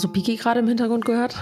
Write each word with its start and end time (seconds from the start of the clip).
Hast 0.00 0.04
du 0.04 0.12
Piki 0.14 0.36
gerade 0.36 0.60
im 0.60 0.66
Hintergrund 0.66 1.04
gehört? 1.04 1.36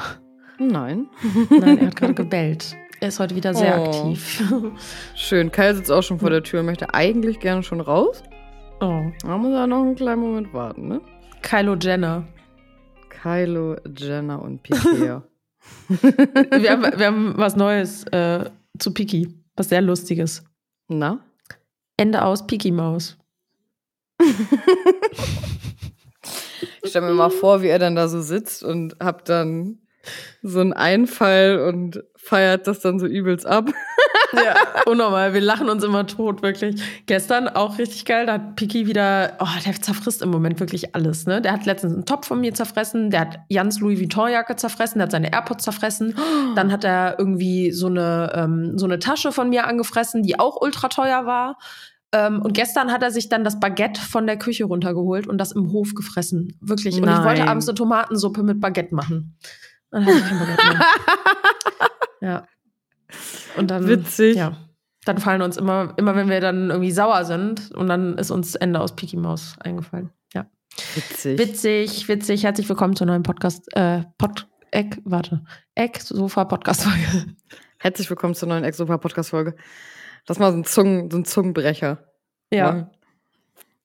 Nein. 0.59 1.07
Nein, 1.61 1.79
er 1.79 1.87
hat 1.87 1.95
gerade 1.95 2.13
gebellt. 2.15 2.75
Er 2.99 3.07
ist 3.07 3.21
heute 3.21 3.37
wieder 3.37 3.55
sehr 3.55 3.81
Oh. 3.81 3.85
aktiv. 3.85 4.43
Schön. 5.15 5.53
Kai 5.53 5.75
sitzt 5.75 5.93
auch 5.93 6.03
schon 6.03 6.19
vor 6.19 6.31
der 6.31 6.43
Tür, 6.43 6.65
möchte 6.65 6.93
eigentlich 6.93 7.39
gerne 7.39 7.63
schon 7.63 7.81
raus. 7.81 8.21
Oh. 8.81 9.05
Da 9.23 9.39
muss 9.39 9.53
er 9.53 9.69
noch 9.69 9.83
einen 9.83 9.95
kleinen 9.95 10.23
Moment 10.23 10.53
warten, 10.53 10.89
ne? 10.89 11.01
Kylo 11.41 11.77
Jenner. 11.77 12.27
Kylo, 13.11 13.77
Jenner 13.97 14.43
und 14.43 14.61
Piquet. 14.65 15.23
Wir 15.89 16.71
haben, 16.73 16.99
wir 16.99 17.07
haben 17.07 17.35
was 17.37 17.55
Neues 17.55 18.03
äh, 18.09 18.51
zu 18.77 18.93
Piki. 18.93 19.41
Was 19.55 19.69
sehr 19.69 19.83
Lustiges. 19.83 20.43
Na? 20.89 21.21
Ende 21.97 22.25
aus 22.25 22.45
Piki 22.45 22.73
Maus. 22.73 23.17
Ich 26.89 26.93
stelle 26.93 27.07
mir 27.07 27.13
mal 27.13 27.29
vor, 27.29 27.61
wie 27.61 27.69
er 27.69 27.79
dann 27.79 27.95
da 27.95 28.09
so 28.09 28.23
sitzt 28.23 28.65
und 28.65 28.97
hab 28.99 29.27
dann 29.27 29.77
so 30.43 30.61
einen 30.61 30.73
Einfall 30.73 31.59
und 31.69 32.03
feiert 32.17 32.67
das 32.67 32.81
dann 32.81 32.99
so 32.99 33.07
übelst 33.07 33.47
ab. 33.47 33.71
Ja, 34.35 34.57
unnormal. 34.85 35.33
Wir 35.33 35.41
lachen 35.41 35.71
uns 35.71 35.83
immer 35.83 36.07
tot, 36.07 36.43
wirklich. 36.43 36.83
Gestern 37.07 37.49
auch 37.49 37.79
richtig 37.79 38.05
geil. 38.05 38.27
Da 38.27 38.35
hat 38.35 38.57
Piki 38.57 38.87
wieder, 38.87 39.39
oh, 39.41 39.47
der 39.65 39.73
zerfrisst 39.73 40.21
im 40.21 40.29
Moment 40.29 40.61
wirklich 40.61 40.95
alles. 40.95 41.25
Ne? 41.25 41.41
Der 41.41 41.53
hat 41.53 41.65
letztens 41.65 41.95
einen 41.95 42.05
Top 42.05 42.27
von 42.27 42.39
mir 42.39 42.53
zerfressen. 42.53 43.09
Der 43.09 43.21
hat 43.21 43.39
Jans 43.49 43.81
Louis 43.81 43.99
Vuitton-Jacke 43.99 44.57
zerfressen. 44.57 44.99
Der 44.99 45.05
hat 45.05 45.13
seine 45.13 45.33
AirPods 45.33 45.65
zerfressen. 45.65 46.15
Dann 46.57 46.71
hat 46.71 46.85
er 46.85 47.19
irgendwie 47.19 47.73
so 47.73 47.87
eine, 47.87 48.31
ähm, 48.35 48.77
so 48.77 48.85
eine 48.85 48.99
Tasche 48.99 49.33
von 49.33 49.49
mir 49.49 49.67
angefressen, 49.67 50.23
die 50.23 50.39
auch 50.39 50.61
ultra 50.61 50.89
teuer 50.89 51.25
war. 51.25 51.57
Ähm, 52.13 52.41
und 52.41 52.55
gestern 52.55 52.91
hat 52.91 53.03
er 53.03 53.11
sich 53.11 53.29
dann 53.29 53.45
das 53.45 53.61
Baguette 53.61 54.01
von 54.01 54.27
der 54.27 54.39
Küche 54.39 54.65
runtergeholt 54.65 55.27
und 55.27 55.39
das 55.39 55.53
im 55.53 55.73
Hof 55.73 55.95
gefressen. 55.95 56.57
Wirklich. 56.61 56.95
Und 56.97 57.03
ich 57.03 57.07
Nein. 57.07 57.25
wollte 57.25 57.47
abends 57.47 57.69
eine 57.69 57.75
Tomatensuppe 57.75 58.43
mit 58.43 58.61
Baguette 58.61 58.95
machen. 58.95 59.37
Dann 59.91 60.07
hatte 60.07 60.17
ich 60.17 60.25
kein 60.25 60.39
Baguette 60.39 60.69
mehr. 60.69 60.87
Ja. 62.21 62.49
Und 63.57 63.71
dann. 63.71 63.87
Witzig. 63.87 64.37
Ja. 64.37 64.57
Dann 65.05 65.19
fallen 65.19 65.41
uns 65.41 65.57
immer, 65.57 65.95
immer 65.97 66.17
wenn 66.17 66.29
wir 66.29 66.41
dann 66.41 66.71
irgendwie 66.71 66.91
sauer 66.91 67.25
sind 67.25 67.71
und 67.71 67.87
dann 67.87 68.19
ist 68.19 68.33
uns 68.33 68.57
Ende 68.57 68.81
aus 68.81 68.97
Piki 68.97 69.17
Maus 69.17 69.55
eingefallen. 69.61 70.11
Ja. 70.35 70.47
Witzig. 70.97 71.39
Witzig, 71.39 72.09
witzig. 72.09 72.43
Herzlich 72.43 72.69
willkommen 72.69 72.97
zur 72.97 73.07
neuen 73.07 73.23
Podcast, 73.23 73.69
äh, 73.77 74.03
Pod, 74.19 74.49
Eck, 74.73 75.01
warte. 75.05 75.45
Eck, 75.75 76.01
Sofa, 76.01 76.45
Podcast-Folge. 76.45 77.37
Herzlich 77.79 78.11
willkommen 78.11 78.35
zur 78.35 78.49
neuen 78.49 78.65
Exopa-Podcast-Folge. 78.65 79.55
Das 80.29 80.37
ist 80.37 80.41
mal 80.41 80.53
so 80.53 80.59
ein, 80.59 80.65
Zungen, 80.65 81.11
so 81.11 81.17
ein 81.17 81.25
Zungenbrecher. 81.25 82.05
Ja. 82.53 82.91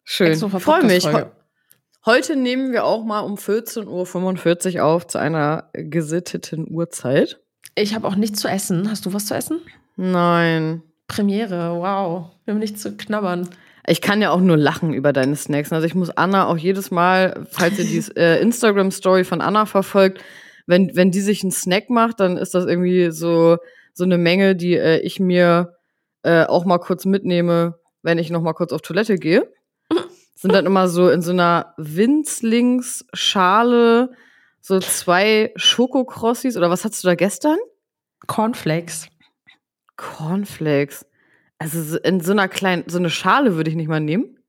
Schön. 0.04 0.28
Exofa 0.28 0.60
Freue 0.60 0.84
mich. 0.84 1.08
Heute 2.06 2.36
nehmen 2.36 2.74
wir 2.74 2.84
auch 2.84 3.06
mal 3.06 3.22
um 3.22 3.36
14.45 3.36 4.76
Uhr 4.76 4.84
auf 4.84 5.08
zu 5.08 5.20
einer 5.20 5.70
gesitteten 5.72 6.68
Uhrzeit. 6.70 7.40
Ich 7.76 7.96
habe 7.96 8.06
auch 8.06 8.18
nichts 8.18 8.42
zu 8.42 8.50
essen. 8.50 8.92
Hast 8.92 9.06
du 9.06 9.14
was 9.14 9.28
zu 9.28 9.36
essen? 9.36 9.62
Nein. 9.96 10.84
Premiere, 11.08 11.78
wow. 11.78 12.32
Wir 12.44 12.54
haben 12.54 12.60
nichts 12.60 12.82
zu 12.82 12.98
knabbern. 12.98 13.48
Ich 13.88 14.02
kann 14.02 14.22
ja 14.22 14.32
auch 14.32 14.42
nur 14.42 14.58
lachen 14.58 14.94
über 14.94 15.14
deine 15.14 15.38
Snacks. 15.38 15.72
Also 15.72 15.88
ich 15.88 15.96
muss 15.96 16.10
Anna 16.10 16.48
auch 16.48 16.58
jedes 16.58 16.92
Mal, 16.92 17.48
falls 17.52 17.80
ihr 17.80 17.86
die 17.86 18.04
äh, 18.18 18.42
Instagram-Story 18.42 19.24
von 19.24 19.40
Anna 19.40 19.66
verfolgt, 19.66 20.22
wenn, 20.68 20.94
wenn 20.94 21.10
die 21.10 21.22
sich 21.22 21.42
einen 21.42 21.54
Snack 21.54 21.90
macht, 21.90 22.20
dann 22.20 22.36
ist 22.36 22.54
das 22.54 22.66
irgendwie 22.66 23.12
so, 23.12 23.60
so 23.94 24.04
eine 24.04 24.18
Menge, 24.18 24.58
die 24.58 24.76
äh, 24.76 25.00
ich 25.00 25.22
mir 25.22 25.78
äh, 26.24 26.46
auch 26.46 26.66
mal 26.66 26.80
kurz 26.80 27.06
mitnehme, 27.06 27.80
wenn 28.02 28.18
ich 28.18 28.30
noch 28.30 28.42
mal 28.42 28.52
kurz 28.54 28.74
auf 28.74 28.82
Toilette 28.82 29.18
gehe. 29.18 29.50
Sind 30.36 30.54
dann 30.54 30.66
immer 30.66 30.90
so 30.90 31.10
in 31.10 31.22
so 31.22 31.32
einer 31.32 31.74
Winzlingsschale 31.78 34.12
so 34.60 34.80
zwei 34.80 35.54
Schokokrossis 35.56 36.58
oder 36.58 36.70
was 36.70 36.86
hattest 36.86 37.04
du 37.04 37.10
da 37.10 37.16
gestern? 37.16 37.58
Cornflakes. 38.28 39.08
Cornflakes. 39.98 41.06
Also 41.60 41.84
so 41.84 42.00
in 42.00 42.22
so 42.22 42.32
einer 42.32 42.48
kleinen, 42.48 42.86
so 42.88 42.98
eine 42.98 43.10
Schale 43.10 43.56
würde 43.56 43.70
ich 43.70 43.76
nicht 43.76 43.90
mal 43.90 44.00
nehmen, 44.00 44.40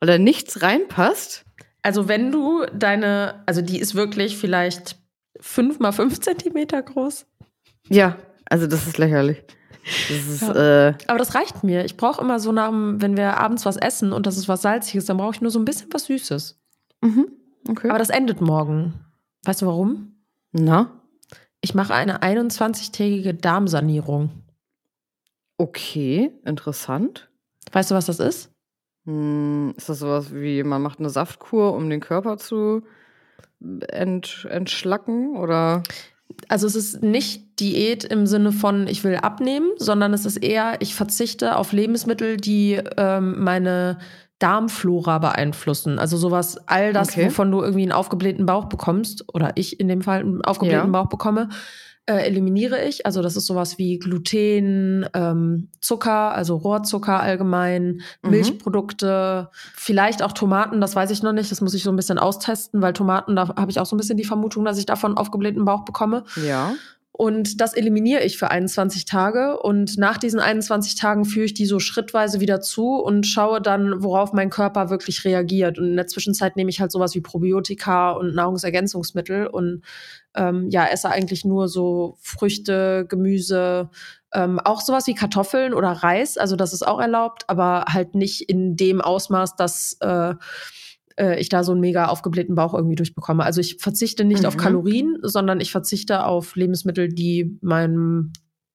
weil 0.00 0.06
da 0.06 0.16
nichts 0.18 0.62
reinpasst. 0.62 1.44
Also 1.82 2.08
wenn 2.08 2.32
du 2.32 2.64
deine, 2.74 3.42
also 3.46 3.62
die 3.62 3.78
ist 3.78 3.94
wirklich 3.94 4.38
vielleicht 4.38 4.96
fünf 5.40 5.78
mal 5.78 5.92
fünf 5.92 6.20
Zentimeter 6.20 6.82
groß. 6.82 7.26
Ja, 7.88 8.16
also 8.46 8.66
das 8.66 8.86
ist 8.86 8.98
lächerlich. 8.98 9.42
Das 9.84 10.26
ist, 10.28 10.42
äh, 10.42 10.94
Aber 11.08 11.18
das 11.18 11.34
reicht 11.34 11.64
mir. 11.64 11.84
Ich 11.84 11.96
brauche 11.96 12.20
immer 12.20 12.38
so 12.38 12.52
nach, 12.52 12.70
wenn 12.72 13.16
wir 13.16 13.38
abends 13.38 13.66
was 13.66 13.76
essen 13.76 14.12
und 14.12 14.26
das 14.26 14.36
ist 14.36 14.48
was 14.48 14.62
Salziges, 14.62 15.06
dann 15.06 15.16
brauche 15.16 15.34
ich 15.34 15.40
nur 15.40 15.50
so 15.50 15.58
ein 15.58 15.64
bisschen 15.64 15.88
was 15.92 16.04
Süßes. 16.04 16.60
mhm, 17.00 17.26
okay. 17.68 17.88
Aber 17.90 17.98
das 17.98 18.10
endet 18.10 18.40
morgen. 18.40 18.94
Weißt 19.44 19.62
du 19.62 19.66
warum? 19.66 20.14
Na, 20.52 20.90
Ich 21.60 21.74
mache 21.74 21.94
eine 21.94 22.22
21-tägige 22.22 23.32
Darmsanierung. 23.34 24.30
okay, 25.58 26.30
interessant. 26.44 27.28
Weißt 27.72 27.90
du, 27.90 27.94
was 27.94 28.06
das 28.06 28.18
ist? 28.20 28.50
Hm, 29.06 29.74
ist 29.76 29.88
das 29.88 29.98
sowas 30.00 30.32
wie, 30.34 30.62
man 30.62 30.82
macht 30.82 30.98
eine 31.00 31.10
Saftkur, 31.10 31.74
um 31.74 31.88
den 31.90 32.00
Körper 32.00 32.36
zu 32.38 32.82
ent, 33.88 34.46
entschlacken? 34.50 35.36
Oder? 35.36 35.82
Also 36.48 36.66
es 36.66 36.74
ist 36.74 37.02
nicht 37.02 37.60
Diät 37.60 38.04
im 38.04 38.26
Sinne 38.26 38.52
von, 38.52 38.86
ich 38.86 39.04
will 39.04 39.16
abnehmen, 39.16 39.70
sondern 39.76 40.12
es 40.14 40.24
ist 40.26 40.36
eher, 40.38 40.76
ich 40.80 40.94
verzichte 40.94 41.56
auf 41.56 41.72
Lebensmittel, 41.72 42.36
die 42.36 42.80
ähm, 42.96 43.42
meine 43.42 43.98
Darmflora 44.38 45.18
beeinflussen. 45.18 45.98
Also 45.98 46.16
sowas, 46.16 46.58
all 46.66 46.92
das, 46.92 47.10
Okay. 47.10 47.26
wovon 47.26 47.50
du 47.50 47.62
irgendwie 47.62 47.82
einen 47.82 47.92
aufgeblähten 47.92 48.44
Bauch 48.46 48.64
bekommst, 48.64 49.24
oder 49.34 49.52
ich 49.54 49.78
in 49.78 49.86
dem 49.88 50.02
Fall 50.02 50.20
einen 50.20 50.42
aufgeblähten 50.44 50.92
Ja. 50.92 51.02
Bauch 51.02 51.08
bekomme, 51.08 51.48
äh, 52.06 52.14
eliminiere 52.26 52.84
ich. 52.84 53.06
Also 53.06 53.22
das 53.22 53.36
ist 53.36 53.46
sowas 53.46 53.78
wie 53.78 53.98
Gluten, 53.98 55.06
ähm, 55.14 55.68
Zucker, 55.80 56.32
also 56.34 56.56
Rohrzucker 56.56 57.20
allgemein, 57.20 58.00
Mhm. 58.22 58.30
Milchprodukte, 58.30 59.50
vielleicht 59.74 60.22
auch 60.22 60.32
Tomaten, 60.32 60.80
das 60.80 60.96
weiß 60.96 61.10
ich 61.10 61.22
noch 61.22 61.32
nicht. 61.32 61.50
Das 61.50 61.60
muss 61.60 61.74
ich 61.74 61.82
so 61.82 61.90
ein 61.90 61.96
bisschen 61.96 62.18
austesten, 62.18 62.82
weil 62.82 62.92
Tomaten, 62.92 63.36
da 63.36 63.48
habe 63.56 63.70
ich 63.70 63.78
auch 63.78 63.86
so 63.86 63.94
ein 63.94 63.98
bisschen 63.98 64.16
die 64.16 64.24
Vermutung, 64.24 64.64
dass 64.64 64.78
ich 64.78 64.86
davon 64.86 65.16
aufgeblähten 65.16 65.64
Bauch 65.64 65.84
bekomme. 65.84 66.24
Ja. 66.44 66.72
Und 67.14 67.60
das 67.60 67.74
eliminiere 67.74 68.22
ich 68.22 68.38
für 68.38 68.50
21 68.50 69.04
Tage. 69.04 69.60
Und 69.60 69.98
nach 69.98 70.16
diesen 70.16 70.40
21 70.40 70.94
Tagen 70.94 71.26
führe 71.26 71.44
ich 71.44 71.52
die 71.52 71.66
so 71.66 71.78
schrittweise 71.78 72.40
wieder 72.40 72.62
zu 72.62 72.96
und 72.96 73.26
schaue 73.26 73.60
dann, 73.60 74.02
worauf 74.02 74.32
mein 74.32 74.48
Körper 74.48 74.88
wirklich 74.88 75.24
reagiert. 75.26 75.78
Und 75.78 75.88
in 75.88 75.96
der 75.96 76.06
Zwischenzeit 76.06 76.56
nehme 76.56 76.70
ich 76.70 76.80
halt 76.80 76.90
sowas 76.90 77.14
wie 77.14 77.20
Probiotika 77.20 78.12
und 78.12 78.34
Nahrungsergänzungsmittel 78.34 79.46
und 79.46 79.82
ähm, 80.34 80.70
ja, 80.70 80.86
esse 80.86 81.10
eigentlich 81.10 81.44
nur 81.44 81.68
so 81.68 82.16
Früchte, 82.18 83.04
Gemüse, 83.06 83.90
ähm, 84.32 84.58
auch 84.58 84.80
sowas 84.80 85.06
wie 85.06 85.14
Kartoffeln 85.14 85.74
oder 85.74 85.90
Reis. 85.90 86.38
Also 86.38 86.56
das 86.56 86.72
ist 86.72 86.86
auch 86.86 86.98
erlaubt, 86.98 87.44
aber 87.48 87.84
halt 87.88 88.14
nicht 88.14 88.48
in 88.48 88.74
dem 88.76 89.02
Ausmaß, 89.02 89.56
dass 89.56 89.98
äh, 90.00 90.34
äh, 91.16 91.38
ich 91.40 91.48
da 91.48 91.64
so 91.64 91.72
einen 91.72 91.80
mega 91.80 92.06
aufgeblähten 92.06 92.54
Bauch 92.54 92.74
irgendwie 92.74 92.96
durchbekomme. 92.96 93.44
Also 93.44 93.60
ich 93.60 93.76
verzichte 93.78 94.24
nicht 94.24 94.46
auf 94.46 94.54
Mhm. 94.56 94.60
Kalorien, 94.60 95.18
sondern 95.22 95.60
ich 95.60 95.72
verzichte 95.72 96.24
auf 96.24 96.56
Lebensmittel, 96.56 97.08
die 97.08 97.58
meinem, 97.62 98.32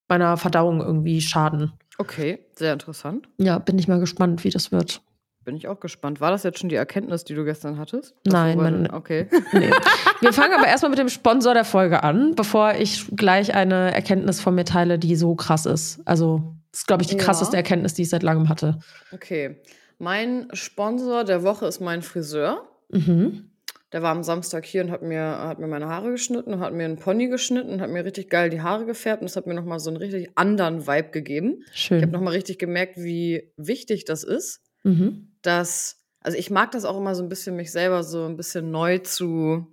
meiner 0.08 0.38
Verdauung 0.38 0.82
irgendwie 0.82 1.22
schaden. 1.22 1.72
Okay, 1.98 2.40
sehr 2.56 2.74
interessant. 2.74 3.28
Ja, 3.38 3.58
bin 3.60 3.80
ich 3.80 3.88
mal 3.88 4.00
gespannt, 4.00 4.44
wie 4.44 4.50
das 4.50 4.72
wird. 4.72 5.02
Bin 5.44 5.56
ich 5.56 5.68
auch 5.70 5.80
gespannt. 5.80 6.20
War 6.20 6.30
das 6.32 6.44
jetzt 6.44 6.60
schon 6.60 6.68
die 6.68 6.76
Erkenntnis, 6.76 7.24
die 7.24 7.34
du 7.34 7.46
gestern 7.46 7.78
hattest? 7.80 8.14
Nein, 8.28 8.58
mein- 8.58 8.92
Okay. 8.92 9.28
Nee. 9.54 9.70
Wir 10.20 10.34
fangen 10.34 10.54
aber 10.54 10.68
erstmal 10.68 10.90
mit 10.90 11.00
dem 11.00 11.08
Sponsor 11.10 11.54
der 11.54 11.64
Folge 11.64 12.04
an, 12.04 12.36
bevor 12.36 12.74
ich 12.76 13.06
gleich 13.16 13.56
eine 13.56 13.94
Erkenntnis 13.96 14.42
von 14.42 14.56
mir 14.56 14.66
teile, 14.66 15.00
die 15.00 15.16
so 15.16 15.36
krass 15.36 15.66
ist. 15.66 16.02
Also, 16.06 16.56
das 16.74 16.82
ist, 16.82 16.88
glaube 16.88 17.04
ich, 17.04 17.08
die 17.10 17.16
Ja. 17.16 17.24
krasseste 17.24 17.56
Erkenntnis, 17.56 17.94
die 17.94 18.02
ich 18.02 18.10
seit 18.10 18.24
langem 18.24 18.50
hatte. 18.50 18.80
Okay. 19.14 19.62
Mein 20.00 20.48
Sponsor 20.54 21.24
der 21.24 21.44
Woche 21.44 21.66
ist 21.66 21.80
mein 21.80 22.02
Friseur. 22.02 22.68
Mhm. 22.90 23.52
Der 23.94 24.02
war 24.04 24.12
am 24.12 24.22
Samstag 24.24 24.66
hier 24.66 24.84
und 24.84 24.92
hat 24.92 25.02
mir, 25.02 25.22
hat 25.24 25.60
mir 25.60 25.68
meine 25.68 25.88
Haare 25.88 26.12
geschnitten 26.12 26.54
und 26.54 26.60
hat 26.60 26.74
mir 26.74 26.84
einen 26.86 26.98
Pony 26.98 27.30
geschnitten 27.30 27.70
und 27.72 27.82
hat 27.82 27.90
mir 27.90 28.04
richtig 28.04 28.30
geil 28.30 28.50
die 28.50 28.62
Haare 28.62 28.86
gefärbt 28.86 29.22
und 29.22 29.30
das 29.30 29.38
hat 29.38 29.48
mir 29.48 29.54
nochmal 29.54 29.80
so 29.80 29.90
einen 29.90 29.98
richtig 29.98 30.30
anderen 30.36 30.88
Vibe 30.88 31.10
gegeben. 31.12 31.64
Ich 31.74 31.90
habe 31.92 32.02
Schön. 32.02 32.12
nochmal 32.12 32.34
richtig 32.34 32.60
gemerkt, 32.60 32.98
wie 32.98 33.54
wichtig 33.56 34.04
das 34.06 34.24
ist, 34.24 34.62
Mhm. 34.84 35.30
dass, 35.42 36.02
also 36.20 36.38
ich 36.38 36.50
mag 36.52 36.72
das 36.72 36.84
auch 36.84 36.98
immer 36.98 37.16
so 37.16 37.24
ein 37.24 37.30
bisschen, 37.30 37.56
mich 37.56 37.72
selber 37.72 38.04
so 38.04 38.26
ein 38.26 38.36
bisschen 38.36 38.72
neu 38.72 39.00
zu 39.00 39.68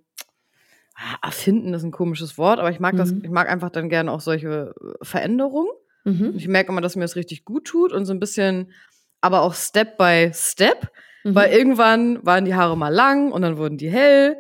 ah, 0.94 1.17
erfinden, 1.26 1.75
ist 1.75 1.82
ein 1.82 1.91
komisches 1.91 2.38
Wort, 2.38 2.61
aber 2.61 2.71
ich 2.71 2.79
mag 2.81 2.97
das, 2.97 3.11
Mhm. 3.12 3.23
ich 3.25 3.31
mag 3.31 3.49
einfach 3.50 3.71
dann 3.71 3.88
gerne 3.88 4.12
auch 4.12 4.21
solche 4.21 4.75
äh, 4.81 5.05
Veränderungen. 5.05 5.71
Mhm. 6.05 6.35
ich 6.37 6.47
merke 6.47 6.71
immer, 6.71 6.81
dass 6.82 6.94
mir 6.97 7.03
das 7.03 7.17
richtig 7.17 7.44
gut 7.44 7.65
tut 7.65 7.93
und 7.93 8.05
so 8.05 8.12
ein 8.12 8.21
bisschen, 8.21 8.71
aber 9.25 9.43
auch 9.43 9.55
Step 9.55 9.97
by 9.97 10.31
Step. 10.32 10.91
Mhm. 11.25 11.35
Weil 11.35 11.53
irgendwann 11.53 12.25
waren 12.25 12.44
die 12.44 12.55
Haare 12.55 12.76
mal 12.76 12.93
lang 12.93 13.32
und 13.32 13.43
dann 13.43 13.56
wurden 13.56 13.79
die 13.79 13.91
hell 13.91 14.37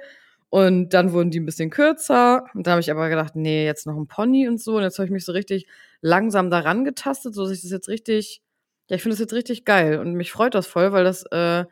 und 0.50 0.90
dann 0.90 1.12
wurden 1.12 1.30
die 1.30 1.40
ein 1.40 1.46
bisschen 1.46 1.70
kürzer. 1.70 2.44
Und 2.54 2.66
da 2.66 2.72
habe 2.72 2.80
ich 2.80 2.90
aber 2.90 3.08
gedacht, 3.08 3.34
nee, 3.34 3.64
jetzt 3.64 3.86
noch 3.86 3.96
ein 3.96 4.06
Pony 4.06 4.46
und 4.46 4.60
so. 4.60 4.76
Und 4.76 4.82
jetzt 4.82 4.98
habe 4.98 5.06
ich 5.06 5.12
mich 5.12 5.24
so 5.24 5.32
richtig 5.32 5.66
langsam 6.02 6.50
daran 6.50 6.84
getastet, 6.84 7.34
so 7.34 7.42
dass 7.42 7.52
ich 7.52 7.62
das 7.62 7.70
jetzt 7.70 7.88
richtig, 7.88 8.42
ja, 8.88 8.96
ich 8.96 9.02
finde 9.02 9.14
das 9.14 9.20
jetzt 9.20 9.32
richtig 9.32 9.64
geil. 9.64 9.98
Und 9.98 10.14
mich 10.14 10.30
freut 10.30 10.54
das 10.54 10.66
voll, 10.66 10.92
weil 10.92 11.04
das 11.04 11.24
äh, 11.32 11.64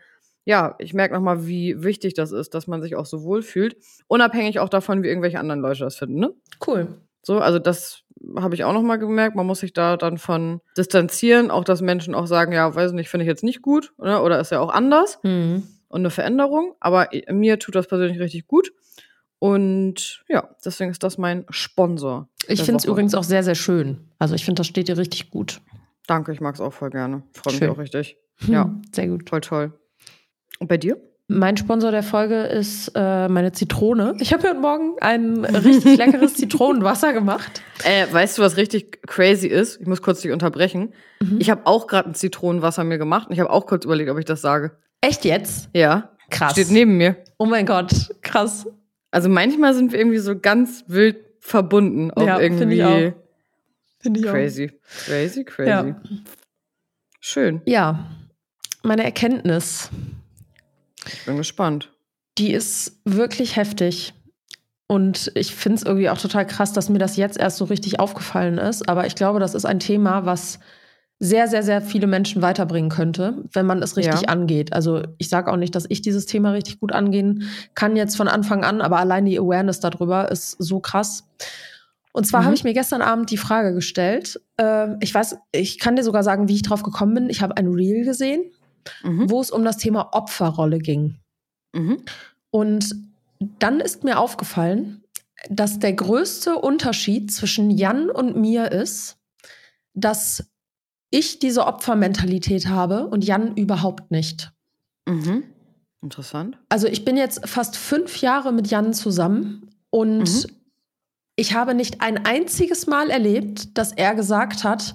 ja, 0.45 0.75
ich 0.79 0.93
merke 0.95 1.15
nochmal, 1.15 1.47
wie 1.47 1.83
wichtig 1.83 2.15
das 2.15 2.33
ist, 2.33 2.55
dass 2.55 2.67
man 2.67 2.83
sich 2.83 2.97
auch 2.97 3.07
so 3.07 3.23
wohlfühlt. 3.23 3.77
Unabhängig 4.09 4.59
auch 4.59 4.69
davon, 4.69 5.03
wie 5.03 5.09
irgendwelche 5.09 5.39
anderen 5.39 5.61
Leute 5.61 5.81
das 5.81 5.97
finden, 5.97 6.19
ne? 6.19 6.35
Cool. 6.67 6.89
So, 7.23 7.39
also 7.39 7.59
das 7.59 8.03
habe 8.37 8.55
ich 8.55 8.65
auch 8.65 8.73
nochmal 8.73 8.99
gemerkt. 8.99 9.37
Man 9.37 9.47
muss 9.47 9.61
sich 9.61 9.73
da 9.73 9.97
dann 9.97 10.19
von 10.19 10.61
distanzieren. 10.77 11.51
Auch, 11.51 11.65
dass 11.65 11.81
Menschen 11.81 12.15
auch 12.15 12.27
sagen, 12.27 12.53
ja, 12.53 12.75
weiß 12.75 12.93
nicht, 12.93 13.09
finde 13.09 13.25
ich 13.25 13.29
jetzt 13.29 13.45
nicht 13.45 13.63
gut. 13.63 13.93
Oder, 13.99 14.19
ne? 14.19 14.23
oder 14.23 14.41
ist 14.41 14.53
ja 14.53 14.61
auch 14.61 14.73
anders. 14.73 15.19
Mhm. 15.23 15.65
Und 15.89 16.01
eine 16.01 16.11
Veränderung. 16.11 16.75
Aber 16.81 17.09
mir 17.31 17.59
tut 17.59 17.75
das 17.75 17.87
persönlich 17.87 18.21
richtig 18.21 18.47
gut. 18.47 18.73
Und 19.39 20.23
ja, 20.29 20.49
deswegen 20.65 20.91
ist 20.91 21.03
das 21.03 21.19
mein 21.19 21.45
Sponsor. 21.51 22.29
Ich 22.47 22.63
finde 22.63 22.79
es 22.79 22.85
übrigens 22.85 23.15
auch 23.15 23.25
sehr, 23.25 23.43
sehr 23.43 23.57
schön. 23.57 24.09
Also 24.19 24.35
ich 24.35 24.45
finde, 24.45 24.61
das 24.61 24.69
steht 24.69 24.89
dir 24.89 24.97
richtig 24.97 25.31
gut. 25.31 25.61
Danke, 26.07 26.33
ich 26.33 26.41
mag 26.41 26.55
es 26.55 26.61
auch 26.61 26.73
voll 26.73 26.91
gerne. 26.91 27.25
Freue 27.33 27.55
mich 27.55 27.69
auch 27.69 27.79
richtig. 27.79 28.17
Ja, 28.47 28.65
hm, 28.65 28.83
sehr 28.95 29.09
gut. 29.09 29.27
Toll, 29.27 29.41
toll. 29.41 29.73
Und 30.61 30.69
bei 30.69 30.77
dir? 30.77 30.97
Mein 31.29 31.57
Sponsor 31.57 31.91
der 31.91 32.03
Folge 32.03 32.43
ist 32.43 32.93
äh, 32.95 33.29
meine 33.29 33.53
Zitrone. 33.53 34.15
Ich 34.19 34.33
habe 34.33 34.49
heute 34.49 34.59
Morgen 34.59 34.97
ein 35.01 35.45
richtig 35.45 35.97
leckeres 35.97 36.35
Zitronenwasser 36.37 37.13
gemacht. 37.13 37.63
Äh, 37.85 38.07
weißt 38.13 38.39
du, 38.39 38.43
was 38.43 38.57
richtig 38.57 39.07
crazy 39.07 39.47
ist? 39.47 39.81
Ich 39.81 39.87
muss 39.87 40.03
kurz 40.03 40.21
dich 40.21 40.31
unterbrechen. 40.31 40.93
Mhm. 41.21 41.39
Ich 41.41 41.49
habe 41.51 41.67
auch 41.67 41.87
gerade 41.87 42.11
ein 42.11 42.15
Zitronenwasser 42.15 42.85
mir 42.85 42.99
gemacht 42.99 43.29
und 43.29 43.35
ich 43.35 43.41
habe 43.41 43.51
auch 43.51 43.67
kurz 43.67 43.85
überlegt, 43.85 44.11
ob 44.11 44.19
ich 44.19 44.25
das 44.25 44.43
sage. 44.43 44.77
Echt 45.01 45.25
jetzt? 45.25 45.71
Ja. 45.73 46.11
Krass. 46.31 46.53
Steht 46.53 46.71
neben 46.71 46.97
mir. 46.97 47.17
Oh 47.39 47.47
mein 47.47 47.67
Gott, 47.67 47.93
krass. 48.23 48.67
Also 49.11 49.29
manchmal 49.29 49.75
sind 49.75 49.93
wir 49.93 49.99
irgendwie 49.99 50.19
so 50.19 50.39
ganz 50.39 50.85
wild 50.89 51.17
verbunden. 51.41 52.11
Auch 52.11 52.27
ja, 52.27 52.41
irgendwie. 52.41 52.59
Finde 52.59 52.75
ich 52.75 52.85
auch. 52.85 53.23
Find 54.01 54.19
ich 54.19 54.25
crazy. 54.25 54.71
Auch. 54.73 55.07
Crazy, 55.07 55.45
crazy. 55.45 55.69
Ja. 55.69 56.01
Schön. 57.21 57.63
Ja. 57.67 58.11
Meine 58.83 59.05
Erkenntnis 59.05 59.91
bin 61.27 61.37
gespannt. 61.37 61.91
Die 62.39 62.53
ist 62.53 63.01
wirklich 63.05 63.57
heftig. 63.57 64.15
Und 64.87 65.33
ich 65.35 65.55
finde 65.55 65.77
es 65.77 65.83
irgendwie 65.85 66.11
auch 66.11 66.19
total 66.19 66.47
krass, 66.47 66.73
dass 66.73 66.89
mir 66.89 66.99
das 66.99 67.17
jetzt 67.17 67.39
erst 67.39 67.57
so 67.57 67.65
richtig 67.65 67.99
aufgefallen 67.99 68.59
ist. 68.59 68.89
Aber 68.89 69.07
ich 69.07 69.15
glaube, 69.15 69.41
das 69.41 69.55
ist 69.55 69.65
ein 69.65 69.81
Thema, 69.81 70.27
was 70.27 70.59
sehr, 71.19 71.47
sehr, 71.47 71.63
sehr 71.63 71.81
viele 71.81 72.07
Menschen 72.07 72.43
weiterbringen 72.43 72.91
könnte, 72.91 73.45
wenn 73.53 73.65
man 73.65 73.81
es 73.81 73.97
richtig 73.97 74.23
ja. 74.23 74.29
angeht. 74.29 74.73
Also 74.73 75.03
ich 75.19 75.29
sage 75.29 75.53
auch 75.53 75.57
nicht, 75.57 75.75
dass 75.75 75.87
ich 75.89 76.03
dieses 76.03 76.27
Thema 76.27 76.51
richtig 76.51 76.81
gut 76.81 76.93
angehen 76.93 77.49
kann 77.75 77.97
jetzt 77.97 78.17
von 78.17 78.27
Anfang 78.27 78.65
an, 78.65 78.81
aber 78.81 78.99
allein 78.99 79.25
die 79.25 79.39
Awareness 79.39 79.79
darüber 79.79 80.31
ist 80.31 80.57
so 80.59 80.81
krass. 80.81 81.25
Und 82.13 82.27
zwar 82.27 82.41
mhm. 82.41 82.47
habe 82.47 82.55
ich 82.57 82.65
mir 82.65 82.75
gestern 82.75 83.03
Abend 83.03 83.31
die 83.31 83.37
Frage 83.37 83.73
gestellt. 83.73 84.41
Äh, 84.57 84.89
ich 85.01 85.15
weiß, 85.15 85.37
ich 85.53 85.79
kann 85.79 85.97
dir 85.97 86.03
sogar 86.03 86.25
sagen, 86.25 86.49
wie 86.49 86.55
ich 86.57 86.63
drauf 86.63 86.83
gekommen 86.83 87.15
bin. 87.15 87.31
Ich 87.31 87.41
habe 87.41 87.57
ein 87.57 87.69
Reel 87.69 88.05
gesehen 88.05 88.43
mhm. 89.03 89.31
wo 89.31 89.41
es 89.41 89.51
um 89.51 89.65
das 89.65 89.79
Thema 89.79 90.13
Opferrolle 90.13 90.79
ging. 90.79 91.17
Mhm. 91.73 92.05
Und 92.51 92.95
dann 93.59 93.81
ist 93.81 94.05
mir 94.05 94.19
aufgefallen, 94.19 95.03
dass 95.51 95.79
der 95.79 95.93
größte 95.93 96.57
Unterschied 96.57 97.33
zwischen 97.33 97.71
Jan 97.71 98.11
und 98.11 98.37
mir 98.37 98.71
ist, 98.71 99.17
dass 99.95 100.45
ich 101.11 101.39
diese 101.39 101.67
Opfermentalität 101.67 102.69
habe 102.69 103.07
und 103.09 103.25
Jan 103.25 103.57
überhaupt 103.57 104.11
nicht. 104.11 104.53
Mhm. 105.07 105.45
Interessant. 106.01 106.59
Also 106.69 106.89
ich 106.89 107.05
bin 107.05 107.17
jetzt 107.17 107.47
fast 107.49 107.77
fünf 107.77 108.21
Jahre 108.21 108.53
mit 108.53 108.69
Jan 108.69 108.93
zusammen 108.93 109.71
und 109.91 110.21
mhm. 110.21 110.57
ich 111.37 111.55
habe 111.55 111.75
nicht 111.75 112.01
ein 112.01 112.25
einziges 112.25 112.87
Mal 112.87 113.11
erlebt, 113.11 113.77
dass 113.77 113.93
er 113.93 114.15
gesagt 114.15 114.65
hat, 114.65 114.95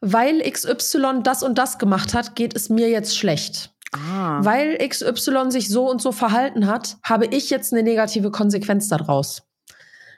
weil 0.00 0.40
XY 0.40 1.20
das 1.22 1.42
und 1.42 1.58
das 1.58 1.78
gemacht 1.78 2.14
hat, 2.14 2.34
geht 2.34 2.54
es 2.54 2.68
mir 2.68 2.88
jetzt 2.88 3.16
schlecht. 3.16 3.72
Ah. 3.92 4.40
Weil 4.42 4.76
XY 4.78 5.50
sich 5.50 5.68
so 5.68 5.90
und 5.90 6.02
so 6.02 6.12
verhalten 6.12 6.66
hat, 6.66 6.96
habe 7.02 7.26
ich 7.26 7.50
jetzt 7.50 7.72
eine 7.72 7.82
negative 7.82 8.30
Konsequenz 8.30 8.88
daraus. 8.88 9.42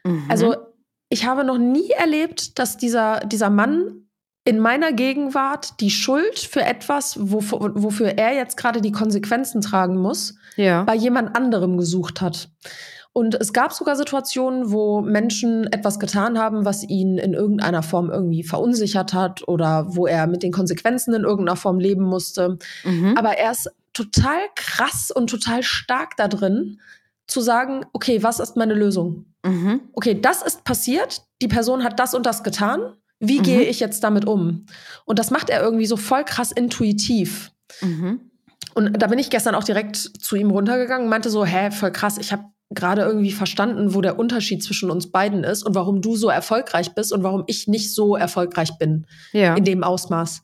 Mhm. 0.05 0.25
Also 0.29 0.57
ich 1.09 1.27
habe 1.27 1.45
noch 1.45 1.59
nie 1.59 1.91
erlebt, 1.91 2.59
dass 2.59 2.77
dieser, 2.77 3.21
dieser 3.21 3.51
Mann 3.51 4.09
in 4.45 4.59
meiner 4.59 4.93
Gegenwart 4.93 5.81
die 5.81 5.91
Schuld 5.91 6.39
für 6.39 6.63
etwas, 6.63 7.19
wofür, 7.21 7.73
wofür 7.75 8.17
er 8.17 8.35
jetzt 8.35 8.57
gerade 8.57 8.81
die 8.81 8.93
Konsequenzen 8.93 9.61
tragen 9.61 9.97
muss, 9.97 10.37
ja. 10.57 10.85
bei 10.85 10.95
jemand 10.95 11.37
anderem 11.37 11.77
gesucht 11.77 12.21
hat. 12.23 12.49
Und 13.19 13.35
es 13.35 13.53
gab 13.53 13.73
sogar 13.73 13.97
Situationen, 13.97 14.70
wo 14.70 15.00
Menschen 15.00 15.67
etwas 15.73 15.99
getan 15.99 16.38
haben, 16.38 16.65
was 16.65 16.85
ihn 16.85 17.19
in 17.19 17.35
irgendeiner 17.35 17.82
Form 17.82 18.11
irgendwie 18.11 18.44
verunsichert 18.44 19.12
hat 19.12 19.49
oder 19.49 19.97
wo 19.97 20.06
er 20.06 20.29
mit 20.29 20.44
den 20.44 20.53
Konsequenzen 20.53 21.12
in 21.15 21.25
irgendeiner 21.25 21.56
Form 21.56 21.81
leben 21.81 22.05
musste. 22.05 22.59
Mhm. 22.85 23.19
Aber 23.19 23.37
er 23.37 23.50
ist 23.50 23.73
total 23.93 24.38
krass 24.55 25.11
und 25.11 25.29
total 25.29 25.65
stark 25.65 26.17
da 26.17 26.29
drin, 26.29 26.79
zu 27.26 27.41
sagen, 27.41 27.87
okay, 27.93 28.23
was 28.23 28.38
ist 28.38 28.56
meine 28.56 28.75
Lösung? 28.75 29.25
Mhm. 29.44 29.81
Okay, 29.94 30.21
das 30.21 30.43
ist 30.43 30.62
passiert, 30.62 31.23
die 31.43 31.49
Person 31.49 31.82
hat 31.82 31.99
das 31.99 32.14
und 32.14 32.25
das 32.25 32.44
getan. 32.44 32.94
Wie 33.19 33.41
mhm. 33.41 33.43
gehe 33.43 33.62
ich 33.62 33.81
jetzt 33.81 34.05
damit 34.05 34.26
um? 34.26 34.67
Und 35.06 35.19
das 35.19 35.32
macht 35.32 35.50
er 35.50 35.61
irgendwie 35.61 35.87
so 35.87 35.97
voll 35.97 36.23
krass 36.23 36.53
intuitiv. 36.53 37.50
Mhm. 37.81 38.31
Und 38.75 39.03
da 39.03 39.09
bin 39.09 39.19
ich 39.19 39.29
gestern 39.29 39.56
auch 39.56 39.64
direkt 39.64 39.97
zu 39.97 40.37
ihm 40.37 40.53
runtergegangen 40.53 41.06
und 41.06 41.11
meinte 41.11 41.31
so, 41.31 41.44
hä, 41.44 41.73
voll 41.73 41.91
krass, 41.91 42.17
ich 42.17 42.31
habe 42.31 42.44
gerade 42.70 43.03
irgendwie 43.03 43.32
verstanden, 43.32 43.94
wo 43.94 44.00
der 44.00 44.19
Unterschied 44.19 44.62
zwischen 44.62 44.91
uns 44.91 45.11
beiden 45.11 45.44
ist 45.44 45.62
und 45.62 45.75
warum 45.75 46.03
du 46.03 46.17
so 46.17 46.29
erfolgreich 46.29 46.94
bist 46.94 47.12
und 47.12 47.23
warum 47.23 47.44
ich 47.47 47.67
nicht 47.67 47.94
so 47.94 48.17
erfolgreich 48.17 48.76
bin 48.79 49.06
ja. 49.32 49.55
in 49.55 49.65
dem 49.65 49.82
Ausmaß. 49.82 50.43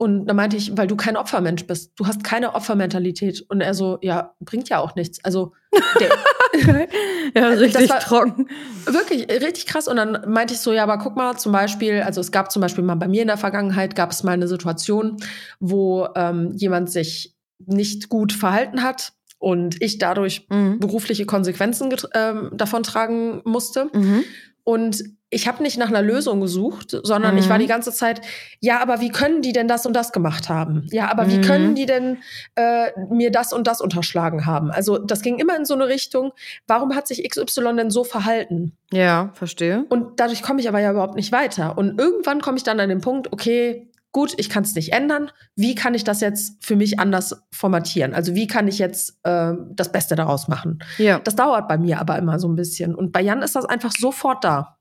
Und 0.00 0.26
da 0.26 0.34
meinte 0.34 0.56
ich, 0.56 0.76
weil 0.76 0.86
du 0.86 0.94
kein 0.94 1.16
Opfermensch 1.16 1.66
bist. 1.66 1.92
Du 1.96 2.06
hast 2.06 2.22
keine 2.22 2.54
Opfermentalität. 2.54 3.44
Und 3.48 3.60
er 3.60 3.74
so, 3.74 3.98
ja, 4.00 4.32
bringt 4.38 4.68
ja 4.68 4.78
auch 4.78 4.94
nichts. 4.94 5.22
Also, 5.24 5.54
der, 5.98 6.10
ja, 7.34 7.48
richtig 7.48 7.88
trocken. 7.88 8.48
Wirklich, 8.84 9.28
richtig 9.28 9.66
krass. 9.66 9.88
Und 9.88 9.96
dann 9.96 10.30
meinte 10.30 10.54
ich 10.54 10.60
so, 10.60 10.72
ja, 10.72 10.84
aber 10.84 10.98
guck 10.98 11.16
mal, 11.16 11.36
zum 11.36 11.50
Beispiel, 11.50 12.02
also 12.02 12.20
es 12.20 12.30
gab 12.30 12.52
zum 12.52 12.62
Beispiel 12.62 12.84
mal 12.84 12.94
bei 12.94 13.08
mir 13.08 13.22
in 13.22 13.28
der 13.28 13.38
Vergangenheit, 13.38 13.96
gab 13.96 14.12
es 14.12 14.22
mal 14.22 14.32
eine 14.32 14.46
Situation, 14.46 15.16
wo 15.58 16.06
ähm, 16.14 16.52
jemand 16.54 16.92
sich 16.92 17.34
nicht 17.58 18.08
gut 18.08 18.32
verhalten 18.32 18.84
hat 18.84 19.14
und 19.38 19.80
ich 19.80 19.98
dadurch 19.98 20.46
mhm. 20.50 20.80
berufliche 20.80 21.26
Konsequenzen 21.26 21.94
ähm, 22.14 22.50
davon 22.52 22.82
tragen 22.82 23.40
musste. 23.44 23.88
Mhm. 23.92 24.24
Und 24.64 25.02
ich 25.30 25.46
habe 25.46 25.62
nicht 25.62 25.78
nach 25.78 25.88
einer 25.88 26.02
Lösung 26.02 26.40
gesucht, 26.40 26.96
sondern 27.02 27.32
mhm. 27.32 27.40
ich 27.40 27.48
war 27.48 27.56
mhm. 27.56 27.62
die 27.62 27.68
ganze 27.68 27.92
Zeit, 27.92 28.22
ja, 28.60 28.80
aber 28.80 29.00
wie 29.00 29.10
können 29.10 29.42
die 29.42 29.52
denn 29.52 29.68
das 29.68 29.84
und 29.84 29.94
das 29.94 30.12
gemacht 30.12 30.48
haben? 30.48 30.86
Ja, 30.90 31.10
aber 31.10 31.30
wie 31.30 31.40
können 31.40 31.70
mhm. 31.70 31.74
die 31.74 31.86
denn 31.86 32.18
äh, 32.54 32.90
mir 33.10 33.30
das 33.30 33.52
und 33.52 33.66
das 33.66 33.80
unterschlagen 33.80 34.46
haben? 34.46 34.70
Also 34.70 34.98
das 34.98 35.20
ging 35.20 35.38
immer 35.38 35.56
in 35.56 35.66
so 35.66 35.74
eine 35.74 35.88
Richtung, 35.88 36.32
warum 36.66 36.94
hat 36.94 37.06
sich 37.06 37.28
XY 37.28 37.76
denn 37.76 37.90
so 37.90 38.04
verhalten? 38.04 38.72
Ja, 38.90 39.30
verstehe. 39.34 39.84
Und 39.90 40.18
dadurch 40.18 40.42
komme 40.42 40.60
ich 40.60 40.68
aber 40.68 40.80
ja 40.80 40.92
überhaupt 40.92 41.16
nicht 41.16 41.32
weiter. 41.32 41.76
Und 41.76 42.00
irgendwann 42.00 42.40
komme 42.40 42.56
ich 42.56 42.64
dann 42.64 42.80
an 42.80 42.88
den 42.88 43.02
Punkt, 43.02 43.32
okay, 43.32 43.88
gut, 44.12 44.34
ich 44.36 44.48
kann 44.48 44.64
es 44.64 44.74
nicht 44.74 44.92
ändern. 44.92 45.30
Wie 45.54 45.74
kann 45.74 45.94
ich 45.94 46.04
das 46.04 46.20
jetzt 46.20 46.64
für 46.64 46.76
mich 46.76 46.98
anders 46.98 47.42
formatieren? 47.52 48.14
Also 48.14 48.34
wie 48.34 48.46
kann 48.46 48.68
ich 48.68 48.78
jetzt 48.78 49.18
äh, 49.24 49.52
das 49.70 49.92
Beste 49.92 50.16
daraus 50.16 50.48
machen? 50.48 50.80
Ja. 50.98 51.18
Das 51.20 51.36
dauert 51.36 51.68
bei 51.68 51.78
mir 51.78 52.00
aber 52.00 52.18
immer 52.18 52.38
so 52.38 52.48
ein 52.48 52.56
bisschen. 52.56 52.94
Und 52.94 53.12
bei 53.12 53.20
Jan 53.20 53.42
ist 53.42 53.56
das 53.56 53.64
einfach 53.64 53.92
sofort 53.92 54.44
da. 54.44 54.78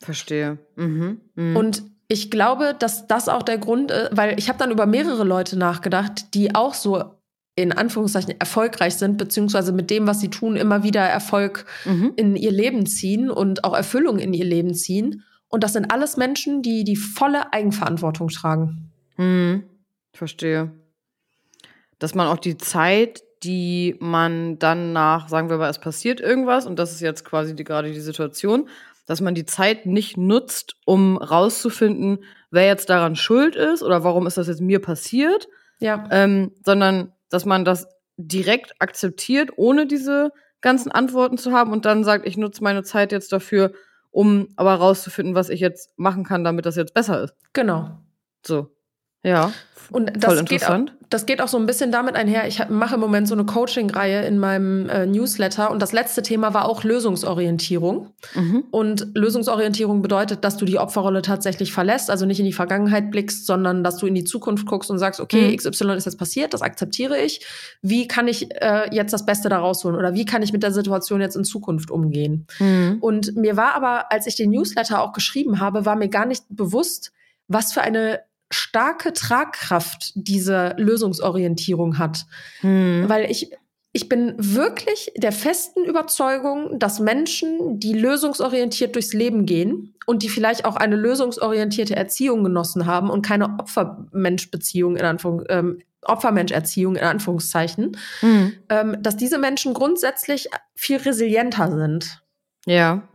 Verstehe. 0.00 0.58
Mhm. 0.76 1.20
Mhm. 1.34 1.56
Und 1.56 1.82
ich 2.08 2.30
glaube, 2.30 2.74
dass 2.78 3.06
das 3.06 3.28
auch 3.28 3.42
der 3.42 3.58
Grund 3.58 3.90
ist, 3.90 4.10
weil 4.12 4.38
ich 4.38 4.48
habe 4.48 4.58
dann 4.58 4.70
über 4.70 4.86
mehrere 4.86 5.24
Leute 5.24 5.58
nachgedacht, 5.58 6.34
die 6.34 6.54
auch 6.54 6.74
so 6.74 7.16
in 7.56 7.72
Anführungszeichen 7.72 8.38
erfolgreich 8.38 8.96
sind, 8.96 9.16
beziehungsweise 9.16 9.72
mit 9.72 9.90
dem, 9.90 10.06
was 10.06 10.20
sie 10.20 10.28
tun, 10.28 10.56
immer 10.56 10.82
wieder 10.82 11.00
Erfolg 11.00 11.64
mhm. 11.86 12.12
in 12.16 12.36
ihr 12.36 12.52
Leben 12.52 12.84
ziehen 12.84 13.30
und 13.30 13.64
auch 13.64 13.74
Erfüllung 13.74 14.18
in 14.18 14.34
ihr 14.34 14.44
Leben 14.44 14.74
ziehen. 14.74 15.24
Und 15.56 15.64
das 15.64 15.72
sind 15.72 15.90
alles 15.90 16.18
Menschen, 16.18 16.60
die 16.60 16.84
die 16.84 16.96
volle 16.96 17.50
Eigenverantwortung 17.54 18.28
tragen. 18.28 18.90
Hm, 19.14 19.64
verstehe. 20.12 20.70
Dass 21.98 22.14
man 22.14 22.26
auch 22.26 22.36
die 22.36 22.58
Zeit, 22.58 23.22
die 23.42 23.96
man 23.98 24.58
dann 24.58 24.92
nach, 24.92 25.30
sagen 25.30 25.48
wir 25.48 25.56
mal, 25.56 25.70
es 25.70 25.78
passiert 25.78 26.20
irgendwas 26.20 26.66
und 26.66 26.78
das 26.78 26.92
ist 26.92 27.00
jetzt 27.00 27.24
quasi 27.24 27.56
die, 27.56 27.64
gerade 27.64 27.90
die 27.90 28.00
Situation, 28.00 28.68
dass 29.06 29.22
man 29.22 29.34
die 29.34 29.46
Zeit 29.46 29.86
nicht 29.86 30.18
nutzt, 30.18 30.76
um 30.84 31.16
rauszufinden, 31.16 32.18
wer 32.50 32.66
jetzt 32.66 32.90
daran 32.90 33.16
schuld 33.16 33.56
ist 33.56 33.82
oder 33.82 34.04
warum 34.04 34.26
ist 34.26 34.36
das 34.36 34.48
jetzt 34.48 34.60
mir 34.60 34.82
passiert, 34.82 35.48
ja. 35.78 36.06
ähm, 36.10 36.52
sondern 36.66 37.14
dass 37.30 37.46
man 37.46 37.64
das 37.64 37.88
direkt 38.18 38.74
akzeptiert, 38.78 39.52
ohne 39.56 39.86
diese 39.86 40.32
ganzen 40.60 40.92
Antworten 40.92 41.38
zu 41.38 41.52
haben 41.52 41.72
und 41.72 41.86
dann 41.86 42.04
sagt, 42.04 42.26
ich 42.26 42.36
nutze 42.36 42.62
meine 42.62 42.82
Zeit 42.82 43.10
jetzt 43.10 43.32
dafür, 43.32 43.72
um 44.16 44.48
aber 44.56 44.76
rauszufinden, 44.76 45.34
was 45.34 45.50
ich 45.50 45.60
jetzt 45.60 45.90
machen 45.98 46.24
kann, 46.24 46.42
damit 46.42 46.64
das 46.64 46.76
jetzt 46.76 46.94
besser 46.94 47.22
ist. 47.22 47.34
Genau. 47.52 47.98
So. 48.46 48.74
Ja. 49.26 49.52
Und 49.90 50.12
das 50.16 50.44
geht, 50.44 50.68
auch, 50.68 50.80
das 51.10 51.26
geht 51.26 51.40
auch 51.40 51.48
so 51.48 51.58
ein 51.58 51.66
bisschen 51.66 51.92
damit 51.92 52.16
einher. 52.16 52.46
Ich 52.48 52.68
mache 52.68 52.94
im 52.94 53.00
Moment 53.00 53.28
so 53.28 53.34
eine 53.34 53.44
Coaching-Reihe 53.44 54.26
in 54.26 54.38
meinem 54.38 54.88
äh, 54.88 55.06
Newsletter 55.06 55.70
und 55.70 55.80
das 55.80 55.92
letzte 55.92 56.22
Thema 56.22 56.54
war 56.54 56.68
auch 56.68 56.82
Lösungsorientierung. 56.82 58.10
Mhm. 58.34 58.64
Und 58.70 59.08
Lösungsorientierung 59.14 60.02
bedeutet, 60.02 60.44
dass 60.44 60.56
du 60.56 60.64
die 60.64 60.78
Opferrolle 60.78 61.22
tatsächlich 61.22 61.72
verlässt, 61.72 62.10
also 62.10 62.26
nicht 62.26 62.40
in 62.40 62.46
die 62.46 62.52
Vergangenheit 62.52 63.10
blickst, 63.10 63.46
sondern 63.46 63.84
dass 63.84 63.98
du 63.98 64.06
in 64.06 64.14
die 64.14 64.24
Zukunft 64.24 64.66
guckst 64.66 64.90
und 64.90 64.98
sagst, 64.98 65.20
okay, 65.20 65.52
mhm. 65.52 65.56
XY 65.56 65.92
ist 65.92 66.06
jetzt 66.06 66.18
passiert, 66.18 66.52
das 66.52 66.62
akzeptiere 66.62 67.18
ich. 67.18 67.46
Wie 67.82 68.08
kann 68.08 68.26
ich 68.26 68.52
äh, 68.60 68.88
jetzt 68.92 69.12
das 69.12 69.24
Beste 69.24 69.48
daraus 69.48 69.84
holen 69.84 69.94
oder 69.94 70.14
wie 70.14 70.24
kann 70.24 70.42
ich 70.42 70.52
mit 70.52 70.62
der 70.62 70.72
Situation 70.72 71.20
jetzt 71.20 71.36
in 71.36 71.44
Zukunft 71.44 71.90
umgehen? 71.90 72.46
Mhm. 72.58 72.98
Und 73.00 73.36
mir 73.36 73.56
war 73.56 73.74
aber, 73.74 74.10
als 74.10 74.26
ich 74.26 74.36
den 74.36 74.50
Newsletter 74.50 75.00
auch 75.00 75.12
geschrieben 75.12 75.60
habe, 75.60 75.86
war 75.86 75.94
mir 75.94 76.08
gar 76.08 76.26
nicht 76.26 76.44
bewusst, 76.48 77.12
was 77.48 77.72
für 77.72 77.82
eine 77.82 78.20
starke 78.50 79.12
Tragkraft 79.12 80.12
diese 80.14 80.74
Lösungsorientierung 80.76 81.98
hat. 81.98 82.26
Hm. 82.60 83.04
Weil 83.06 83.30
ich, 83.30 83.50
ich 83.92 84.08
bin 84.08 84.34
wirklich 84.36 85.12
der 85.16 85.32
festen 85.32 85.84
Überzeugung, 85.84 86.78
dass 86.78 87.00
Menschen, 87.00 87.80
die 87.80 87.94
lösungsorientiert 87.94 88.94
durchs 88.94 89.12
Leben 89.12 89.46
gehen 89.46 89.94
und 90.06 90.22
die 90.22 90.28
vielleicht 90.28 90.64
auch 90.64 90.76
eine 90.76 90.96
lösungsorientierte 90.96 91.96
Erziehung 91.96 92.44
genossen 92.44 92.86
haben 92.86 93.10
und 93.10 93.22
keine 93.22 93.58
Opfermensch-Beziehung 93.58 94.96
in 94.96 95.04
Anführung, 95.04 95.44
ähm, 95.48 95.80
Opfermensch-Erziehung 96.02 96.96
in 96.96 97.02
Anführungszeichen, 97.02 97.96
hm. 98.20 98.52
ähm, 98.68 98.96
dass 99.00 99.16
diese 99.16 99.38
Menschen 99.38 99.74
grundsätzlich 99.74 100.48
viel 100.74 100.98
resilienter 100.98 101.76
sind. 101.76 102.22
Ja. 102.66 103.08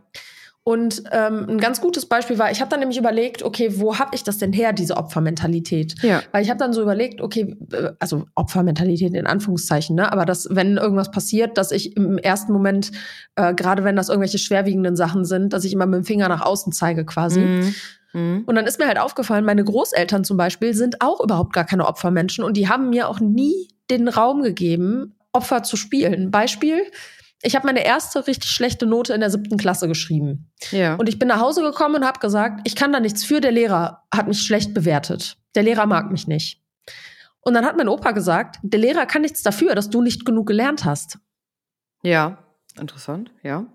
Und 0.64 1.02
ähm, 1.10 1.46
ein 1.48 1.58
ganz 1.58 1.80
gutes 1.80 2.06
Beispiel 2.06 2.38
war, 2.38 2.52
ich 2.52 2.60
habe 2.60 2.70
dann 2.70 2.78
nämlich 2.78 2.98
überlegt, 2.98 3.42
okay, 3.42 3.80
wo 3.80 3.98
habe 3.98 4.14
ich 4.14 4.22
das 4.22 4.38
denn 4.38 4.52
her, 4.52 4.72
diese 4.72 4.96
Opfermentalität? 4.96 5.96
Ja. 6.02 6.22
Weil 6.30 6.44
ich 6.44 6.50
habe 6.50 6.58
dann 6.58 6.72
so 6.72 6.80
überlegt, 6.80 7.20
okay, 7.20 7.56
äh, 7.72 7.90
also 7.98 8.26
Opfermentalität 8.36 9.12
in 9.12 9.26
Anführungszeichen, 9.26 9.96
ne? 9.96 10.12
aber 10.12 10.24
dass, 10.24 10.46
wenn 10.50 10.76
irgendwas 10.76 11.10
passiert, 11.10 11.58
dass 11.58 11.72
ich 11.72 11.96
im 11.96 12.16
ersten 12.16 12.52
Moment, 12.52 12.92
äh, 13.34 13.54
gerade 13.54 13.82
wenn 13.82 13.96
das 13.96 14.08
irgendwelche 14.08 14.38
schwerwiegenden 14.38 14.94
Sachen 14.94 15.24
sind, 15.24 15.52
dass 15.52 15.64
ich 15.64 15.72
immer 15.72 15.86
mit 15.86 15.98
dem 15.98 16.04
Finger 16.04 16.28
nach 16.28 16.42
außen 16.42 16.72
zeige 16.72 17.04
quasi. 17.04 17.40
Mhm. 17.40 17.74
Mhm. 18.12 18.44
Und 18.46 18.54
dann 18.54 18.66
ist 18.66 18.78
mir 18.78 18.86
halt 18.86 19.00
aufgefallen, 19.00 19.44
meine 19.44 19.64
Großeltern 19.64 20.22
zum 20.22 20.36
Beispiel 20.36 20.74
sind 20.74 21.00
auch 21.00 21.20
überhaupt 21.20 21.54
gar 21.54 21.64
keine 21.64 21.86
Opfermenschen 21.88 22.44
und 22.44 22.56
die 22.56 22.68
haben 22.68 22.90
mir 22.90 23.08
auch 23.08 23.18
nie 23.18 23.68
den 23.90 24.06
Raum 24.06 24.42
gegeben, 24.42 25.16
Opfer 25.32 25.64
zu 25.64 25.76
spielen. 25.76 26.30
Beispiel, 26.30 26.82
ich 27.42 27.56
habe 27.56 27.66
meine 27.66 27.84
erste 27.84 28.26
richtig 28.26 28.50
schlechte 28.50 28.86
Note 28.86 29.12
in 29.12 29.20
der 29.20 29.30
siebten 29.30 29.56
Klasse 29.56 29.88
geschrieben. 29.88 30.50
Ja. 30.70 30.94
Und 30.94 31.08
ich 31.08 31.18
bin 31.18 31.28
nach 31.28 31.40
Hause 31.40 31.62
gekommen 31.62 31.96
und 31.96 32.04
habe 32.06 32.20
gesagt, 32.20 32.60
ich 32.64 32.76
kann 32.76 32.92
da 32.92 33.00
nichts 33.00 33.24
für, 33.24 33.40
der 33.40 33.52
Lehrer 33.52 34.04
hat 34.14 34.28
mich 34.28 34.40
schlecht 34.40 34.72
bewertet. 34.74 35.36
Der 35.54 35.64
Lehrer 35.64 35.86
mag 35.86 36.10
mich 36.10 36.28
nicht. 36.28 36.62
Und 37.40 37.54
dann 37.54 37.66
hat 37.66 37.76
mein 37.76 37.88
Opa 37.88 38.12
gesagt, 38.12 38.58
der 38.62 38.78
Lehrer 38.78 39.06
kann 39.06 39.22
nichts 39.22 39.42
dafür, 39.42 39.74
dass 39.74 39.90
du 39.90 40.00
nicht 40.00 40.24
genug 40.24 40.46
gelernt 40.46 40.84
hast. 40.84 41.18
Ja, 42.02 42.38
interessant, 42.78 43.32
ja. 43.42 43.66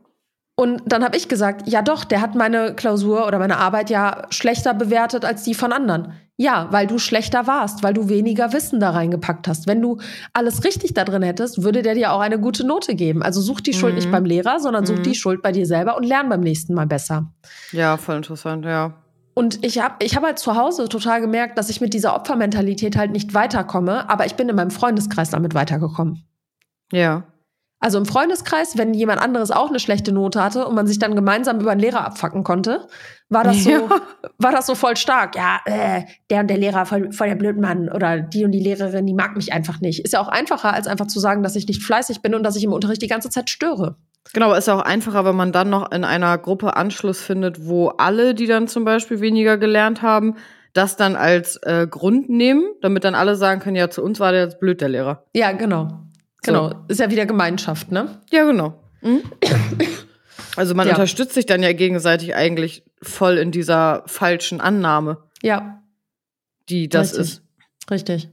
Und 0.59 0.81
dann 0.87 1.03
habe 1.03 1.15
ich 1.15 1.29
gesagt, 1.29 1.67
ja 1.69 1.83
doch, 1.83 2.03
der 2.03 2.19
hat 2.19 2.33
meine 2.33 2.73
Klausur 2.73 3.27
oder 3.27 3.37
meine 3.37 3.57
Arbeit 3.57 3.91
ja 3.91 4.25
schlechter 4.31 4.73
bewertet 4.73 5.23
als 5.23 5.43
die 5.43 5.53
von 5.53 5.71
anderen. 5.71 6.13
Ja, 6.35 6.67
weil 6.71 6.87
du 6.87 6.97
schlechter 6.97 7.45
warst, 7.45 7.83
weil 7.83 7.93
du 7.93 8.09
weniger 8.09 8.53
Wissen 8.53 8.79
da 8.79 8.89
reingepackt 8.89 9.47
hast. 9.47 9.67
Wenn 9.67 9.81
du 9.81 9.99
alles 10.33 10.63
richtig 10.63 10.95
da 10.95 11.03
drin 11.03 11.21
hättest, 11.21 11.63
würde 11.63 11.83
der 11.83 11.93
dir 11.93 12.11
auch 12.11 12.19
eine 12.21 12.39
gute 12.39 12.65
Note 12.65 12.95
geben. 12.95 13.21
Also 13.21 13.39
such 13.39 13.61
die 13.61 13.71
mhm. 13.71 13.75
Schuld 13.75 13.95
nicht 13.95 14.07
mhm. 14.07 14.11
beim 14.11 14.25
Lehrer, 14.25 14.59
sondern 14.59 14.87
such 14.87 14.97
mhm. 14.97 15.03
die 15.03 15.15
Schuld 15.15 15.43
bei 15.43 15.51
dir 15.51 15.67
selber 15.67 15.95
und 15.95 16.03
lern 16.03 16.27
beim 16.27 16.41
nächsten 16.41 16.73
Mal 16.73 16.87
besser. 16.87 17.31
Ja, 17.71 17.97
voll 17.97 18.17
interessant, 18.17 18.65
ja. 18.65 18.95
Und 19.35 19.63
ich 19.63 19.79
habe 19.79 20.03
ich 20.03 20.15
hab 20.15 20.23
halt 20.23 20.39
zu 20.39 20.55
Hause 20.55 20.89
total 20.89 21.21
gemerkt, 21.21 21.59
dass 21.59 21.69
ich 21.69 21.81
mit 21.81 21.93
dieser 21.93 22.15
Opfermentalität 22.15 22.97
halt 22.97 23.11
nicht 23.11 23.35
weiterkomme, 23.35 24.09
aber 24.09 24.25
ich 24.25 24.33
bin 24.33 24.49
in 24.49 24.55
meinem 24.55 24.71
Freundeskreis 24.71 25.29
damit 25.29 25.53
weitergekommen. 25.53 26.23
Ja. 26.91 27.25
Also 27.79 27.99
im 27.99 28.05
Freundeskreis, 28.05 28.75
wenn 28.77 28.95
jemand 28.95 29.21
anderes 29.21 29.51
auch 29.51 29.69
eine 29.69 29.79
schlechte 29.79 30.11
Note 30.11 30.43
hatte 30.43 30.65
und 30.65 30.73
man 30.73 30.87
sich 30.87 30.97
dann 30.97 31.15
gemeinsam 31.15 31.59
über 31.59 31.71
einen 31.71 31.79
Lehrer 31.79 32.05
abfacken 32.05 32.43
konnte, 32.43 32.87
war 33.29 33.43
das 33.43 33.63
so, 33.63 33.69
ja. 33.69 33.89
war 34.39 34.51
das 34.51 34.65
so 34.65 34.73
voll 34.73 34.97
stark. 34.97 35.35
Ja, 35.35 35.59
äh, 35.65 36.03
der 36.31 36.41
und 36.41 36.47
der 36.47 36.57
Lehrer, 36.57 36.87
voll, 36.87 37.11
voll 37.11 37.27
der 37.27 37.35
Blödmann 37.35 37.89
oder 37.89 38.19
die 38.19 38.45
und 38.45 38.51
die 38.51 38.59
Lehrerin, 38.59 39.05
die 39.05 39.13
mag 39.13 39.35
mich 39.35 39.53
einfach 39.53 39.79
nicht. 39.79 40.03
Ist 40.03 40.13
ja 40.13 40.19
auch 40.19 40.27
einfacher, 40.27 40.73
als 40.73 40.87
einfach 40.87 41.05
zu 41.05 41.19
sagen, 41.19 41.43
dass 41.43 41.55
ich 41.55 41.67
nicht 41.67 41.83
fleißig 41.83 42.21
bin 42.23 42.33
und 42.33 42.43
dass 42.43 42.55
ich 42.55 42.63
im 42.63 42.73
Unterricht 42.73 43.01
die 43.03 43.07
ganze 43.07 43.29
Zeit 43.29 43.49
störe. 43.49 43.95
Genau, 44.33 44.53
ist 44.53 44.67
ja 44.67 44.75
auch 44.75 44.81
einfacher, 44.81 45.23
wenn 45.23 45.35
man 45.35 45.51
dann 45.51 45.69
noch 45.69 45.91
in 45.91 46.03
einer 46.03 46.37
Gruppe 46.39 46.75
Anschluss 46.75 47.21
findet, 47.21 47.67
wo 47.67 47.89
alle, 47.89 48.33
die 48.33 48.47
dann 48.47 48.67
zum 48.67 48.85
Beispiel 48.85 49.21
weniger 49.21 49.57
gelernt 49.57 50.01
haben, 50.01 50.35
das 50.73 50.95
dann 50.95 51.15
als 51.15 51.57
äh, 51.57 51.87
Grund 51.89 52.29
nehmen, 52.29 52.65
damit 52.81 53.03
dann 53.03 53.15
alle 53.15 53.35
sagen 53.35 53.61
können, 53.61 53.75
ja, 53.75 53.89
zu 53.89 54.03
uns 54.03 54.19
war 54.19 54.31
der 54.31 54.43
jetzt 54.43 54.59
blöd, 54.59 54.81
der 54.81 54.89
Lehrer. 54.89 55.23
Ja, 55.33 55.51
genau. 55.51 56.06
Genau, 56.43 56.69
so. 56.69 56.75
ist 56.87 56.99
ja 56.99 57.09
wieder 57.09 57.25
Gemeinschaft, 57.25 57.91
ne? 57.91 58.21
Ja, 58.31 58.43
genau. 58.45 58.81
Mhm. 59.01 59.23
Also 60.55 60.73
man 60.73 60.87
ja. 60.87 60.93
unterstützt 60.93 61.33
sich 61.33 61.45
dann 61.45 61.61
ja 61.61 61.71
gegenseitig 61.71 62.33
eigentlich 62.33 62.83
voll 63.03 63.37
in 63.37 63.51
dieser 63.51 64.01
falschen 64.07 64.59
Annahme. 64.59 65.17
Ja. 65.43 65.83
Die 66.67 66.89
das 66.89 67.11
Richtig. 67.11 67.19
ist. 67.19 67.41
Richtig. 67.91 68.29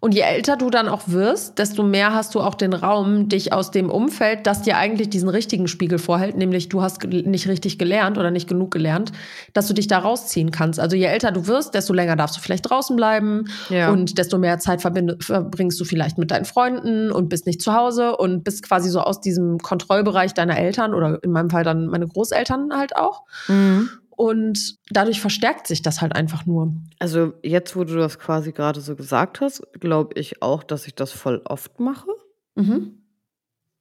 Und 0.00 0.14
je 0.14 0.22
älter 0.22 0.56
du 0.56 0.70
dann 0.70 0.88
auch 0.88 1.02
wirst, 1.06 1.58
desto 1.58 1.82
mehr 1.82 2.14
hast 2.14 2.34
du 2.34 2.40
auch 2.40 2.54
den 2.54 2.72
Raum, 2.72 3.28
dich 3.28 3.52
aus 3.52 3.70
dem 3.70 3.90
Umfeld, 3.90 4.46
das 4.46 4.62
dir 4.62 4.78
eigentlich 4.78 5.10
diesen 5.10 5.28
richtigen 5.28 5.68
Spiegel 5.68 5.98
vorhält, 5.98 6.36
nämlich 6.38 6.70
du 6.70 6.80
hast 6.80 7.04
nicht 7.04 7.46
richtig 7.46 7.78
gelernt 7.78 8.16
oder 8.16 8.30
nicht 8.30 8.48
genug 8.48 8.70
gelernt, 8.70 9.12
dass 9.52 9.66
du 9.66 9.74
dich 9.74 9.86
da 9.86 9.98
rausziehen 9.98 10.50
kannst. 10.50 10.80
Also 10.80 10.96
je 10.96 11.04
älter 11.04 11.30
du 11.30 11.46
wirst, 11.46 11.74
desto 11.74 11.92
länger 11.92 12.16
darfst 12.16 12.38
du 12.38 12.40
vielleicht 12.40 12.70
draußen 12.70 12.96
bleiben 12.96 13.44
ja. 13.68 13.90
und 13.90 14.16
desto 14.16 14.38
mehr 14.38 14.58
Zeit 14.58 14.80
verbringst 14.80 15.78
du 15.78 15.84
vielleicht 15.84 16.16
mit 16.16 16.30
deinen 16.30 16.46
Freunden 16.46 17.12
und 17.12 17.28
bist 17.28 17.46
nicht 17.46 17.60
zu 17.60 17.74
Hause 17.74 18.16
und 18.16 18.44
bist 18.44 18.62
quasi 18.62 18.88
so 18.88 19.00
aus 19.00 19.20
diesem 19.20 19.58
Kontrollbereich 19.58 20.32
deiner 20.32 20.58
Eltern 20.58 20.94
oder 20.94 21.22
in 21.22 21.32
meinem 21.32 21.50
Fall 21.50 21.64
dann 21.64 21.86
meine 21.86 22.08
Großeltern 22.08 22.74
halt 22.74 22.96
auch. 22.96 23.24
Mhm. 23.46 23.90
Und 24.20 24.76
dadurch 24.90 25.18
verstärkt 25.18 25.66
sich 25.66 25.80
das 25.80 26.02
halt 26.02 26.14
einfach 26.14 26.44
nur. 26.44 26.74
Also 26.98 27.32
jetzt, 27.42 27.74
wo 27.74 27.84
du 27.84 27.96
das 27.96 28.18
quasi 28.18 28.52
gerade 28.52 28.82
so 28.82 28.94
gesagt 28.94 29.40
hast, 29.40 29.62
glaube 29.80 30.20
ich 30.20 30.42
auch, 30.42 30.62
dass 30.62 30.86
ich 30.86 30.94
das 30.94 31.10
voll 31.10 31.40
oft 31.46 31.80
mache. 31.80 32.10
Mhm. 32.54 33.02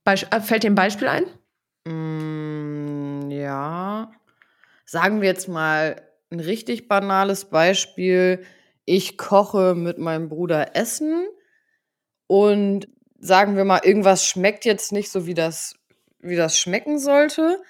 Beisp 0.05 0.33
äh, 0.33 0.39
fällt 0.39 0.63
dir 0.63 0.69
ein 0.69 0.75
Beispiel 0.75 1.09
ein? 1.09 1.25
Mm, 1.83 3.29
ja. 3.31 4.13
Sagen 4.85 5.19
wir 5.19 5.27
jetzt 5.27 5.49
mal 5.49 6.01
ein 6.29 6.39
richtig 6.39 6.87
banales 6.87 7.43
Beispiel. 7.43 8.45
Ich 8.85 9.17
koche 9.17 9.75
mit 9.75 9.97
meinem 9.97 10.29
Bruder 10.29 10.73
Essen 10.73 11.27
und 12.27 12.87
sagen 13.19 13.57
wir 13.57 13.65
mal, 13.65 13.81
irgendwas 13.83 14.25
schmeckt 14.25 14.63
jetzt 14.63 14.93
nicht 14.93 15.11
so, 15.11 15.25
wie 15.25 15.33
das, 15.33 15.75
wie 16.21 16.37
das 16.37 16.57
schmecken 16.57 16.97
sollte 16.97 17.61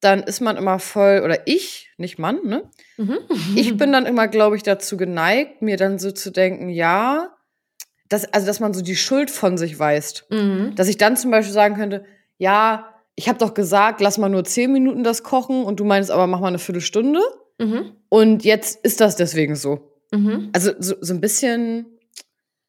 dann 0.00 0.22
ist 0.22 0.40
man 0.40 0.56
immer 0.56 0.78
voll, 0.78 1.20
oder 1.24 1.46
ich, 1.46 1.90
nicht 1.98 2.18
Mann, 2.18 2.40
ne? 2.44 2.68
Mhm. 2.96 3.18
Ich 3.54 3.76
bin 3.76 3.92
dann 3.92 4.06
immer, 4.06 4.28
glaube 4.28 4.56
ich, 4.56 4.62
dazu 4.62 4.96
geneigt, 4.96 5.62
mir 5.62 5.76
dann 5.76 5.98
so 5.98 6.10
zu 6.10 6.30
denken, 6.30 6.68
ja, 6.68 7.34
dass, 8.08 8.24
also 8.32 8.46
dass 8.46 8.60
man 8.60 8.74
so 8.74 8.82
die 8.82 8.96
Schuld 8.96 9.30
von 9.30 9.56
sich 9.58 9.78
weist. 9.78 10.26
Mhm. 10.30 10.74
Dass 10.74 10.88
ich 10.88 10.98
dann 10.98 11.16
zum 11.16 11.30
Beispiel 11.30 11.52
sagen 11.52 11.76
könnte, 11.76 12.04
ja, 12.38 12.94
ich 13.14 13.28
habe 13.28 13.38
doch 13.38 13.54
gesagt, 13.54 14.00
lass 14.00 14.18
mal 14.18 14.30
nur 14.30 14.44
zehn 14.44 14.72
Minuten 14.72 15.04
das 15.04 15.22
kochen 15.22 15.64
und 15.64 15.78
du 15.78 15.84
meinst 15.84 16.10
aber, 16.10 16.26
mach 16.26 16.40
mal 16.40 16.48
eine 16.48 16.58
Viertelstunde. 16.58 17.20
Mhm. 17.58 17.92
Und 18.08 18.44
jetzt 18.44 18.82
ist 18.82 19.00
das 19.00 19.16
deswegen 19.16 19.54
so. 19.54 19.92
Mhm. 20.10 20.48
Also 20.52 20.72
so, 20.78 20.94
so 21.00 21.12
ein 21.12 21.20
bisschen, 21.20 21.86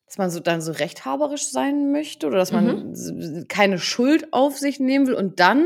dass 0.06 0.18
man 0.18 0.30
so 0.30 0.42
dann 0.42 0.62
so 0.62 0.74
rechthaberisch 0.74 1.48
sein 1.48 1.92
möchte 1.94 2.28
oder 2.28 2.38
dass 2.38 2.52
man 2.52 2.92
mhm. 2.92 3.46
keine 3.48 3.80
Schuld 3.80 4.34
auf 4.34 4.58
sich 4.58 4.80
nehmen 4.82 5.08
will 5.08 5.14
und 5.14 5.40
dann, 5.40 5.66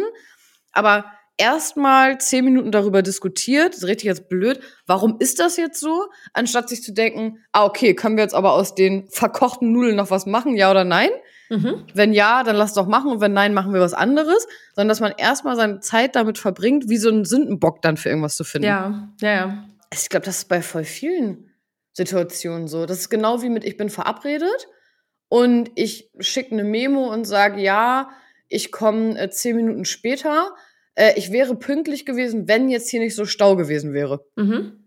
aber 0.72 1.06
erstmal 1.38 2.18
zehn 2.20 2.46
Minuten 2.46 2.72
darüber 2.72 3.02
diskutiert, 3.02 3.70
das 3.70 3.80
ist 3.80 3.88
richtig 3.88 4.06
jetzt 4.06 4.30
blöd, 4.30 4.60
warum 4.86 5.18
ist 5.20 5.40
das 5.40 5.58
jetzt 5.58 5.80
so, 5.80 6.08
anstatt 6.34 6.70
sich 6.70 6.82
zu 6.82 6.94
denken, 6.94 7.40
ah, 7.52 7.66
okay, 7.66 7.94
können 7.94 8.18
wir 8.18 8.24
jetzt 8.24 8.36
aber 8.36 8.54
aus 8.54 8.76
den 8.76 9.08
verkochten 9.10 9.72
Nudeln 9.72 9.96
noch 9.96 10.12
was 10.12 10.26
machen, 10.26 10.56
ja 10.56 10.72
oder 10.72 10.84
nein? 10.84 11.10
Mhm. 11.50 11.86
Wenn 11.94 12.14
ja, 12.14 12.44
dann 12.44 12.56
lass 12.56 12.74
doch 12.74 12.88
machen 12.88 13.12
und 13.12 13.22
wenn 13.22 13.34
nein, 13.34 13.54
machen 13.54 13.74
wir 13.74 13.82
was 13.82 13.94
anderes, 13.94 14.48
sondern 14.74 14.90
dass 14.90 15.00
man 15.00 15.14
erstmal 15.18 15.56
seine 15.56 15.80
Zeit 15.80 16.16
damit 16.16 16.38
verbringt, 16.38 16.90
wie 16.90 16.98
so 16.98 17.10
einen 17.10 17.26
Sündenbock 17.26 17.82
dann 17.82 17.98
für 17.98 18.10
irgendwas 18.10 18.36
zu 18.36 18.44
finden. 18.44 18.68
Ja, 18.68 19.10
ja, 19.22 19.30
ja. 19.30 19.66
Ich 19.94 20.10
glaube, 20.10 20.26
das 20.26 20.40
ist 20.40 20.50
bei 20.50 20.62
voll 20.62 20.84
vielen 20.84 21.52
Situationen 21.94 22.68
so. 22.68 22.86
Das 22.86 23.00
ist 23.00 23.10
genau 23.10 23.42
wie 23.42 23.50
mit 23.50 23.64
ich 23.64 23.78
bin 23.78 23.90
verabredet 23.90 24.68
und 25.30 25.72
ich 25.76 26.10
schicke 26.20 26.52
eine 26.52 26.64
Memo 26.64 27.14
und 27.14 27.26
sage, 27.26 27.62
ja, 27.62 28.10
ich 28.48 28.72
komme 28.72 29.18
äh, 29.20 29.30
zehn 29.30 29.56
Minuten 29.56 29.86
später 29.86 30.56
äh, 30.96 31.14
ich 31.16 31.32
wäre 31.32 31.56
pünktlich 31.56 32.06
gewesen, 32.06 32.48
wenn 32.48 32.70
jetzt 32.70 32.90
hier 32.90 33.00
nicht 33.00 33.16
so 33.16 33.26
Stau 33.26 33.56
gewesen 33.56 33.94
wäre. 33.94 34.26
Mhm. 34.36 34.82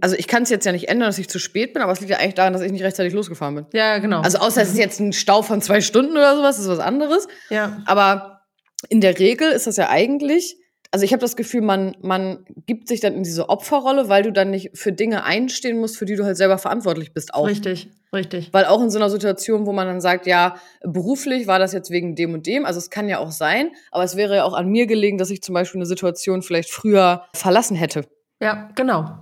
Also 0.00 0.16
ich 0.16 0.26
kann 0.26 0.44
es 0.44 0.48
jetzt 0.48 0.64
ja 0.64 0.72
nicht 0.72 0.88
ändern, 0.88 1.08
dass 1.08 1.18
ich 1.18 1.28
zu 1.28 1.38
spät 1.38 1.74
bin, 1.74 1.82
aber 1.82 1.92
es 1.92 2.00
liegt 2.00 2.10
ja 2.10 2.18
eigentlich 2.18 2.34
daran, 2.34 2.54
dass 2.54 2.62
ich 2.62 2.72
nicht 2.72 2.82
rechtzeitig 2.82 3.12
losgefahren 3.12 3.56
bin. 3.56 3.66
Ja, 3.74 3.98
genau. 3.98 4.22
Also 4.22 4.38
außer 4.38 4.62
es 4.62 4.70
ist 4.70 4.78
jetzt 4.78 5.00
ein 5.00 5.12
Stau 5.12 5.42
von 5.42 5.60
zwei 5.60 5.82
Stunden 5.82 6.12
oder 6.12 6.34
sowas, 6.34 6.58
ist 6.58 6.68
was 6.68 6.78
anderes. 6.78 7.28
Ja. 7.50 7.82
Aber 7.84 8.40
in 8.88 9.02
der 9.02 9.18
Regel 9.18 9.50
ist 9.50 9.66
das 9.66 9.76
ja 9.76 9.90
eigentlich, 9.90 10.56
also 10.96 11.04
ich 11.04 11.12
habe 11.12 11.20
das 11.20 11.36
Gefühl, 11.36 11.60
man, 11.60 11.94
man 12.00 12.46
gibt 12.64 12.88
sich 12.88 13.00
dann 13.00 13.12
in 13.12 13.22
diese 13.22 13.50
Opferrolle, 13.50 14.08
weil 14.08 14.22
du 14.22 14.32
dann 14.32 14.50
nicht 14.50 14.70
für 14.72 14.92
Dinge 14.92 15.24
einstehen 15.24 15.78
musst, 15.78 15.98
für 15.98 16.06
die 16.06 16.16
du 16.16 16.24
halt 16.24 16.38
selber 16.38 16.56
verantwortlich 16.56 17.12
bist. 17.12 17.34
Auch. 17.34 17.46
Richtig, 17.46 17.90
richtig. 18.14 18.48
Weil 18.54 18.64
auch 18.64 18.80
in 18.80 18.88
so 18.88 18.98
einer 18.98 19.10
Situation, 19.10 19.66
wo 19.66 19.74
man 19.74 19.86
dann 19.86 20.00
sagt, 20.00 20.26
ja, 20.26 20.56
beruflich 20.82 21.46
war 21.46 21.58
das 21.58 21.74
jetzt 21.74 21.90
wegen 21.90 22.14
dem 22.14 22.32
und 22.32 22.46
dem, 22.46 22.64
also 22.64 22.78
es 22.78 22.88
kann 22.88 23.10
ja 23.10 23.18
auch 23.18 23.30
sein, 23.30 23.72
aber 23.90 24.04
es 24.04 24.16
wäre 24.16 24.36
ja 24.36 24.44
auch 24.44 24.54
an 24.54 24.68
mir 24.68 24.86
gelegen, 24.86 25.18
dass 25.18 25.28
ich 25.28 25.42
zum 25.42 25.52
Beispiel 25.52 25.80
eine 25.80 25.86
Situation 25.86 26.40
vielleicht 26.40 26.70
früher 26.70 27.26
verlassen 27.34 27.76
hätte. 27.76 28.06
Ja, 28.40 28.70
genau. 28.74 29.18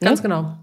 Ganz 0.00 0.18
ne? 0.18 0.22
genau. 0.24 0.56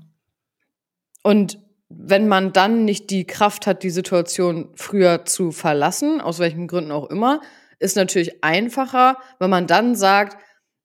Und 1.24 1.60
wenn 1.88 2.28
man 2.28 2.52
dann 2.52 2.84
nicht 2.84 3.10
die 3.10 3.26
Kraft 3.26 3.68
hat, 3.68 3.84
die 3.84 3.90
Situation 3.90 4.68
früher 4.76 5.24
zu 5.24 5.52
verlassen, 5.54 6.20
aus 6.20 6.40
welchen 6.40 6.68
Gründen 6.68 6.92
auch 6.92 7.10
immer, 7.10 7.40
ist 7.80 7.96
natürlich 7.96 8.44
einfacher, 8.44 9.18
wenn 9.40 9.50
man 9.50 9.68
dann 9.68 9.96
sagt, 9.96 10.38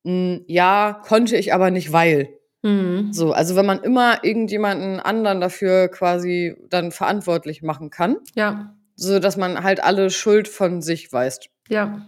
hm, 0.04 0.44
ja, 0.46 1.00
konnte 1.06 1.36
ich 1.36 1.52
aber 1.52 1.70
nicht, 1.70 1.92
weil. 1.92 2.28
Mhm. 2.62 3.12
So, 3.12 3.32
also 3.32 3.56
wenn 3.56 3.66
man 3.66 3.82
immer 3.82 4.22
irgendjemanden 4.24 5.00
anderen 5.00 5.40
dafür 5.40 5.88
quasi 5.88 6.56
dann 6.68 6.92
verantwortlich 6.92 7.62
machen 7.62 7.90
kann. 7.90 8.16
Ja. 8.34 8.74
So 8.96 9.18
dass 9.18 9.36
man 9.36 9.62
halt 9.62 9.82
alle 9.82 10.10
Schuld 10.10 10.46
von 10.46 10.82
sich 10.82 11.12
weist. 11.12 11.48
Ja. 11.68 12.06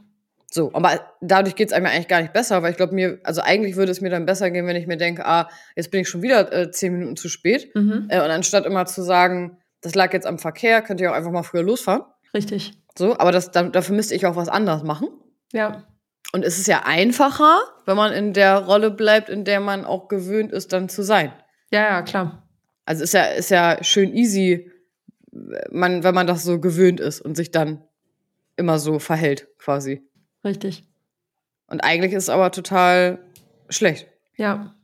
So, 0.50 0.70
aber 0.74 1.00
dadurch 1.22 1.54
geht 1.54 1.68
es 1.68 1.72
einem 1.72 1.86
eigentlich 1.86 2.08
gar 2.08 2.20
nicht 2.20 2.34
besser, 2.34 2.62
weil 2.62 2.72
ich 2.72 2.76
glaube, 2.76 2.94
mir, 2.94 3.18
also 3.24 3.40
eigentlich 3.40 3.76
würde 3.76 3.90
es 3.90 4.02
mir 4.02 4.10
dann 4.10 4.26
besser 4.26 4.50
gehen, 4.50 4.66
wenn 4.66 4.76
ich 4.76 4.86
mir 4.86 4.98
denke, 4.98 5.24
ah, 5.24 5.48
jetzt 5.74 5.90
bin 5.90 6.02
ich 6.02 6.10
schon 6.10 6.20
wieder 6.20 6.52
äh, 6.52 6.70
zehn 6.70 6.92
Minuten 6.92 7.16
zu 7.16 7.30
spät. 7.30 7.74
Mhm. 7.74 8.08
Äh, 8.10 8.22
und 8.22 8.30
anstatt 8.30 8.66
immer 8.66 8.84
zu 8.84 9.00
sagen, 9.02 9.56
das 9.80 9.94
lag 9.94 10.12
jetzt 10.12 10.26
am 10.26 10.38
Verkehr, 10.38 10.82
könnt 10.82 11.00
ihr 11.00 11.10
auch 11.10 11.16
einfach 11.16 11.30
mal 11.30 11.42
früher 11.42 11.62
losfahren. 11.62 12.02
Richtig. 12.34 12.72
So, 12.96 13.18
aber 13.18 13.32
das, 13.32 13.50
da, 13.50 13.64
dafür 13.64 13.94
müsste 13.96 14.14
ich 14.14 14.26
auch 14.26 14.36
was 14.36 14.48
anderes 14.48 14.82
machen. 14.82 15.08
Ja. 15.52 15.84
Und 16.32 16.44
es 16.44 16.58
ist 16.58 16.66
ja 16.66 16.82
einfacher, 16.84 17.60
wenn 17.84 17.96
man 17.96 18.12
in 18.12 18.32
der 18.32 18.58
Rolle 18.58 18.90
bleibt, 18.90 19.28
in 19.28 19.44
der 19.44 19.60
man 19.60 19.84
auch 19.84 20.08
gewöhnt 20.08 20.52
ist, 20.52 20.72
dann 20.72 20.88
zu 20.88 21.02
sein. 21.02 21.32
Ja, 21.70 21.82
ja, 21.82 22.02
klar. 22.02 22.48
Also 22.84 23.04
ist 23.04 23.14
ja, 23.14 23.24
ist 23.24 23.50
ja 23.50 23.82
schön 23.82 24.14
easy, 24.14 24.70
man, 25.70 26.02
wenn 26.04 26.14
man 26.14 26.26
das 26.26 26.44
so 26.44 26.60
gewöhnt 26.60 27.00
ist 27.00 27.20
und 27.20 27.36
sich 27.36 27.50
dann 27.50 27.82
immer 28.56 28.78
so 28.78 28.98
verhält, 28.98 29.48
quasi. 29.58 30.02
Richtig. 30.44 30.84
Und 31.66 31.80
eigentlich 31.80 32.12
ist 32.12 32.24
es 32.24 32.28
aber 32.28 32.50
total 32.50 33.18
schlecht. 33.68 34.08
Ja. 34.36 34.74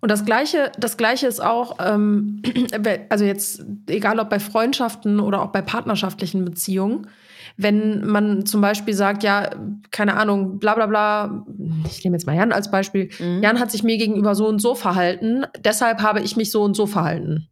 Und 0.00 0.10
das 0.10 0.24
Gleiche, 0.24 0.72
das 0.78 0.96
Gleiche 0.96 1.26
ist 1.26 1.40
auch, 1.40 1.78
ähm, 1.80 2.42
also 3.08 3.24
jetzt, 3.24 3.64
egal 3.88 4.18
ob 4.18 4.30
bei 4.30 4.40
Freundschaften 4.40 5.20
oder 5.20 5.42
auch 5.42 5.52
bei 5.52 5.62
partnerschaftlichen 5.62 6.44
Beziehungen, 6.44 7.08
wenn 7.56 8.04
man 8.04 8.46
zum 8.46 8.60
Beispiel 8.60 8.94
sagt, 8.94 9.22
ja, 9.22 9.50
keine 9.90 10.14
Ahnung, 10.16 10.58
bla 10.58 10.74
bla 10.74 10.86
bla, 10.86 11.46
ich 11.88 12.02
nehme 12.02 12.16
jetzt 12.16 12.26
mal 12.26 12.34
Jan 12.34 12.52
als 12.52 12.70
Beispiel, 12.70 13.10
mhm. 13.18 13.42
Jan 13.42 13.60
hat 13.60 13.70
sich 13.70 13.84
mir 13.84 13.96
gegenüber 13.96 14.34
so 14.34 14.48
und 14.48 14.60
so 14.60 14.74
verhalten, 14.74 15.46
deshalb 15.60 16.02
habe 16.02 16.20
ich 16.20 16.36
mich 16.36 16.50
so 16.50 16.62
und 16.62 16.74
so 16.74 16.86
verhalten. 16.86 17.48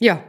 Ja. 0.00 0.20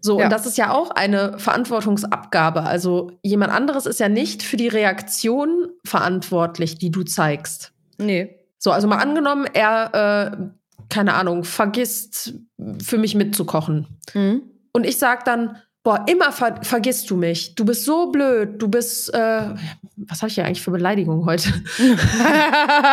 So, 0.00 0.18
ja. 0.18 0.24
und 0.24 0.32
das 0.32 0.46
ist 0.46 0.58
ja 0.58 0.72
auch 0.72 0.90
eine 0.90 1.38
Verantwortungsabgabe. 1.38 2.64
Also 2.64 3.12
jemand 3.22 3.52
anderes 3.52 3.86
ist 3.86 4.00
ja 4.00 4.08
nicht 4.08 4.42
für 4.42 4.56
die 4.56 4.66
Reaktion 4.66 5.68
verantwortlich, 5.84 6.76
die 6.76 6.90
du 6.90 7.04
zeigst. 7.04 7.72
Nee. 7.98 8.41
So, 8.62 8.70
also 8.70 8.86
mal 8.86 8.98
angenommen, 8.98 9.46
er, 9.52 10.38
äh, 10.38 10.84
keine 10.88 11.14
Ahnung, 11.14 11.42
vergisst 11.42 12.34
für 12.80 12.96
mich 12.96 13.16
mitzukochen. 13.16 13.88
Mhm. 14.14 14.42
Und 14.72 14.86
ich 14.86 14.98
sag 14.98 15.24
dann, 15.24 15.56
boah, 15.82 16.06
immer 16.08 16.30
ver 16.30 16.60
vergisst 16.62 17.10
du 17.10 17.16
mich. 17.16 17.56
Du 17.56 17.64
bist 17.64 17.84
so 17.84 18.12
blöd. 18.12 18.62
Du 18.62 18.68
bist, 18.68 19.12
äh, 19.12 19.48
was 19.96 20.22
habe 20.22 20.28
ich 20.28 20.36
ja 20.36 20.44
eigentlich 20.44 20.62
für 20.62 20.70
Beleidigung 20.70 21.26
heute? 21.26 21.52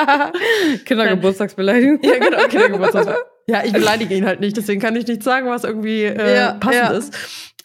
Kindergeburtstagsbeleidigung. 0.86 2.00
ja, 2.02 2.18
genau, 2.18 2.48
Kindergeburtstagsbeleidigung. 2.48 3.30
Ja, 3.50 3.64
ich 3.64 3.74
beleidige 3.74 4.16
ihn 4.16 4.26
halt 4.26 4.40
nicht, 4.42 4.56
deswegen 4.58 4.80
kann 4.80 4.96
ich 4.96 5.08
nicht 5.08 5.24
sagen, 5.24 5.50
was 5.50 5.64
irgendwie 5.64 6.04
äh, 6.04 6.36
ja, 6.36 6.54
passend 6.54 6.76
ja. 6.76 6.90
ist. 6.90 7.14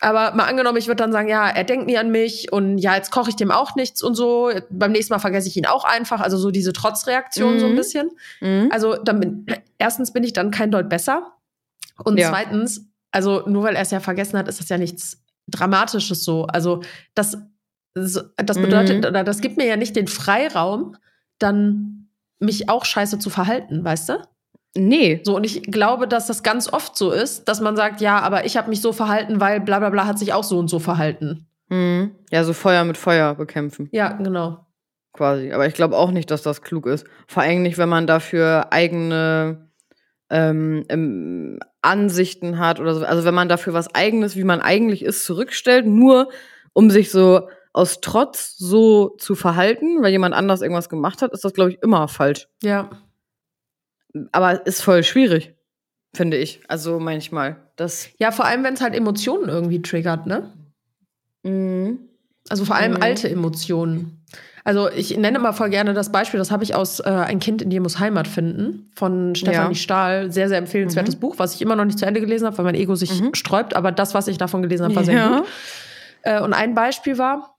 Aber 0.00 0.34
mal 0.34 0.44
angenommen, 0.44 0.78
ich 0.78 0.86
würde 0.86 1.02
dann 1.02 1.12
sagen, 1.12 1.28
ja, 1.28 1.48
er 1.48 1.64
denkt 1.64 1.86
nie 1.86 1.98
an 1.98 2.10
mich 2.10 2.52
und 2.52 2.78
ja, 2.78 2.94
jetzt 2.96 3.10
koche 3.10 3.30
ich 3.30 3.36
dem 3.36 3.50
auch 3.50 3.74
nichts 3.74 4.02
und 4.02 4.14
so. 4.14 4.50
Beim 4.70 4.92
nächsten 4.92 5.12
Mal 5.12 5.18
vergesse 5.18 5.48
ich 5.48 5.56
ihn 5.56 5.66
auch 5.66 5.84
einfach. 5.84 6.20
Also 6.20 6.36
so 6.36 6.50
diese 6.50 6.72
Trotzreaktion 6.72 7.54
mhm. 7.54 7.60
so 7.60 7.66
ein 7.66 7.72
mhm. 7.72 7.76
bisschen. 7.76 8.10
Mhm. 8.40 8.68
Also 8.72 8.96
dann 8.96 9.20
bin, 9.20 9.46
erstens 9.78 10.12
bin 10.12 10.24
ich 10.24 10.32
dann 10.32 10.50
kein 10.50 10.70
Deut 10.70 10.88
besser. 10.88 11.32
Und 12.02 12.18
ja. 12.18 12.30
zweitens, 12.30 12.88
also 13.12 13.44
nur 13.46 13.62
weil 13.62 13.76
er 13.76 13.82
es 13.82 13.90
ja 13.90 14.00
vergessen 14.00 14.38
hat, 14.38 14.48
ist 14.48 14.60
das 14.60 14.68
ja 14.68 14.78
nichts 14.78 15.22
Dramatisches 15.48 16.24
so. 16.24 16.46
Also 16.46 16.82
das, 17.14 17.38
das 17.94 18.58
bedeutet, 18.58 19.02
mhm. 19.02 19.08
oder 19.08 19.24
das 19.24 19.40
gibt 19.40 19.58
mir 19.58 19.66
ja 19.66 19.76
nicht 19.76 19.94
den 19.96 20.08
Freiraum, 20.08 20.96
dann 21.38 22.08
mich 22.40 22.68
auch 22.68 22.84
scheiße 22.84 23.18
zu 23.18 23.30
verhalten, 23.30 23.84
weißt 23.84 24.08
du? 24.08 24.18
Nee. 24.76 25.20
So, 25.24 25.36
und 25.36 25.44
ich 25.44 25.62
glaube, 25.62 26.08
dass 26.08 26.26
das 26.26 26.42
ganz 26.42 26.72
oft 26.72 26.96
so 26.96 27.12
ist, 27.12 27.48
dass 27.48 27.60
man 27.60 27.76
sagt, 27.76 28.00
ja, 28.00 28.18
aber 28.18 28.44
ich 28.44 28.56
habe 28.56 28.68
mich 28.68 28.80
so 28.80 28.92
verhalten, 28.92 29.40
weil 29.40 29.60
bla 29.60 29.78
bla 29.78 29.90
bla 29.90 30.06
hat 30.06 30.18
sich 30.18 30.32
auch 30.32 30.44
so 30.44 30.58
und 30.58 30.68
so 30.68 30.78
verhalten. 30.78 31.46
Mhm. 31.68 32.12
Ja, 32.30 32.44
so 32.44 32.52
Feuer 32.52 32.84
mit 32.84 32.96
Feuer 32.96 33.34
bekämpfen. 33.34 33.88
Ja, 33.92 34.12
genau. 34.12 34.66
Quasi. 35.12 35.52
Aber 35.52 35.66
ich 35.66 35.74
glaube 35.74 35.96
auch 35.96 36.10
nicht, 36.10 36.30
dass 36.30 36.42
das 36.42 36.62
klug 36.62 36.86
ist. 36.86 37.06
Vor 37.28 37.42
allem 37.42 37.62
nicht, 37.62 37.78
wenn 37.78 37.88
man 37.88 38.06
dafür 38.06 38.72
eigene 38.72 39.70
ähm, 40.28 41.60
Ansichten 41.82 42.58
hat 42.58 42.80
oder 42.80 42.94
so. 42.94 43.04
Also 43.04 43.24
wenn 43.24 43.34
man 43.34 43.48
dafür 43.48 43.74
was 43.74 43.94
eigenes, 43.94 44.34
wie 44.34 44.44
man 44.44 44.60
eigentlich 44.60 45.04
ist, 45.04 45.24
zurückstellt, 45.24 45.86
nur 45.86 46.30
um 46.72 46.90
sich 46.90 47.10
so 47.12 47.48
aus 47.72 48.00
Trotz 48.00 48.56
so 48.56 49.10
zu 49.18 49.34
verhalten, 49.34 50.02
weil 50.02 50.12
jemand 50.12 50.34
anders 50.34 50.62
irgendwas 50.62 50.88
gemacht 50.88 51.22
hat, 51.22 51.32
ist 51.32 51.44
das, 51.44 51.52
glaube 51.52 51.70
ich, 51.70 51.82
immer 51.82 52.08
falsch. 52.08 52.48
Ja. 52.62 52.90
Aber 54.32 54.66
ist 54.66 54.82
voll 54.82 55.02
schwierig, 55.02 55.54
finde 56.14 56.36
ich. 56.36 56.60
Also 56.68 57.00
manchmal. 57.00 57.56
Das 57.76 58.08
ja, 58.18 58.30
vor 58.30 58.44
allem, 58.44 58.62
wenn 58.64 58.74
es 58.74 58.80
halt 58.80 58.94
Emotionen 58.94 59.48
irgendwie 59.48 59.82
triggert, 59.82 60.26
ne? 60.26 60.52
Mhm. 61.42 61.98
Also 62.48 62.64
vor 62.64 62.76
allem 62.76 62.92
mhm. 62.92 63.02
alte 63.02 63.28
Emotionen. 63.28 64.24
Also 64.64 64.90
ich 64.90 65.16
nenne 65.16 65.38
mal 65.38 65.52
voll 65.52 65.68
gerne 65.68 65.92
das 65.92 66.10
Beispiel, 66.10 66.38
das 66.38 66.50
habe 66.50 66.64
ich 66.64 66.74
aus 66.74 66.98
äh, 67.00 67.04
Ein 67.04 67.38
Kind 67.38 67.60
in 67.60 67.68
dir 67.68 67.82
muss 67.82 67.98
Heimat 67.98 68.26
finden 68.26 68.90
von 68.94 69.34
Stefanie 69.34 69.74
ja. 69.74 69.80
Stahl. 69.80 70.32
Sehr, 70.32 70.48
sehr 70.48 70.56
empfehlenswertes 70.56 71.16
mhm. 71.16 71.20
Buch, 71.20 71.34
was 71.38 71.54
ich 71.54 71.60
immer 71.60 71.76
noch 71.76 71.84
nicht 71.84 71.98
zu 71.98 72.06
Ende 72.06 72.20
gelesen 72.20 72.46
habe, 72.46 72.56
weil 72.56 72.64
mein 72.64 72.74
Ego 72.74 72.94
sich 72.94 73.20
mhm. 73.20 73.34
sträubt. 73.34 73.76
Aber 73.76 73.92
das, 73.92 74.14
was 74.14 74.26
ich 74.26 74.38
davon 74.38 74.62
gelesen 74.62 74.84
habe, 74.84 74.96
war 74.96 75.04
sehr 75.04 75.16
ja. 75.16 75.38
gut. 75.38 75.48
Äh, 76.22 76.40
und 76.40 76.54
ein 76.54 76.74
Beispiel 76.74 77.18
war, 77.18 77.53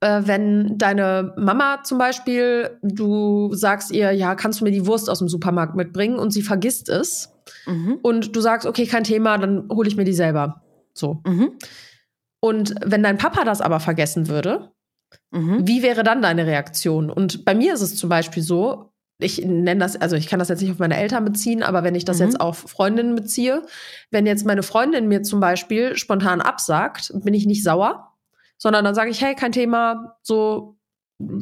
äh, 0.00 0.22
wenn 0.24 0.78
deine 0.78 1.34
Mama 1.36 1.82
zum 1.82 1.98
Beispiel, 1.98 2.78
du 2.82 3.52
sagst 3.54 3.90
ihr, 3.90 4.12
ja, 4.12 4.34
kannst 4.34 4.60
du 4.60 4.64
mir 4.64 4.70
die 4.70 4.86
Wurst 4.86 5.08
aus 5.08 5.18
dem 5.20 5.28
Supermarkt 5.28 5.74
mitbringen 5.74 6.18
und 6.18 6.30
sie 6.32 6.42
vergisst 6.42 6.88
es. 6.88 7.32
Mhm. 7.66 7.98
Und 8.02 8.36
du 8.36 8.40
sagst, 8.40 8.66
okay, 8.66 8.86
kein 8.86 9.04
Thema, 9.04 9.38
dann 9.38 9.68
hole 9.70 9.88
ich 9.88 9.96
mir 9.96 10.04
die 10.04 10.12
selber. 10.12 10.62
So. 10.94 11.20
Mhm. 11.26 11.52
Und 12.40 12.74
wenn 12.84 13.02
dein 13.02 13.18
Papa 13.18 13.44
das 13.44 13.60
aber 13.60 13.80
vergessen 13.80 14.28
würde, 14.28 14.70
Mhm. 15.30 15.66
Wie 15.66 15.82
wäre 15.82 16.02
dann 16.02 16.22
deine 16.22 16.46
Reaktion? 16.46 17.10
Und 17.10 17.44
bei 17.44 17.54
mir 17.54 17.74
ist 17.74 17.80
es 17.80 17.96
zum 17.96 18.08
Beispiel 18.08 18.42
so, 18.42 18.92
ich 19.18 19.44
nenne 19.44 19.80
das, 19.80 20.00
also 20.00 20.16
ich 20.16 20.28
kann 20.28 20.38
das 20.38 20.48
jetzt 20.48 20.62
nicht 20.62 20.70
auf 20.70 20.78
meine 20.78 20.96
Eltern 20.96 21.24
beziehen, 21.24 21.62
aber 21.62 21.84
wenn 21.84 21.94
ich 21.94 22.04
das 22.04 22.18
mhm. 22.18 22.26
jetzt 22.26 22.40
auf 22.40 22.58
Freundinnen 22.58 23.14
beziehe, 23.14 23.62
wenn 24.10 24.26
jetzt 24.26 24.46
meine 24.46 24.62
Freundin 24.62 25.08
mir 25.08 25.22
zum 25.22 25.40
Beispiel 25.40 25.96
spontan 25.96 26.40
absagt, 26.40 27.12
bin 27.22 27.34
ich 27.34 27.46
nicht 27.46 27.62
sauer, 27.62 28.09
sondern 28.60 28.84
dann 28.84 28.94
sage 28.94 29.10
ich, 29.10 29.22
hey, 29.22 29.34
kein 29.34 29.52
Thema, 29.52 30.16
so 30.22 30.76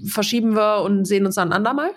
verschieben 0.07 0.55
wir 0.55 0.83
und 0.83 1.05
sehen 1.05 1.27
uns 1.27 1.35
dann 1.35 1.49
ein 1.49 1.57
andermal. 1.57 1.91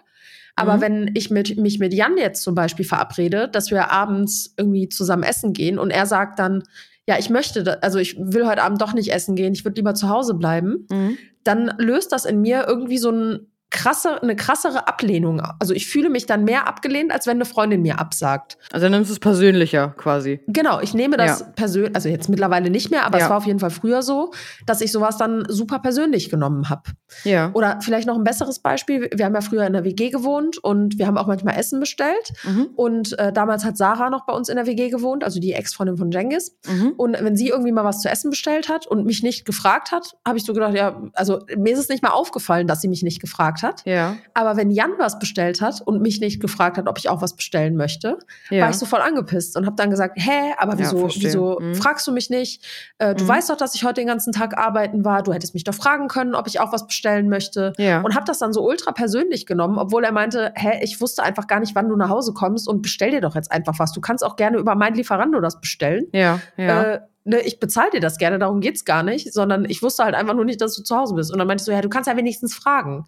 Aber 0.56 0.78
mhm. 0.78 0.82
wenn 0.82 1.12
ich 1.14 1.30
mit, 1.30 1.58
mich 1.58 1.80
mit 1.80 1.94
Jan 1.94 2.18
jetzt 2.18 2.44
zum 2.44 2.56
Beispiel 2.56 2.86
verabrede, 2.86 3.48
dass 3.48 3.72
wir 3.72 3.92
abends 3.92 4.54
irgendwie 4.58 4.90
zusammen 4.90 5.24
essen 5.24 5.54
gehen 5.54 5.80
und 5.80 5.92
er 5.92 6.08
sagt 6.08 6.40
dann, 6.40 6.64
ja, 7.08 7.18
ich 7.18 7.30
möchte, 7.30 7.82
also 7.84 8.00
ich 8.00 8.18
will 8.18 8.48
heute 8.48 8.64
Abend 8.64 8.82
doch 8.82 8.94
nicht 8.94 9.14
essen 9.14 9.36
gehen, 9.36 9.54
ich 9.54 9.64
würde 9.64 9.76
lieber 9.76 9.94
zu 9.94 10.10
Hause 10.10 10.34
bleiben, 10.34 10.88
mhm. 10.90 11.18
dann 11.44 11.74
löst 11.78 12.12
das 12.12 12.26
in 12.26 12.42
mir 12.42 12.66
irgendwie 12.68 12.98
so 12.98 13.12
ein 13.12 13.51
krasse, 13.72 14.22
eine 14.22 14.36
krassere 14.36 14.88
Ablehnung. 14.88 15.42
Also 15.60 15.74
ich 15.74 15.88
fühle 15.88 16.10
mich 16.10 16.26
dann 16.26 16.44
mehr 16.44 16.68
abgelehnt, 16.68 17.12
als 17.12 17.26
wenn 17.26 17.38
eine 17.38 17.46
Freundin 17.46 17.82
mir 17.82 18.00
absagt. 18.00 18.58
Also 18.72 18.86
dann 18.86 18.92
nimmst 18.92 19.10
du 19.10 19.14
es 19.14 19.20
persönlicher 19.20 19.96
quasi. 19.98 20.42
Genau, 20.48 20.80
ich 20.82 20.94
nehme 20.94 21.18
das 21.18 21.40
ja. 21.40 21.46
persönlich, 21.56 21.96
also 21.96 22.10
jetzt 22.10 22.30
mittlerweile 22.30 22.70
nicht 22.70 22.92
mehr, 22.92 23.06
aber 23.06 23.18
ja. 23.18 23.26
es 23.26 23.30
war 23.30 23.38
auf 23.38 23.46
jeden 23.46 23.60
Fall 23.60 23.72
früher 23.72 24.04
so, 24.04 24.32
dass 24.66 24.82
ich 24.82 24.92
sowas 24.92 25.18
dann 25.18 25.46
super 25.48 25.80
persönlich 25.80 26.30
genommen 26.30 26.70
habe. 26.70 26.84
Ja. 27.24 27.50
Oder 27.54 27.80
vielleicht 27.82 28.08
noch 28.08 28.18
ein 28.18 28.24
besseres 28.24 28.60
Beispiel, 28.60 29.10
wir 29.14 29.26
haben 29.26 29.34
ja 29.34 29.42
früher 29.42 29.66
in 29.66 29.74
der 29.74 29.86
WG 29.86 30.10
gewohnt 30.10 30.58
und 30.58 31.00
wir 31.00 31.08
haben 31.08 31.18
auch 31.18 31.28
manchmal 31.28 31.58
Essen 31.58 31.80
bestellt. 31.80 32.34
Mhm. 32.44 32.70
Und 32.76 33.18
äh, 33.20 33.32
damals 33.32 33.64
hat 33.64 33.78
Sarah 33.78 34.10
noch 34.10 34.26
bei 34.26 34.34
uns 34.34 34.50
in 34.50 34.58
der 34.58 34.68
WG 34.68 34.90
gewohnt, 34.90 35.24
also 35.24 35.40
die 35.40 35.54
Ex-Freundin 35.54 35.98
von 35.98 36.12
Jengis. 36.12 36.58
Mhm. 36.68 36.94
Und 36.98 37.14
wenn 37.14 37.38
sie 37.38 37.48
irgendwie 37.48 37.72
mal 37.72 37.86
was 37.86 38.02
zu 38.02 38.10
essen 38.10 38.32
bestellt 38.32 38.68
hat 38.68 38.86
und 38.86 39.06
mich 39.06 39.24
nicht 39.24 39.46
gefragt 39.46 39.92
hat, 39.92 40.18
habe 40.28 40.38
ich 40.38 40.46
so 40.46 40.54
gedacht, 40.54 40.76
ja, 40.76 41.02
also 41.14 41.40
mir 41.58 41.72
ist 41.72 41.80
es 41.80 41.90
nicht 41.90 42.04
mal 42.04 42.10
aufgefallen, 42.10 42.68
dass 42.68 42.82
sie 42.82 42.90
mich 42.90 43.02
nicht 43.02 43.22
gefragt 43.22 43.61
gefragt 43.62 43.80
hat. 43.80 43.86
Ja. 43.86 44.18
Aber 44.34 44.58
wenn 44.58 44.72
Jan 44.72 44.92
was 44.98 45.20
bestellt 45.20 45.62
hat 45.62 45.82
und 45.82 46.02
mich 46.02 46.20
nicht 46.20 46.42
gefragt 46.42 46.78
hat, 46.78 46.88
ob 46.88 46.98
ich 46.98 47.10
auch 47.10 47.22
was 47.22 47.36
bestellen 47.36 47.76
möchte, 47.76 48.18
Ja. 48.50 48.64
war 48.64 48.70
ich 48.70 48.78
so 48.78 48.86
voll 48.86 49.02
angepisst 49.02 49.56
und 49.58 49.66
habe 49.66 49.76
dann 49.76 49.90
gesagt, 49.90 50.18
hä, 50.20 50.54
aber 50.58 50.74
Ja, 50.74 50.80
wieso, 50.80 51.00
verstehe. 51.00 51.24
wieso 51.26 51.60
Mhm. 51.60 51.76
fragst 51.76 52.08
du 52.08 52.12
mich 52.12 52.30
nicht? 52.30 52.66
Äh, 52.98 53.16
du 53.16 53.24
Mhm. 53.24 53.28
weißt 53.30 53.50
doch, 53.50 53.58
dass 53.58 53.76
ich 53.76 53.84
heute 53.84 53.96
den 54.02 54.08
ganzen 54.08 54.34
Tag 54.34 54.58
arbeiten 54.58 55.06
war. 55.06 55.24
Du 55.24 55.34
hättest 55.34 55.54
mich 55.54 55.64
doch 55.64 55.76
fragen 55.76 56.08
können, 56.08 56.36
ob 56.36 56.48
ich 56.48 56.60
auch 56.60 56.72
was 56.74 56.88
bestellen 56.88 57.30
möchte. 57.30 57.74
Ja. 57.78 58.02
Und 58.02 58.16
habe 58.16 58.26
das 58.26 58.40
dann 58.40 58.54
so 58.54 58.66
ultra 58.68 58.92
persönlich 58.92 59.46
genommen, 59.46 59.78
obwohl 59.78 60.04
er 60.04 60.12
meinte, 60.12 60.52
hä, 60.56 60.80
ich 60.82 61.00
wusste 61.02 61.24
einfach 61.24 61.48
gar 61.48 61.60
nicht, 61.60 61.76
wann 61.76 61.90
du 61.90 61.96
nach 61.96 62.10
Hause 62.10 62.34
kommst 62.34 62.68
und 62.68 62.82
bestell 62.82 63.12
dir 63.12 63.22
doch 63.22 63.36
jetzt 63.36 63.52
einfach 63.52 63.78
was. 63.80 63.92
Du 63.92 64.02
kannst 64.02 64.24
auch 64.26 64.36
gerne 64.36 64.58
über 64.58 64.76
mein 64.76 64.94
Lieferando 64.96 65.40
das 65.40 65.60
bestellen. 65.60 66.08
ja, 66.12 66.40
ja. 66.58 66.84
Äh, 66.84 67.00
ne, 67.24 67.40
ich 67.42 67.60
bezahle 67.60 67.92
dir 67.92 68.00
das 68.00 68.18
gerne, 68.18 68.40
darum 68.40 68.62
geht's 68.62 68.84
gar 68.86 69.04
nicht, 69.04 69.32
sondern 69.34 69.66
ich 69.66 69.84
wusste 69.84 70.04
halt 70.04 70.16
einfach 70.16 70.34
nur 70.34 70.46
nicht, 70.46 70.60
dass 70.62 70.76
du 70.76 70.84
zu 70.84 70.96
Hause 70.98 71.14
bist. 71.16 71.32
Und 71.32 71.38
dann 71.38 71.48
meinte 71.48 71.62
ich 71.62 71.66
so, 71.66 71.72
ja, 71.72 71.82
du 71.82 71.90
kannst 71.90 72.08
ja 72.10 72.18
wenigstens 72.18 72.56
fragen. 72.56 73.06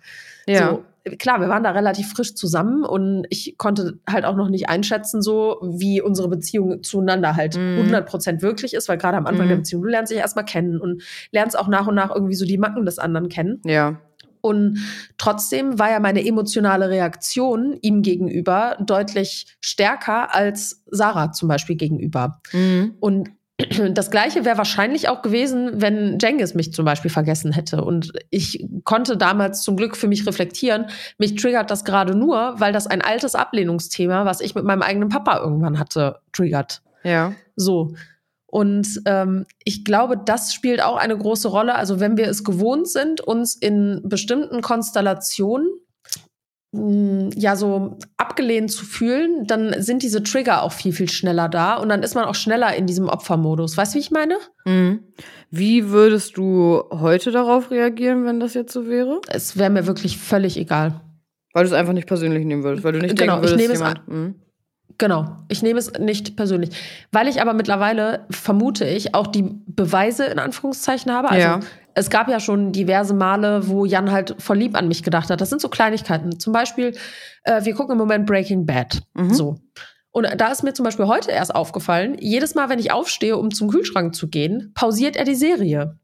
Ja. 0.47 0.69
So, 0.71 0.83
klar, 1.19 1.41
wir 1.41 1.49
waren 1.49 1.63
da 1.63 1.71
relativ 1.71 2.11
frisch 2.13 2.33
zusammen 2.35 2.83
und 2.85 3.25
ich 3.29 3.55
konnte 3.57 3.99
halt 4.09 4.23
auch 4.25 4.35
noch 4.35 4.49
nicht 4.49 4.69
einschätzen, 4.69 5.21
so 5.21 5.57
wie 5.61 6.01
unsere 6.01 6.29
Beziehung 6.29 6.81
zueinander 6.83 7.35
halt 7.35 7.57
Mhm. 7.57 7.79
100% 7.79 8.41
wirklich 8.41 8.73
ist, 8.73 8.87
weil 8.87 8.97
gerade 8.97 9.17
am 9.17 9.25
Anfang 9.25 9.45
Mhm. 9.45 9.49
der 9.49 9.55
Beziehung, 9.57 9.83
du 9.83 9.89
lernst 9.89 10.11
dich 10.11 10.19
erstmal 10.19 10.45
kennen 10.45 10.79
und 10.79 11.03
lernst 11.31 11.57
auch 11.59 11.67
nach 11.67 11.87
und 11.87 11.95
nach 11.95 12.13
irgendwie 12.13 12.35
so 12.35 12.45
die 12.45 12.57
Macken 12.57 12.85
des 12.85 12.99
anderen 12.99 13.29
kennen. 13.29 13.61
ja. 13.65 13.99
Und 14.45 14.79
trotzdem 15.17 15.79
war 15.79 15.89
ja 15.89 16.01
meine 16.01 16.25
emotionale 16.27 16.89
Reaktion 16.89 17.77
ihm 17.81 18.01
gegenüber 18.01 18.75
deutlich 18.85 19.45
stärker 19.61 20.35
als 20.35 20.83
Sarah 20.91 21.31
zum 21.31 21.47
Beispiel 21.47 21.77
gegenüber. 21.77 22.41
Mhm. 22.51 22.95
Und 22.99 23.29
das 23.91 24.09
Gleiche 24.09 24.45
wäre 24.45 24.57
wahrscheinlich 24.57 25.09
auch 25.09 25.21
gewesen, 25.21 25.81
wenn 25.81 26.17
Jengis 26.19 26.55
mich 26.55 26.73
zum 26.73 26.85
Beispiel 26.85 27.11
vergessen 27.11 27.51
hätte. 27.51 27.83
Und 27.83 28.11
ich 28.31 28.67
konnte 28.83 29.15
damals 29.15 29.61
zum 29.61 29.77
Glück 29.77 29.95
für 29.95 30.07
mich 30.07 30.25
reflektieren. 30.25 30.87
Mich 31.19 31.35
triggert 31.35 31.69
das 31.69 31.85
gerade 31.85 32.15
nur, 32.15 32.55
weil 32.57 32.73
das 32.73 32.87
ein 32.87 33.01
altes 33.01 33.35
Ablehnungsthema, 33.35 34.25
was 34.25 34.41
ich 34.41 34.55
mit 34.55 34.63
meinem 34.63 34.81
eigenen 34.81 35.09
Papa 35.09 35.39
irgendwann 35.39 35.77
hatte, 35.77 36.19
triggert. 36.31 36.81
Ja. 37.03 37.33
So. 37.55 37.93
Und 38.47 39.01
ähm, 39.05 39.45
ich 39.63 39.83
glaube, 39.83 40.17
das 40.17 40.53
spielt 40.53 40.81
auch 40.81 40.97
eine 40.97 41.17
große 41.17 41.47
Rolle. 41.47 41.75
Also 41.75 41.99
wenn 41.99 42.17
wir 42.17 42.27
es 42.27 42.43
gewohnt 42.43 42.87
sind, 42.87 43.21
uns 43.21 43.55
in 43.55 44.01
bestimmten 44.03 44.61
Konstellationen 44.61 45.67
mh, 46.71 47.31
ja 47.35 47.55
so 47.55 47.97
abgelehnt 48.33 48.71
zu 48.71 48.83
fühlen, 48.83 49.45
dann 49.45 49.75
sind 49.77 50.01
diese 50.01 50.23
Trigger 50.23 50.63
auch 50.63 50.71
viel, 50.71 50.91
viel 50.91 51.09
schneller 51.09 51.49
da 51.49 51.75
und 51.75 51.89
dann 51.89 52.01
ist 52.01 52.15
man 52.15 52.25
auch 52.25 52.33
schneller 52.33 52.75
in 52.75 52.87
diesem 52.87 53.07
Opfermodus. 53.07 53.77
Weißt 53.77 53.93
du, 53.93 53.97
wie 53.97 54.01
ich 54.01 54.09
meine? 54.09 54.37
Mhm. 54.65 55.01
Wie 55.51 55.91
würdest 55.91 56.37
du 56.37 56.83
heute 56.89 57.29
darauf 57.29 57.69
reagieren, 57.69 58.25
wenn 58.25 58.39
das 58.39 58.55
jetzt 58.55 58.73
so 58.73 58.87
wäre? 58.87 59.21
Es 59.27 59.57
wäre 59.57 59.69
mir 59.69 59.85
wirklich 59.85 60.17
völlig 60.17 60.57
egal. 60.57 61.01
Weil 61.53 61.65
du 61.65 61.69
es 61.69 61.73
einfach 61.73 61.93
nicht 61.93 62.07
persönlich 62.07 62.43
nehmen 62.43 62.63
würdest, 62.63 62.83
weil 62.83 62.93
du 62.93 62.99
nicht 62.99 63.15
Genau, 63.15 63.39
denken 63.39 63.45
ich 63.45 63.51
würdest, 63.51 63.79
nehme 63.79 63.93
es 63.93 64.07
jemand. 64.07 64.42
Genau, 65.03 65.25
ich 65.49 65.61
nehme 65.61 65.79
es 65.79 65.91
nicht 65.99 66.37
persönlich. 66.37 66.69
Weil 67.11 67.27
ich 67.27 67.41
aber 67.41 67.53
mittlerweile, 67.53 68.25
vermute 68.29 68.85
ich, 68.85 69.13
auch 69.13 69.27
die 69.27 69.43
Beweise 69.67 70.23
in 70.23 70.39
Anführungszeichen 70.39 71.11
habe. 71.11 71.29
Also 71.29 71.45
Ja. 71.45 71.59
es 71.93 72.09
gab 72.09 72.29
ja 72.29 72.39
schon 72.39 72.71
diverse 72.71 73.13
Male, 73.13 73.67
wo 73.67 73.83
Jan 73.83 74.13
halt 74.13 74.33
voll 74.39 74.59
lieb 74.59 74.77
an 74.77 74.87
mich 74.87 75.03
gedacht 75.03 75.29
hat. 75.29 75.41
Das 75.41 75.49
sind 75.49 75.59
so 75.59 75.67
Kleinigkeiten. 75.67 76.39
Zum 76.39 76.53
Beispiel, 76.53 76.95
äh, 77.43 77.65
wir 77.65 77.73
gucken 77.75 77.91
im 77.91 77.97
Moment 77.97 78.25
Breaking 78.25 78.65
Bad. 78.65 79.01
Mhm. 79.13 79.33
So. 79.33 79.57
Und 80.11 80.25
da 80.37 80.47
ist 80.53 80.63
mir 80.63 80.71
zum 80.71 80.85
Beispiel 80.85 81.07
heute 81.07 81.31
erst 81.31 81.53
aufgefallen, 81.53 82.15
jedes 82.21 82.55
Mal, 82.55 82.69
wenn 82.69 82.79
ich 82.79 82.93
aufstehe, 82.93 83.35
um 83.35 83.51
zum 83.51 83.67
Kühlschrank 83.67 84.15
zu 84.15 84.29
gehen, 84.29 84.71
pausiert 84.73 85.17
er 85.17 85.25
die 85.25 85.35
Serie. 85.35 85.97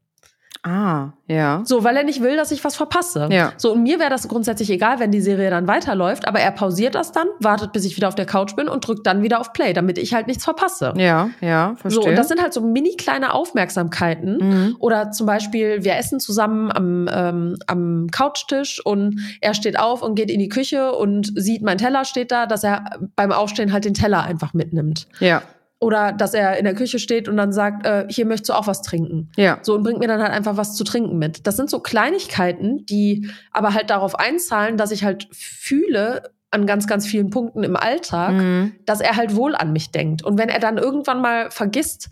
Ah, 0.62 1.12
ja. 1.26 1.62
So, 1.64 1.84
weil 1.84 1.96
er 1.96 2.04
nicht 2.04 2.20
will, 2.20 2.36
dass 2.36 2.50
ich 2.50 2.62
was 2.64 2.76
verpasse. 2.76 3.28
Ja. 3.30 3.52
So, 3.56 3.72
und 3.72 3.82
mir 3.82 3.98
wäre 3.98 4.10
das 4.10 4.28
grundsätzlich 4.28 4.68
egal, 4.68 4.98
wenn 4.98 5.10
die 5.10 5.22
Serie 5.22 5.48
dann 5.48 5.66
weiterläuft, 5.66 6.28
aber 6.28 6.40
er 6.40 6.50
pausiert 6.50 6.94
das 6.94 7.12
dann, 7.12 7.28
wartet, 7.38 7.72
bis 7.72 7.86
ich 7.86 7.96
wieder 7.96 8.08
auf 8.08 8.14
der 8.14 8.26
Couch 8.26 8.56
bin 8.56 8.68
und 8.68 8.86
drückt 8.86 9.06
dann 9.06 9.22
wieder 9.22 9.40
auf 9.40 9.54
Play, 9.54 9.72
damit 9.72 9.96
ich 9.96 10.12
halt 10.12 10.26
nichts 10.26 10.44
verpasse. 10.44 10.92
Ja, 10.96 11.30
ja, 11.40 11.76
verstehe. 11.76 12.02
So, 12.02 12.08
und 12.08 12.16
das 12.16 12.28
sind 12.28 12.42
halt 12.42 12.52
so 12.52 12.60
mini 12.60 12.96
kleine 12.96 13.32
Aufmerksamkeiten. 13.32 14.36
mhm. 14.36 14.76
Oder 14.78 15.12
zum 15.12 15.26
Beispiel, 15.26 15.82
wir 15.82 15.96
essen 15.96 16.20
zusammen 16.20 16.70
am, 16.70 17.08
ähm, 17.10 17.56
am 17.66 18.08
Couchtisch 18.10 18.84
und 18.84 19.20
er 19.40 19.54
steht 19.54 19.78
auf 19.78 20.02
und 20.02 20.14
geht 20.14 20.30
in 20.30 20.40
die 20.40 20.50
Küche 20.50 20.92
und 20.92 21.32
sieht, 21.36 21.62
mein 21.62 21.78
Teller 21.78 22.04
steht 22.04 22.32
da, 22.32 22.44
dass 22.44 22.64
er 22.64 22.98
beim 23.16 23.32
Aufstehen 23.32 23.72
halt 23.72 23.86
den 23.86 23.94
Teller 23.94 24.24
einfach 24.24 24.52
mitnimmt. 24.52 25.06
Ja, 25.20 25.42
Oder 25.82 26.12
dass 26.12 26.34
er 26.34 26.58
in 26.58 26.64
der 26.66 26.74
Küche 26.74 26.98
steht 26.98 27.26
und 27.26 27.38
dann 27.38 27.52
sagt, 27.52 27.86
äh, 27.86 28.06
hier 28.10 28.26
möchtest 28.26 28.50
du 28.50 28.52
auch 28.52 28.66
was 28.66 28.82
trinken. 28.82 29.30
ja. 29.36 29.58
So, 29.62 29.74
und 29.74 29.82
bringt 29.82 29.98
mir 29.98 30.08
dann 30.08 30.20
halt 30.20 30.30
einfach 30.32 30.56
was 30.58 30.76
zu 30.76 30.84
trinken 30.84 31.16
mit. 31.18 31.46
Das 31.46 31.56
sind 31.56 31.70
so 31.70 31.80
Kleinigkeiten, 31.80 32.84
die 32.84 33.30
aber 33.50 33.72
halt 33.72 33.88
darauf 33.88 34.14
einzahlen, 34.18 34.76
dass 34.76 34.90
ich 34.90 35.04
halt 35.04 35.26
fühle 35.32 36.22
an 36.50 36.66
ganz, 36.66 36.86
ganz 36.86 37.06
vielen 37.06 37.30
Punkten 37.30 37.62
im 37.62 37.76
Alltag, 37.76 38.32
Mhm. 38.34 38.72
dass 38.84 39.00
er 39.00 39.16
halt 39.16 39.36
wohl 39.36 39.54
an 39.54 39.72
mich 39.72 39.90
denkt. 39.90 40.22
Und 40.24 40.36
wenn 40.36 40.48
er 40.48 40.58
dann 40.58 40.78
irgendwann 40.78 41.20
mal 41.20 41.50
vergisst, 41.50 42.10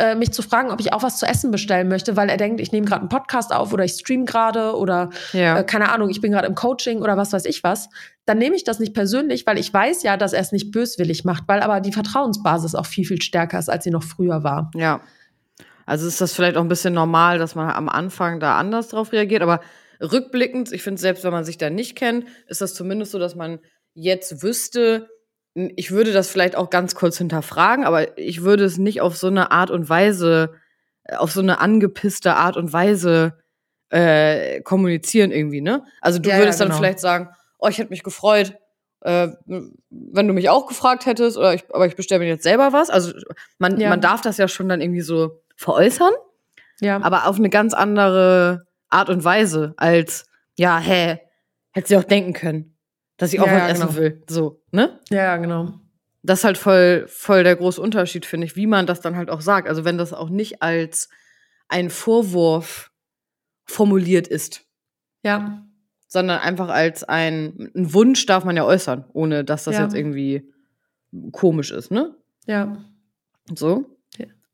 äh, 0.00 0.14
mich 0.14 0.32
zu 0.32 0.42
fragen, 0.42 0.70
ob 0.70 0.80
ich 0.80 0.92
auch 0.92 1.02
was 1.02 1.18
zu 1.18 1.26
essen 1.26 1.50
bestellen 1.50 1.88
möchte, 1.88 2.16
weil 2.16 2.28
er 2.28 2.36
denkt, 2.36 2.60
ich 2.60 2.72
nehme 2.72 2.86
gerade 2.86 3.02
einen 3.02 3.08
Podcast 3.08 3.52
auf 3.52 3.72
oder 3.72 3.84
ich 3.84 3.92
stream 3.92 4.24
gerade 4.26 4.74
oder 4.76 5.10
Ja. 5.32 5.58
äh, 5.58 5.64
keine 5.64 5.92
Ahnung, 5.92 6.10
ich 6.10 6.20
bin 6.20 6.32
gerade 6.32 6.46
im 6.48 6.54
Coaching 6.54 7.02
oder 7.02 7.16
was 7.16 7.32
weiß 7.32 7.44
ich 7.44 7.62
was, 7.62 7.88
dann 8.26 8.38
nehme 8.38 8.56
ich 8.56 8.64
das 8.64 8.78
nicht 8.80 8.94
persönlich, 8.94 9.46
weil 9.46 9.58
ich 9.58 9.72
weiß 9.72 10.02
ja, 10.02 10.16
dass 10.16 10.32
er 10.32 10.40
es 10.40 10.52
nicht 10.52 10.70
böswillig 10.72 11.24
macht, 11.24 11.44
weil 11.46 11.60
aber 11.60 11.80
die 11.80 11.92
Vertrauensbasis 11.92 12.74
auch 12.74 12.86
viel, 12.86 13.04
viel 13.04 13.20
stärker 13.22 13.58
ist, 13.58 13.68
als 13.68 13.84
sie 13.84 13.90
noch 13.90 14.02
früher 14.02 14.42
war. 14.42 14.70
Ja. 14.74 15.00
Also 15.86 16.06
ist 16.06 16.20
das 16.20 16.32
vielleicht 16.32 16.56
auch 16.56 16.62
ein 16.62 16.68
bisschen 16.68 16.94
normal, 16.94 17.38
dass 17.38 17.54
man 17.54 17.70
am 17.70 17.88
Anfang 17.88 18.40
da 18.40 18.56
anders 18.58 18.88
drauf 18.88 19.12
reagiert, 19.12 19.42
aber 19.42 19.60
rückblickend, 20.00 20.72
ich 20.72 20.82
finde, 20.82 21.00
selbst 21.00 21.24
wenn 21.24 21.32
man 21.32 21.44
sich 21.44 21.58
da 21.58 21.68
nicht 21.70 21.96
kennt, 21.96 22.24
ist 22.46 22.60
das 22.60 22.74
zumindest 22.74 23.12
so, 23.12 23.18
dass 23.18 23.34
man 23.34 23.58
jetzt 23.94 24.42
wüsste, 24.42 25.08
ich 25.54 25.90
würde 25.90 26.12
das 26.12 26.28
vielleicht 26.28 26.56
auch 26.56 26.70
ganz 26.70 26.94
kurz 26.94 27.18
hinterfragen, 27.18 27.84
aber 27.84 28.16
ich 28.18 28.42
würde 28.42 28.64
es 28.64 28.78
nicht 28.78 29.00
auf 29.00 29.16
so 29.16 29.26
eine 29.26 29.50
Art 29.50 29.70
und 29.70 29.88
Weise, 29.88 30.54
äh, 31.04 31.16
auf 31.16 31.32
so 31.32 31.40
eine 31.40 31.60
angepisste 31.60 32.36
Art 32.36 32.56
und 32.56 32.72
Weise 32.72 33.38
äh, 33.90 34.60
kommunizieren 34.62 35.32
irgendwie, 35.32 35.60
ne? 35.60 35.84
Also 36.00 36.18
du 36.20 36.28
Ja, 36.28 36.36
ja, 36.36 36.42
würdest 36.42 36.60
dann 36.60 36.68
genau. 36.68 36.78
vielleicht 36.78 37.00
sagen, 37.00 37.28
oh, 37.58 37.66
ich 37.68 37.78
hätte 37.78 37.90
mich 37.90 38.04
gefreut, 38.04 38.54
äh, 39.00 39.28
wenn 39.46 40.28
du 40.28 40.32
mich 40.34 40.48
auch 40.48 40.66
gefragt 40.66 41.06
hättest, 41.06 41.36
oder 41.36 41.54
ich, 41.54 41.64
aber 41.74 41.86
ich 41.86 41.96
bestelle 41.96 42.20
mir 42.20 42.28
jetzt 42.28 42.44
selber 42.44 42.72
was. 42.72 42.88
Also 42.90 43.12
man, 43.58 43.80
Ja. 43.80 43.88
man 43.88 44.00
darf 44.00 44.20
das 44.20 44.36
ja 44.36 44.46
schon 44.46 44.68
dann 44.68 44.80
irgendwie 44.80 45.00
so 45.00 45.42
veräußern, 45.56 46.12
Ja, 46.80 47.00
aber 47.02 47.26
auf 47.26 47.36
eine 47.36 47.50
ganz 47.50 47.74
andere 47.74 48.66
Art 48.88 49.08
und 49.08 49.24
Weise 49.24 49.74
als, 49.76 50.26
ja, 50.56 50.78
hä, 50.78 51.18
hätte 51.72 51.88
sie 51.88 51.96
auch 51.96 52.04
denken 52.04 52.32
können, 52.32 52.76
dass 53.20 53.32
ich 53.32 53.40
auch 53.40 53.46
Ja, 53.46 53.52
was 53.52 53.60
ja, 53.60 53.68
essen 53.68 53.86
genau. 53.88 53.96
will. 53.98 54.22
So, 54.28 54.62
ne? 54.72 54.98
ja, 55.10 55.36
genau. 55.36 55.74
Das 56.22 56.40
ist 56.40 56.44
halt 56.44 56.58
voll, 56.58 57.06
voll 57.08 57.44
der 57.44 57.56
große 57.56 57.80
Unterschied, 57.80 58.26
finde 58.26 58.46
ich, 58.46 58.54
wie 58.56 58.66
man 58.66 58.86
das 58.86 59.00
dann 59.00 59.16
halt 59.16 59.30
auch 59.30 59.40
sagt. 59.40 59.68
Also 59.68 59.84
wenn 59.84 59.96
das 59.98 60.12
auch 60.12 60.28
nicht 60.28 60.60
als 60.62 61.08
ein 61.68 61.88
Vorwurf 61.90 62.90
formuliert 63.64 64.26
ist, 64.28 64.66
Ja, 65.22 65.64
sondern 66.08 66.40
einfach 66.40 66.68
als 66.68 67.04
ein, 67.04 67.70
ein 67.74 67.94
Wunsch 67.94 68.26
darf 68.26 68.44
man 68.44 68.56
ja 68.56 68.64
äußern, 68.64 69.04
ohne 69.12 69.44
dass 69.44 69.64
das 69.64 69.76
Ja. 69.76 69.82
jetzt 69.84 69.94
irgendwie 69.94 70.50
komisch 71.32 71.70
ist, 71.70 71.90
ne? 71.90 72.14
ja, 72.46 72.84
So. 73.54 73.84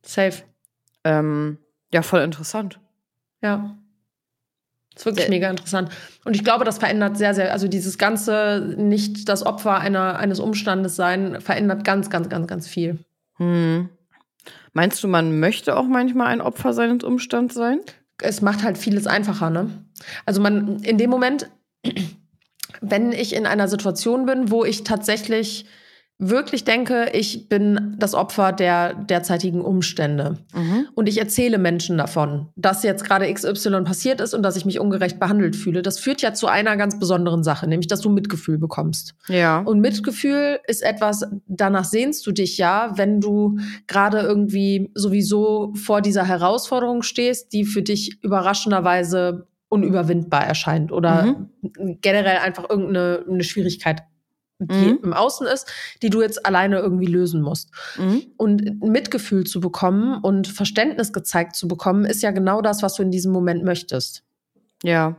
safe. 0.03 0.43
Ähm, 1.05 1.59
ja, 1.93 2.03
voll 2.03 2.21
interessant. 2.21 2.79
Ja. 3.43 3.77
Das 4.97 5.03
ist 5.03 5.07
wirklich 5.07 5.27
Sehr- 5.27 5.31
mega 5.31 5.51
interessant. 5.51 5.91
Und 6.25 6.35
ich 6.35 6.43
glaube, 6.43 6.65
das 6.65 6.79
verändert 6.79 7.19
sehr, 7.19 7.35
sehr, 7.35 7.53
also 7.53 7.69
dieses 7.69 7.99
ganze 7.99 8.75
nicht 8.79 9.29
das 9.29 9.45
Opfer 9.45 9.79
einer, 9.79 10.19
eines 10.19 10.41
Umstandes 10.41 10.97
sein, 10.97 11.43
verändert 11.43 11.85
ganz, 11.85 12.09
ganz, 12.09 12.31
ganz, 12.31 12.47
ganz 12.47 12.67
viel. 12.67 12.99
Hm. 13.37 13.91
Meinst 14.73 15.03
du, 15.05 15.09
man 15.09 15.39
möchte 15.39 15.77
auch 15.77 15.87
manchmal 15.87 16.29
ein 16.29 16.41
Opfer 16.41 16.73
seines 16.73 17.05
Umstands 17.05 17.55
sein? 17.55 17.81
Es 18.23 18.41
macht 18.41 18.63
halt 18.63 18.79
vieles 18.79 19.07
einfacher, 19.07 19.51
ne? 19.51 19.69
Also 20.25 20.41
man, 20.41 20.83
in 20.83 20.97
dem 20.97 21.11
Moment, 21.11 21.51
wenn 22.81 23.13
ich 23.13 23.35
in 23.35 23.45
einer 23.47 23.69
Situation 23.69 24.25
bin, 24.25 24.51
wo 24.51 24.65
ich 24.65 24.83
tatsächlich 24.83 25.67
wirklich 26.19 26.65
denke, 26.65 27.11
ich 27.13 27.49
bin 27.49 27.95
das 27.99 28.15
Opfer 28.15 28.53
der 28.53 28.95
derzeitigen 28.95 29.61
Umstände. 29.61 30.39
Mhm. 30.55 30.89
und 30.95 31.09
ich 31.09 31.19
erzähle 31.19 31.59
Menschen 31.59 31.99
davon, 31.99 32.49
dass 32.57 32.83
jetzt 32.83 33.05
gerade 33.05 33.33
XY 33.33 33.83
passiert 33.83 34.21
ist 34.21 34.35
und 34.35 34.43
dass 34.43 34.57
ich 34.57 34.65
mich 34.65 34.81
ungerecht 34.81 35.21
behandelt 35.21 35.57
fühle, 35.57 35.83
das 35.83 35.99
führt 35.99 36.23
ja 36.23 36.33
zu 36.33 36.47
einer 36.47 36.77
ganz 36.77 36.99
besonderen 36.99 37.43
Sache, 37.43 37.67
nämlich 37.67 37.89
dass 37.89 38.01
du 38.01 38.09
Mitgefühl 38.09 38.59
bekommst. 38.59 39.15
Ja. 39.29 39.61
Und 39.61 39.81
Mitgefühl 39.81 40.59
ist 40.67 40.83
etwas, 40.83 41.27
danach 41.47 41.85
sehnst 41.85 42.27
du 42.27 42.33
dich 42.33 42.57
ja, 42.59 42.93
wenn 42.97 43.21
du 43.21 43.59
gerade 43.87 44.21
irgendwie 44.21 44.91
sowieso 44.95 45.73
vor 45.75 46.01
dieser 46.01 46.25
Herausforderung 46.25 47.03
stehst, 47.03 47.53
die 47.53 47.65
für 47.65 47.83
dich 47.83 48.23
überraschenderweise 48.23 49.47
unüberwindbar 49.69 50.47
erscheint 50.47 50.93
oder 50.93 51.37
generell 52.01 52.39
einfach 52.39 52.71
irgendeine 52.71 53.25
eine 53.29 53.43
Schwierigkeit, 53.43 54.03
die 54.59 54.93
Mhm. 54.93 55.01
im 55.03 55.13
Außen 55.13 55.47
ist, 55.47 55.67
die 56.03 56.11
du 56.11 56.23
jetzt 56.23 56.47
alleine 56.47 56.79
irgendwie 56.79 57.07
lösen 57.07 57.43
musst. 57.43 57.71
Mhm. 57.99 58.23
Und 58.37 58.83
Mitgefühl 58.83 59.45
zu 59.45 59.61
bekommen 59.61 60.23
und 60.23 60.49
Verständnis 60.49 61.13
gezeigt 61.13 61.57
zu 61.57 61.69
bekommen, 61.69 62.05
ist 62.05 62.23
ja 62.23 62.31
genau 62.31 62.63
das, 62.63 62.83
was 62.83 62.95
du 62.95 63.03
in 63.03 63.11
diesem 63.11 63.33
Moment 63.33 63.65
möchtest. 63.65 64.23
Ja. 64.83 65.17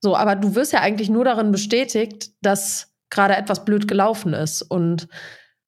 So, 0.00 0.16
aber 0.16 0.34
du 0.36 0.54
wirst 0.54 0.72
ja 0.72 0.80
eigentlich 0.80 1.10
nur 1.10 1.24
darin 1.24 1.52
bestätigt, 1.52 2.30
dass 2.40 2.92
gerade 3.10 3.36
etwas 3.36 3.64
blöd 3.64 3.86
gelaufen 3.86 4.32
ist. 4.32 4.62
Und 4.62 5.06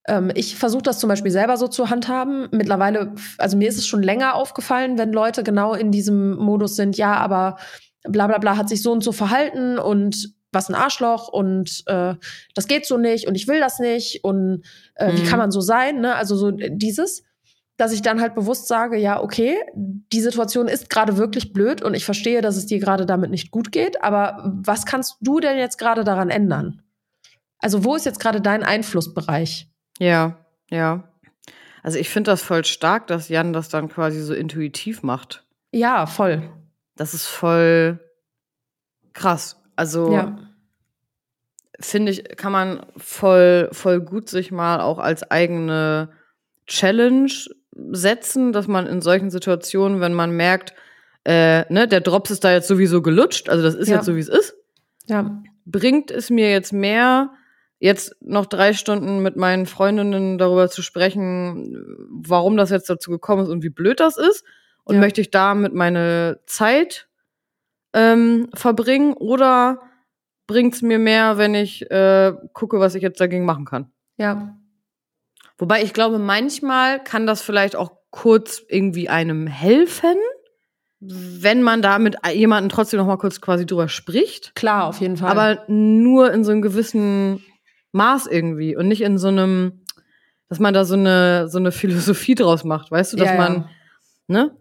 ähm, 0.07 0.31
ich 0.35 0.55
versuche 0.55 0.83
das 0.83 0.99
zum 0.99 1.07
Beispiel 1.07 1.31
selber 1.31 1.57
so 1.57 1.67
zu 1.67 1.89
handhaben. 1.89 2.49
Mittlerweile, 2.51 3.13
also 3.37 3.55
mir 3.55 3.69
ist 3.69 3.77
es 3.77 3.87
schon 3.87 4.03
länger 4.03 4.35
aufgefallen, 4.35 4.97
wenn 4.97 5.13
Leute 5.13 5.43
genau 5.43 5.73
in 5.73 5.91
diesem 5.91 6.35
Modus 6.35 6.75
sind, 6.75 6.97
ja, 6.97 7.15
aber 7.15 7.57
bla 8.03 8.27
bla 8.27 8.37
bla 8.39 8.57
hat 8.57 8.69
sich 8.69 8.81
so 8.81 8.91
und 8.91 9.03
so 9.03 9.11
verhalten 9.11 9.79
und 9.79 10.34
was 10.55 10.69
ein 10.69 10.75
Arschloch 10.75 11.27
und 11.27 11.83
äh, 11.85 12.15
das 12.55 12.67
geht 12.67 12.87
so 12.87 12.97
nicht 12.97 13.27
und 13.27 13.35
ich 13.35 13.47
will 13.47 13.59
das 13.59 13.79
nicht 13.79 14.23
und 14.23 14.63
äh, 14.95 15.11
mhm. 15.11 15.17
wie 15.17 15.23
kann 15.23 15.39
man 15.39 15.51
so 15.51 15.61
sein, 15.61 16.01
ne? 16.01 16.15
Also 16.15 16.35
so 16.35 16.51
dieses, 16.51 17.23
dass 17.77 17.91
ich 17.91 18.01
dann 18.01 18.21
halt 18.21 18.33
bewusst 18.33 18.67
sage, 18.67 18.97
ja, 18.97 19.21
okay, 19.21 19.57
die 19.75 20.21
Situation 20.21 20.67
ist 20.67 20.89
gerade 20.89 21.17
wirklich 21.17 21.53
blöd 21.53 21.81
und 21.83 21.93
ich 21.93 22.05
verstehe, 22.05 22.41
dass 22.41 22.55
es 22.55 22.65
dir 22.65 22.79
gerade 22.79 23.05
damit 23.05 23.29
nicht 23.29 23.51
gut 23.51 23.71
geht, 23.71 24.01
aber 24.03 24.51
was 24.63 24.85
kannst 24.85 25.17
du 25.21 25.39
denn 25.39 25.57
jetzt 25.57 25.77
gerade 25.77 26.03
daran 26.03 26.29
ändern? 26.29 26.81
Also 27.59 27.83
wo 27.83 27.95
ist 27.95 28.05
jetzt 28.05 28.19
gerade 28.19 28.41
dein 28.41 28.63
Einflussbereich? 28.63 29.69
Ja, 29.99 30.37
ja. 30.69 31.11
Also 31.83 31.99
ich 31.99 32.09
finde 32.09 32.31
das 32.31 32.41
voll 32.41 32.65
stark, 32.65 33.07
dass 33.07 33.29
Jan 33.29 33.53
das 33.53 33.69
dann 33.69 33.89
quasi 33.89 34.21
so 34.21 34.33
intuitiv 34.33 35.03
macht. 35.03 35.45
Ja, 35.71 36.05
voll. 36.07 36.49
Das 36.95 37.13
ist 37.13 37.25
voll 37.25 37.99
krass. 39.13 39.61
Also 39.75 40.11
ja. 40.11 40.37
Finde 41.79 42.11
ich, 42.11 42.23
kann 42.37 42.51
man 42.51 42.85
voll, 42.97 43.69
voll 43.71 44.01
gut 44.01 44.29
sich 44.29 44.51
mal 44.51 44.81
auch 44.81 44.99
als 44.99 45.29
eigene 45.29 46.09
Challenge 46.67 47.31
setzen, 47.91 48.53
dass 48.53 48.67
man 48.67 48.87
in 48.87 49.01
solchen 49.01 49.29
Situationen, 49.29 49.99
wenn 49.99 50.13
man 50.13 50.31
merkt, 50.31 50.73
äh, 51.25 51.71
ne, 51.73 51.87
der 51.87 52.01
Drops 52.01 52.31
ist 52.31 52.43
da 52.43 52.51
jetzt 52.51 52.67
sowieso 52.67 53.01
gelutscht, 53.01 53.49
also 53.49 53.63
das 53.63 53.75
ist 53.75 53.89
ja. 53.89 53.95
jetzt 53.95 54.05
so, 54.05 54.15
wie 54.15 54.21
es 54.21 54.29
ist. 54.29 54.55
Ja. 55.07 55.43
Bringt 55.65 56.11
es 56.11 56.29
mir 56.29 56.51
jetzt 56.51 56.71
mehr, 56.71 57.31
jetzt 57.79 58.15
noch 58.21 58.45
drei 58.45 58.73
Stunden 58.73 59.19
mit 59.19 59.35
meinen 59.35 59.65
Freundinnen 59.65 60.37
darüber 60.37 60.69
zu 60.69 60.81
sprechen, 60.81 62.07
warum 62.09 62.57
das 62.57 62.69
jetzt 62.69 62.89
dazu 62.89 63.11
gekommen 63.11 63.43
ist 63.43 63.49
und 63.49 63.63
wie 63.63 63.69
blöd 63.69 63.99
das 63.99 64.17
ist? 64.17 64.43
Und 64.83 64.95
ja. 64.95 65.01
möchte 65.01 65.19
ich 65.19 65.31
damit 65.31 65.73
meine 65.73 66.39
Zeit 66.45 67.07
ähm, 67.93 68.49
verbringen 68.53 69.13
oder 69.13 69.81
bringt 70.47 70.75
es 70.75 70.81
mir 70.81 70.99
mehr, 70.99 71.37
wenn 71.37 71.55
ich 71.55 71.89
äh, 71.89 72.33
gucke, 72.53 72.79
was 72.79 72.95
ich 72.95 73.01
jetzt 73.01 73.19
dagegen 73.19 73.45
machen 73.45 73.65
kann? 73.65 73.91
Ja. 74.17 74.57
Wobei 75.57 75.83
ich 75.83 75.93
glaube, 75.93 76.19
manchmal 76.19 77.03
kann 77.03 77.25
das 77.25 77.41
vielleicht 77.41 77.75
auch 77.75 77.91
kurz 78.11 78.61
irgendwie 78.67 79.09
einem 79.09 79.47
helfen, 79.47 80.15
wenn 80.99 81.61
man 81.61 81.81
da 81.81 81.99
mit 81.99 82.17
jemandem 82.33 82.69
trotzdem 82.69 82.99
noch 82.99 83.07
mal 83.07 83.17
kurz 83.17 83.41
quasi 83.41 83.65
drüber 83.65 83.87
spricht. 83.89 84.55
Klar, 84.55 84.87
auf 84.87 84.99
jeden 85.01 85.17
Fall. 85.17 85.29
Aber 85.29 85.63
nur 85.67 86.31
in 86.31 86.43
so 86.43 86.51
einem 86.51 86.61
gewissen 86.61 87.43
Maß 87.91 88.27
irgendwie 88.27 88.75
und 88.75 88.87
nicht 88.87 89.01
in 89.01 89.17
so 89.17 89.27
einem, 89.27 89.83
dass 90.49 90.59
man 90.59 90.73
da 90.73 90.85
so 90.85 90.95
eine 90.95 91.47
so 91.47 91.57
eine 91.57 91.71
Philosophie 91.71 92.35
draus 92.35 92.63
macht, 92.63 92.91
weißt 92.91 93.13
du, 93.13 93.17
dass 93.17 93.29
ja, 93.29 93.37
man, 93.37 93.69
ne? 94.27 94.55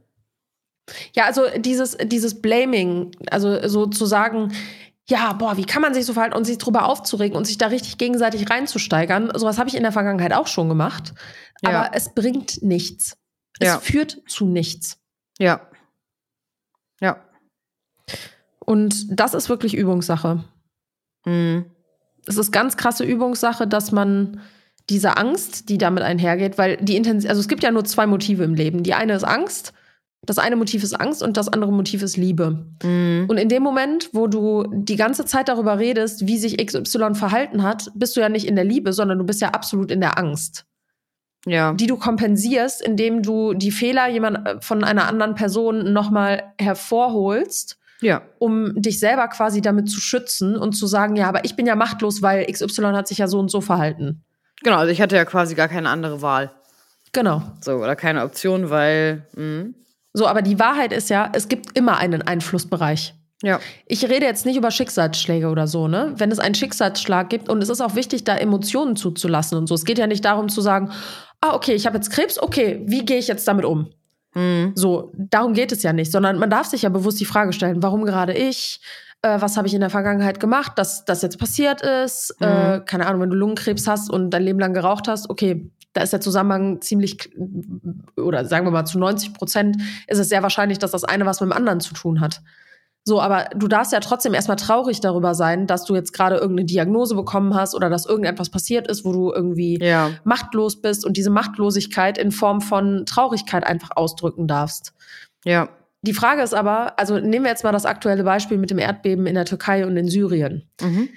Ja, 1.14 1.24
also 1.24 1.42
dieses, 1.56 1.96
dieses 1.96 2.42
Blaming, 2.42 3.12
also 3.30 3.66
so 3.68 3.86
zu 3.86 4.04
sagen, 4.04 4.52
ja, 5.08 5.34
boah, 5.34 5.56
wie 5.56 5.66
kann 5.66 5.82
man 5.82 5.92
sich 5.92 6.06
so 6.06 6.14
verhalten 6.14 6.36
und 6.36 6.44
sich 6.44 6.58
drüber 6.58 6.86
aufzuregen 6.86 7.36
und 7.36 7.46
sich 7.46 7.58
da 7.58 7.66
richtig 7.66 7.98
gegenseitig 7.98 8.48
reinzusteigern. 8.48 9.30
Sowas 9.34 9.58
habe 9.58 9.68
ich 9.68 9.74
in 9.74 9.82
der 9.82 9.92
Vergangenheit 9.92 10.32
auch 10.32 10.46
schon 10.46 10.68
gemacht. 10.68 11.12
Ja. 11.62 11.70
Aber 11.70 11.94
es 11.94 12.14
bringt 12.14 12.62
nichts. 12.62 13.16
Es 13.58 13.68
ja. 13.68 13.78
führt 13.78 14.22
zu 14.26 14.46
nichts. 14.46 14.98
Ja. 15.38 15.68
Ja. 17.00 17.22
Und 18.60 19.20
das 19.20 19.34
ist 19.34 19.50
wirklich 19.50 19.74
Übungssache. 19.74 20.44
Mhm. 21.26 21.66
Es 22.26 22.38
ist 22.38 22.50
ganz 22.50 22.78
krasse 22.78 23.04
Übungssache, 23.04 23.66
dass 23.66 23.92
man 23.92 24.40
diese 24.88 25.18
Angst, 25.18 25.68
die 25.68 25.76
damit 25.76 26.02
einhergeht, 26.02 26.56
weil 26.56 26.78
die 26.78 26.96
Intensität, 26.96 27.30
also 27.30 27.40
es 27.40 27.48
gibt 27.48 27.62
ja 27.62 27.70
nur 27.70 27.84
zwei 27.84 28.06
Motive 28.06 28.44
im 28.44 28.54
Leben. 28.54 28.82
Die 28.82 28.94
eine 28.94 29.14
ist 29.14 29.24
Angst 29.24 29.74
das 30.26 30.38
eine 30.38 30.56
Motiv 30.56 30.82
ist 30.82 30.94
Angst 30.94 31.22
und 31.22 31.36
das 31.36 31.48
andere 31.48 31.72
Motiv 31.72 32.02
ist 32.02 32.16
Liebe. 32.16 32.66
Mhm. 32.82 33.26
Und 33.28 33.36
in 33.36 33.48
dem 33.48 33.62
Moment, 33.62 34.10
wo 34.12 34.26
du 34.26 34.64
die 34.72 34.96
ganze 34.96 35.24
Zeit 35.24 35.48
darüber 35.48 35.78
redest, 35.78 36.26
wie 36.26 36.38
sich 36.38 36.64
XY 36.64 37.14
verhalten 37.14 37.62
hat, 37.62 37.90
bist 37.94 38.16
du 38.16 38.20
ja 38.20 38.28
nicht 38.28 38.46
in 38.46 38.56
der 38.56 38.64
Liebe, 38.64 38.92
sondern 38.92 39.18
du 39.18 39.24
bist 39.24 39.40
ja 39.40 39.50
absolut 39.50 39.90
in 39.90 40.00
der 40.00 40.18
Angst. 40.18 40.66
Ja. 41.46 41.74
Die 41.74 41.86
du 41.86 41.96
kompensierst, 41.96 42.80
indem 42.80 43.22
du 43.22 43.54
die 43.54 43.70
Fehler 43.70 44.08
jemand 44.08 44.46
äh, 44.46 44.60
von 44.60 44.82
einer 44.82 45.06
anderen 45.08 45.34
Person 45.34 45.92
nochmal 45.92 46.54
hervorholst. 46.58 47.78
Ja. 48.00 48.22
Um 48.38 48.80
dich 48.80 48.98
selber 48.98 49.28
quasi 49.28 49.62
damit 49.62 49.88
zu 49.88 50.00
schützen 50.00 50.56
und 50.56 50.72
zu 50.72 50.86
sagen, 50.86 51.16
ja, 51.16 51.28
aber 51.28 51.44
ich 51.44 51.56
bin 51.56 51.66
ja 51.66 51.74
machtlos, 51.74 52.22
weil 52.22 52.44
XY 52.44 52.92
hat 52.92 53.08
sich 53.08 53.18
ja 53.18 53.28
so 53.28 53.38
und 53.38 53.50
so 53.50 53.60
verhalten. 53.60 54.24
Genau, 54.62 54.76
also 54.76 54.92
ich 54.92 55.00
hatte 55.00 55.16
ja 55.16 55.24
quasi 55.24 55.54
gar 55.54 55.68
keine 55.68 55.88
andere 55.88 56.20
Wahl. 56.20 56.50
Genau. 57.12 57.42
So, 57.60 57.76
oder 57.76 57.96
keine 57.96 58.24
Option, 58.24 58.70
weil. 58.70 59.26
Mh. 59.34 59.74
So, 60.14 60.26
aber 60.26 60.42
die 60.42 60.58
Wahrheit 60.58 60.92
ist 60.92 61.10
ja, 61.10 61.30
es 61.34 61.48
gibt 61.48 61.76
immer 61.76 61.98
einen 61.98 62.22
Einflussbereich. 62.22 63.14
Ja. 63.42 63.60
Ich 63.86 64.08
rede 64.08 64.24
jetzt 64.24 64.46
nicht 64.46 64.56
über 64.56 64.70
Schicksalsschläge 64.70 65.48
oder 65.48 65.66
so, 65.66 65.88
ne? 65.88 66.14
Wenn 66.16 66.30
es 66.30 66.38
einen 66.38 66.54
Schicksalsschlag 66.54 67.28
gibt 67.28 67.48
und 67.48 67.62
es 67.62 67.68
ist 67.68 67.80
auch 67.80 67.94
wichtig, 67.96 68.24
da 68.24 68.36
Emotionen 68.36 68.96
zuzulassen 68.96 69.58
und 69.58 69.66
so. 69.66 69.74
Es 69.74 69.84
geht 69.84 69.98
ja 69.98 70.06
nicht 70.06 70.24
darum 70.24 70.48
zu 70.48 70.60
sagen, 70.60 70.90
ah, 71.40 71.54
okay, 71.54 71.74
ich 71.74 71.84
habe 71.84 71.96
jetzt 71.96 72.10
Krebs, 72.10 72.40
okay, 72.40 72.80
wie 72.86 73.04
gehe 73.04 73.18
ich 73.18 73.28
jetzt 73.28 73.46
damit 73.46 73.64
um? 73.64 73.90
Mhm. 74.34 74.72
So, 74.76 75.12
darum 75.16 75.52
geht 75.52 75.72
es 75.72 75.82
ja 75.82 75.92
nicht, 75.92 76.10
sondern 76.10 76.38
man 76.38 76.48
darf 76.48 76.68
sich 76.68 76.82
ja 76.82 76.88
bewusst 76.88 77.20
die 77.20 77.26
Frage 77.26 77.52
stellen, 77.52 77.82
warum 77.82 78.04
gerade 78.04 78.32
ich? 78.32 78.80
Äh, 79.20 79.40
was 79.40 79.56
habe 79.56 79.66
ich 79.66 79.74
in 79.74 79.80
der 79.80 79.90
Vergangenheit 79.90 80.40
gemacht, 80.40 80.72
dass 80.76 81.04
das 81.04 81.22
jetzt 81.22 81.38
passiert 81.38 81.82
ist? 81.82 82.34
Mhm. 82.40 82.46
Äh, 82.46 82.80
keine 82.86 83.06
Ahnung, 83.06 83.22
wenn 83.22 83.30
du 83.30 83.36
Lungenkrebs 83.36 83.86
hast 83.86 84.10
und 84.10 84.30
dein 84.30 84.44
Leben 84.44 84.58
lang 84.58 84.74
geraucht 84.74 85.08
hast, 85.08 85.28
okay, 85.28 85.70
da 85.94 86.02
ist 86.02 86.12
der 86.12 86.20
Zusammenhang 86.20 86.80
ziemlich, 86.82 87.30
oder 88.16 88.44
sagen 88.44 88.66
wir 88.66 88.72
mal 88.72 88.84
zu 88.84 88.98
90 88.98 89.32
Prozent, 89.32 89.76
ist 90.06 90.18
es 90.18 90.28
sehr 90.28 90.42
wahrscheinlich, 90.42 90.78
dass 90.78 90.90
das 90.90 91.04
eine 91.04 91.24
was 91.24 91.40
mit 91.40 91.50
dem 91.50 91.56
anderen 91.56 91.80
zu 91.80 91.94
tun 91.94 92.20
hat. 92.20 92.42
So, 93.06 93.20
aber 93.20 93.50
du 93.54 93.68
darfst 93.68 93.92
ja 93.92 94.00
trotzdem 94.00 94.32
erstmal 94.32 94.56
traurig 94.56 95.00
darüber 95.00 95.34
sein, 95.34 95.66
dass 95.66 95.84
du 95.84 95.94
jetzt 95.94 96.12
gerade 96.12 96.36
irgendeine 96.36 96.64
Diagnose 96.66 97.14
bekommen 97.14 97.54
hast 97.54 97.74
oder 97.74 97.90
dass 97.90 98.06
irgendetwas 98.06 98.48
passiert 98.48 98.88
ist, 98.88 99.04
wo 99.04 99.12
du 99.12 99.30
irgendwie 99.30 99.78
ja. 99.78 100.10
machtlos 100.24 100.80
bist 100.80 101.04
und 101.04 101.18
diese 101.18 101.28
Machtlosigkeit 101.28 102.16
in 102.16 102.32
Form 102.32 102.62
von 102.62 103.04
Traurigkeit 103.04 103.62
einfach 103.62 103.90
ausdrücken 103.94 104.48
darfst. 104.48 104.94
Ja. 105.44 105.68
Die 106.00 106.14
Frage 106.14 106.42
ist 106.42 106.54
aber, 106.54 106.98
also 106.98 107.18
nehmen 107.18 107.44
wir 107.44 107.50
jetzt 107.50 107.64
mal 107.64 107.72
das 107.72 107.86
aktuelle 107.86 108.24
Beispiel 108.24 108.56
mit 108.56 108.70
dem 108.70 108.78
Erdbeben 108.78 109.26
in 109.26 109.34
der 109.34 109.44
Türkei 109.44 109.86
und 109.86 109.96
in 109.96 110.08
Syrien. 110.08 110.68
Mhm. 110.80 111.10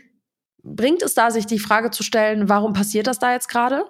Bringt 0.64 1.02
es 1.02 1.14
da, 1.14 1.32
sich 1.32 1.46
die 1.46 1.60
Frage 1.60 1.90
zu 1.90 2.04
stellen, 2.04 2.50
warum 2.50 2.74
passiert 2.74 3.08
das 3.08 3.20
da 3.20 3.32
jetzt 3.32 3.48
gerade? 3.48 3.86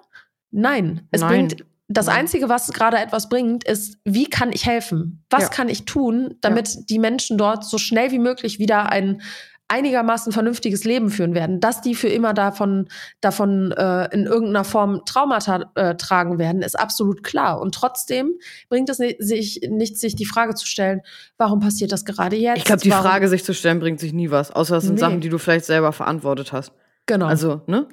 Nein, 0.50 1.06
es 1.10 1.20
Nein. 1.20 1.30
bringt 1.30 1.64
das. 1.88 2.08
Einzige, 2.08 2.48
was 2.48 2.68
gerade 2.68 2.98
etwas 2.98 3.28
bringt, 3.28 3.64
ist, 3.64 3.98
wie 4.04 4.26
kann 4.26 4.52
ich 4.52 4.66
helfen? 4.66 5.24
Was 5.30 5.44
ja. 5.44 5.48
kann 5.48 5.68
ich 5.68 5.84
tun, 5.84 6.34
damit 6.40 6.68
ja. 6.68 6.80
die 6.88 6.98
Menschen 6.98 7.38
dort 7.38 7.64
so 7.64 7.78
schnell 7.78 8.10
wie 8.10 8.18
möglich 8.18 8.58
wieder 8.58 8.90
ein 8.90 9.22
einigermaßen 9.70 10.32
vernünftiges 10.32 10.84
Leben 10.84 11.10
führen 11.10 11.34
werden? 11.34 11.60
Dass 11.60 11.80
die 11.80 11.94
für 11.94 12.08
immer 12.08 12.34
davon, 12.34 12.88
davon 13.20 13.72
äh, 13.72 14.12
in 14.14 14.26
irgendeiner 14.26 14.64
Form 14.64 15.02
Traumata 15.04 15.70
äh, 15.74 15.94
tragen 15.96 16.38
werden, 16.38 16.62
ist 16.62 16.78
absolut 16.78 17.22
klar. 17.22 17.60
Und 17.60 17.74
trotzdem 17.74 18.32
bringt 18.68 18.88
es 18.88 18.98
nicht, 18.98 19.22
sich 19.22 19.60
nicht, 19.68 19.98
sich 19.98 20.16
die 20.16 20.26
Frage 20.26 20.54
zu 20.54 20.66
stellen, 20.66 21.02
warum 21.36 21.60
passiert 21.60 21.92
das 21.92 22.04
gerade 22.04 22.36
jetzt? 22.36 22.58
Ich 22.58 22.64
glaube, 22.64 22.82
die 22.82 22.90
warum? 22.90 23.04
Frage 23.04 23.28
sich 23.28 23.44
zu 23.44 23.54
stellen, 23.54 23.80
bringt 23.80 24.00
sich 24.00 24.12
nie 24.12 24.30
was. 24.30 24.50
Außer 24.50 24.78
es 24.78 24.84
sind 24.84 24.94
nee. 24.94 25.00
Sachen, 25.00 25.20
die 25.20 25.28
du 25.28 25.38
vielleicht 25.38 25.66
selber 25.66 25.92
verantwortet 25.92 26.52
hast. 26.52 26.72
Genau. 27.06 27.26
Also, 27.26 27.62
ne? 27.66 27.88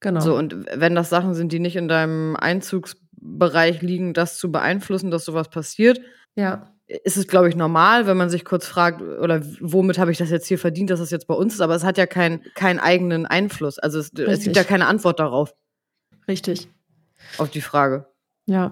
Genau. 0.00 0.20
So, 0.20 0.36
und 0.36 0.66
wenn 0.74 0.94
das 0.94 1.10
Sachen 1.10 1.34
sind, 1.34 1.52
die 1.52 1.60
nicht 1.60 1.76
in 1.76 1.86
deinem 1.86 2.34
Einzugsbereich 2.34 3.82
liegen, 3.82 4.14
das 4.14 4.38
zu 4.38 4.50
beeinflussen, 4.50 5.10
dass 5.10 5.26
sowas 5.26 5.50
passiert, 5.50 6.00
ja. 6.34 6.72
ist 6.86 7.18
es, 7.18 7.28
glaube 7.28 7.50
ich, 7.50 7.56
normal, 7.56 8.06
wenn 8.06 8.16
man 8.16 8.30
sich 8.30 8.46
kurz 8.46 8.66
fragt, 8.66 9.02
oder 9.02 9.42
womit 9.60 9.98
habe 9.98 10.10
ich 10.10 10.18
das 10.18 10.30
jetzt 10.30 10.46
hier 10.46 10.58
verdient, 10.58 10.88
dass 10.88 11.00
das 11.00 11.10
jetzt 11.10 11.26
bei 11.26 11.34
uns 11.34 11.54
ist, 11.54 11.60
aber 11.60 11.74
es 11.74 11.84
hat 11.84 11.98
ja 11.98 12.06
keinen 12.06 12.42
keinen 12.54 12.80
eigenen 12.80 13.26
Einfluss. 13.26 13.78
Also 13.78 13.98
es, 13.98 14.10
es 14.14 14.44
gibt 14.44 14.56
ja 14.56 14.64
keine 14.64 14.86
Antwort 14.86 15.20
darauf. 15.20 15.54
Richtig. 16.26 16.68
Auf 17.36 17.50
die 17.50 17.60
Frage. 17.60 18.06
Ja. 18.46 18.70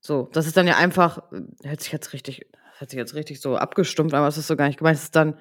So, 0.00 0.30
das 0.32 0.46
ist 0.46 0.56
dann 0.56 0.66
ja 0.66 0.78
einfach, 0.78 1.22
hört 1.62 1.82
sich 1.82 1.92
jetzt 1.92 2.14
richtig, 2.14 2.46
hört 2.78 2.88
sich 2.88 2.96
jetzt 2.96 3.14
richtig 3.14 3.42
so 3.42 3.56
abgestumpft, 3.56 4.14
aber 4.14 4.28
es 4.28 4.38
ist 4.38 4.46
so 4.46 4.56
gar 4.56 4.66
nicht 4.66 4.78
gemeint, 4.78 4.96
es 4.96 5.04
ist 5.04 5.16
dann 5.16 5.38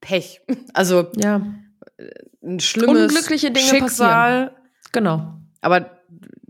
Pech. 0.00 0.40
Also, 0.74 1.12
ja 1.14 1.42
ein 2.42 2.60
schlimmes 2.60 3.12
Unglückliche 3.12 3.50
Dinge 3.50 3.66
Schicksal. 3.66 4.46
Passieren. 4.46 4.50
Genau. 4.92 5.34
Aber 5.60 5.98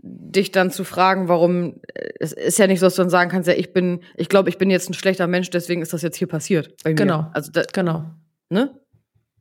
dich 0.01 0.51
dann 0.51 0.71
zu 0.71 0.83
fragen, 0.83 1.27
warum, 1.27 1.81
es 2.19 2.33
ist 2.33 2.59
ja 2.59 2.67
nicht 2.67 2.79
so, 2.79 2.85
dass 2.85 2.95
du 2.95 3.01
dann 3.01 3.09
sagen 3.09 3.29
kannst, 3.29 3.47
ja, 3.47 3.55
ich 3.55 3.73
bin, 3.73 4.01
ich 4.15 4.29
glaube, 4.29 4.49
ich 4.49 4.57
bin 4.57 4.69
jetzt 4.69 4.89
ein 4.89 4.93
schlechter 4.93 5.27
Mensch, 5.27 5.49
deswegen 5.49 5.81
ist 5.81 5.93
das 5.93 6.01
jetzt 6.01 6.17
hier 6.17 6.27
passiert. 6.27 6.75
Bei 6.83 6.91
mir. 6.91 6.95
Genau. 6.95 7.29
Also 7.33 7.51
da, 7.51 7.63
genau. 7.73 8.05
Ne? 8.49 8.79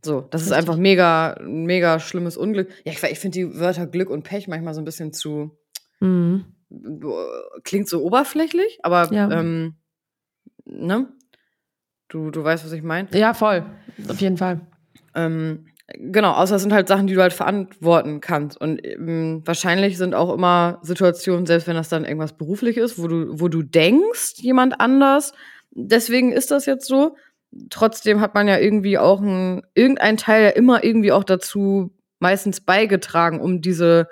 So, 0.05 0.21
das 0.21 0.43
Richtig. 0.43 0.53
ist 0.53 0.59
einfach 0.59 0.77
mega, 0.77 1.39
mega 1.43 2.01
schlimmes 2.01 2.37
Unglück. 2.37 2.69
Ja, 2.85 2.93
ich, 2.93 3.03
ich 3.03 3.19
finde 3.19 3.39
die 3.39 3.59
Wörter 3.59 3.87
Glück 3.87 4.11
und 4.11 4.23
Pech 4.23 4.49
manchmal 4.49 4.75
so 4.75 4.81
ein 4.81 4.85
bisschen 4.85 5.13
zu, 5.13 5.59
mhm. 6.01 6.45
klingt 7.65 7.89
so 7.89 8.03
oberflächlich, 8.03 8.79
aber, 8.83 9.13
ja. 9.13 9.31
ähm, 9.31 9.75
ne? 10.65 11.09
Du, 12.09 12.31
du 12.31 12.43
weißt, 12.43 12.65
was 12.65 12.73
ich 12.73 12.83
meine? 12.83 13.09
Ja, 13.13 13.35
voll. 13.35 13.67
Auf 14.09 14.21
jeden 14.21 14.39
Fall. 14.39 14.63
Ähm, 15.15 15.67
genau, 15.95 16.33
außer 16.33 16.57
es 16.57 16.63
sind 16.63 16.73
halt 16.73 16.89
Sachen, 16.89 17.07
die 17.07 17.15
du 17.15 17.23
halt 17.23 17.33
verantworten 17.33 18.21
kannst. 18.21 18.61
Und 18.61 18.85
ähm, 18.85 19.43
wahrscheinlich 19.45 19.97
sind 19.97 20.15
auch 20.15 20.33
immer 20.33 20.79
Situationen, 20.83 21.47
selbst 21.47 21.67
wenn 21.67 21.77
das 21.77 21.89
dann 21.89 22.05
irgendwas 22.05 22.37
beruflich 22.37 22.77
ist, 22.77 22.99
wo 22.99 23.09
du, 23.09 23.41
wo 23.41 23.49
du 23.49 23.63
denkst, 23.63 24.35
jemand 24.37 24.81
anders, 24.81 25.33
deswegen 25.71 26.33
ist 26.33 26.51
das 26.51 26.67
jetzt 26.67 26.87
so. 26.87 27.17
Trotzdem 27.71 28.21
hat 28.21 28.35
man 28.35 28.47
ja 28.47 28.59
irgendwie 28.59 28.99
auch 28.99 29.21
ein, 29.21 29.63
irgendein 29.75 30.19
Teil 30.19 30.45
ja 30.45 30.51
immer 30.51 30.85
irgendwie 30.85 31.13
auch 31.13 31.25
dazu 31.25 31.95
meistens 32.19 32.61
beigetragen, 32.61 33.41
um 33.41 33.63
diese 33.63 34.09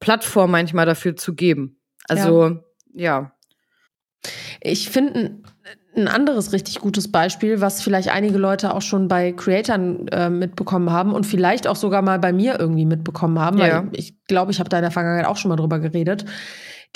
Plattform 0.00 0.50
manchmal 0.50 0.86
dafür 0.86 1.14
zu 1.16 1.34
geben. 1.34 1.80
Also, 2.08 2.60
ja. 2.92 3.22
ja. 3.22 3.32
Ich 4.60 4.90
finde 4.90 5.42
ein 5.98 6.08
anderes 6.08 6.52
richtig 6.52 6.80
gutes 6.80 7.10
Beispiel, 7.10 7.60
was 7.60 7.82
vielleicht 7.82 8.08
einige 8.08 8.38
Leute 8.38 8.74
auch 8.74 8.82
schon 8.82 9.08
bei 9.08 9.32
Creatern 9.32 10.08
äh, 10.08 10.30
mitbekommen 10.30 10.90
haben 10.90 11.12
und 11.12 11.26
vielleicht 11.26 11.66
auch 11.66 11.76
sogar 11.76 12.02
mal 12.02 12.18
bei 12.18 12.32
mir 12.32 12.58
irgendwie 12.58 12.86
mitbekommen 12.86 13.38
haben, 13.38 13.58
ja. 13.58 13.84
weil 13.84 13.88
ich 13.92 14.24
glaube, 14.24 14.52
ich 14.52 14.60
habe 14.60 14.70
da 14.70 14.78
in 14.78 14.82
der 14.82 14.90
Vergangenheit 14.90 15.26
auch 15.26 15.36
schon 15.36 15.48
mal 15.50 15.56
drüber 15.56 15.78
geredet. 15.78 16.24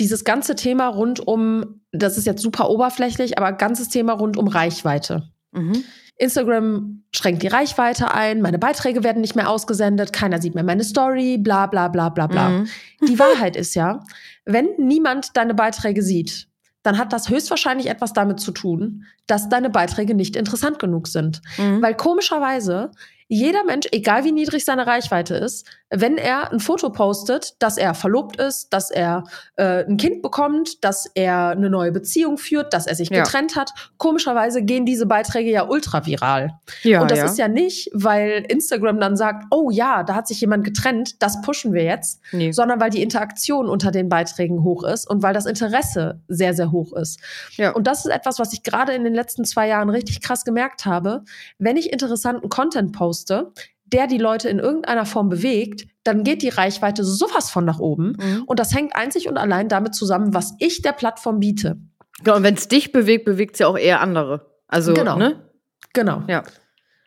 Dieses 0.01 0.25
ganze 0.25 0.55
Thema 0.55 0.89
rund 0.89 1.21
um, 1.21 1.83
das 1.93 2.17
ist 2.17 2.27
jetzt 2.27 2.43
super 2.43 2.71
oberflächlich, 2.71 3.37
aber 3.37 3.53
ganzes 3.53 3.89
Thema 3.89 4.15
rund 4.15 4.37
um 4.37 4.49
Reichweite. 4.49 5.25
Mhm. 5.53 5.85
Instagram 6.17 7.03
schränkt 7.15 7.43
die 7.43 7.49
Reichweite 7.49 8.15
ein, 8.15 8.41
meine 8.41 8.59
Beiträge 8.59 9.03
werden 9.03 9.21
nicht 9.21 9.35
mehr 9.35 9.51
ausgesendet, 9.51 10.13
keiner 10.13 10.41
sieht 10.41 10.55
mehr 10.55 10.65
meine 10.65 10.85
Story, 10.85 11.37
bla 11.37 11.67
bla 11.67 11.89
bla 11.89 12.09
bla 12.09 12.27
bla. 12.27 12.49
Mhm. 12.51 12.69
Die 13.09 13.19
Wahrheit 13.19 13.57
ist 13.57 13.75
ja, 13.75 14.01
wenn 14.45 14.69
niemand 14.79 15.37
deine 15.37 15.55
Beiträge 15.55 16.03
sieht, 16.03 16.49
dann 16.83 16.99
hat 16.99 17.13
das 17.13 17.29
höchstwahrscheinlich 17.29 17.89
etwas 17.89 18.13
damit 18.13 18.41
zu 18.41 18.51
tun, 18.53 19.05
dass 19.27 19.49
deine 19.49 19.71
Beiträge 19.71 20.15
nicht 20.15 20.37
interessant 20.37 20.79
genug 20.79 21.09
sind. 21.09 21.41
Mhm. 21.59 21.83
Weil 21.83 21.95
komischerweise 21.95 22.91
jeder 23.33 23.65
Mensch, 23.65 23.89
egal 23.93 24.25
wie 24.25 24.33
niedrig 24.33 24.63
seine 24.63 24.87
Reichweite 24.87 25.35
ist, 25.35 25.67
wenn 25.89 26.19
er 26.19 26.53
ein 26.53 26.61
Foto 26.61 26.91
postet, 26.91 27.55
dass 27.61 27.79
er 27.79 27.95
verlobt 27.95 28.37
ist, 28.37 28.75
dass 28.75 28.91
er 28.91 29.25
äh, 29.57 29.87
ein 29.87 29.97
Kind 29.97 30.21
bekommt, 30.21 30.85
dass 30.85 31.07
er 31.15 31.49
eine 31.49 31.71
neue 31.71 31.93
Beziehung 31.93 32.37
führt, 32.37 32.75
dass 32.75 32.87
er 32.87 32.95
sich 32.95 33.09
ja. 33.09 33.23
getrennt 33.23 33.57
hat, 33.57 33.71
komischerweise 33.97 34.63
gehen 34.63 34.85
diese 34.85 35.07
Beiträge 35.07 35.51
ja 35.51 35.67
ultra 35.67 36.05
viral. 36.05 36.51
Ja, 36.83 37.01
Und 37.01 37.11
das 37.11 37.19
ja. 37.21 37.25
ist 37.25 37.39
ja 37.39 37.49
nicht, 37.49 37.89
weil 37.95 38.45
Instagram 38.49 39.01
dann 39.01 39.17
sagt, 39.17 39.45
oh 39.51 39.71
ja, 39.71 40.03
da 40.03 40.15
hat 40.15 40.29
sich 40.29 40.41
jemand 40.43 40.65
getrennt, 40.65 41.23
das 41.23 41.41
pushen 41.41 41.73
wir 41.73 41.85
jetzt, 41.85 42.21
nee. 42.33 42.53
sondern 42.53 42.81
weil 42.81 42.91
die 42.91 43.03
Interaktion 43.03 43.67
unter 43.67 43.91
den 43.91 44.11
Beiträgen 44.11 44.63
hoch 44.63 44.85
ist 44.85 45.09
und 45.09 45.23
weil 45.23 45.33
das 45.33 45.47
Interesse 45.47 46.21
sehr, 46.29 46.53
sehr 46.53 46.71
hoch 46.71 46.93
ist. 46.93 47.19
Ja. 47.53 47.73
Und 47.73 47.87
das 47.87 48.05
ist 48.05 48.11
etwas, 48.11 48.39
was 48.39 48.53
ich 48.53 48.63
gerade 48.63 48.93
in 48.93 49.05
den 49.05 49.15
letzten 49.15 49.47
zwei 49.47 49.69
Jahren 49.69 49.89
richtig 49.89 50.21
krass 50.21 50.45
gemerkt 50.45 50.85
habe. 50.85 51.25
Wenn 51.59 51.79
ich 51.79 51.93
interessanten 51.93 52.51
Content 52.51 52.93
poste, 52.93 53.22
poste, 53.23 53.53
der 53.85 54.07
die 54.07 54.19
Leute 54.19 54.49
in 54.49 54.59
irgendeiner 54.59 55.05
Form 55.05 55.29
bewegt, 55.29 55.87
dann 56.05 56.25
geht 56.25 56.43
die 56.43 56.49
Reichweite 56.49 57.05
sowas 57.05 57.51
von 57.51 57.65
nach 57.65 57.79
oben. 57.79 58.17
Mhm. 58.19 58.45
Und 58.47 58.59
das 58.59 58.75
hängt 58.75 58.97
einzig 58.97 59.29
und 59.29 59.37
allein 59.37 59.69
damit 59.69 59.95
zusammen, 59.95 60.35
was 60.35 60.55
ich 60.59 60.83
der 60.83 60.93
Plattform 60.93 61.41
biete. 61.41 61.77
Genau, 62.25 62.37
und 62.37 62.43
wenn 62.43 62.55
es 62.55 62.69
dich 62.69 62.93
bewegt, 62.93 63.25
bewegt 63.25 63.55
es 63.55 63.61
ja 63.61 63.67
auch 63.67 63.79
eher 63.79 64.01
andere. 64.01 64.47
Also, 64.67 64.95
genau. 64.95 65.17
ne? 65.17 65.51
Genau. 65.93 66.23
Ja. 66.27 66.43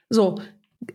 So, 0.10 0.40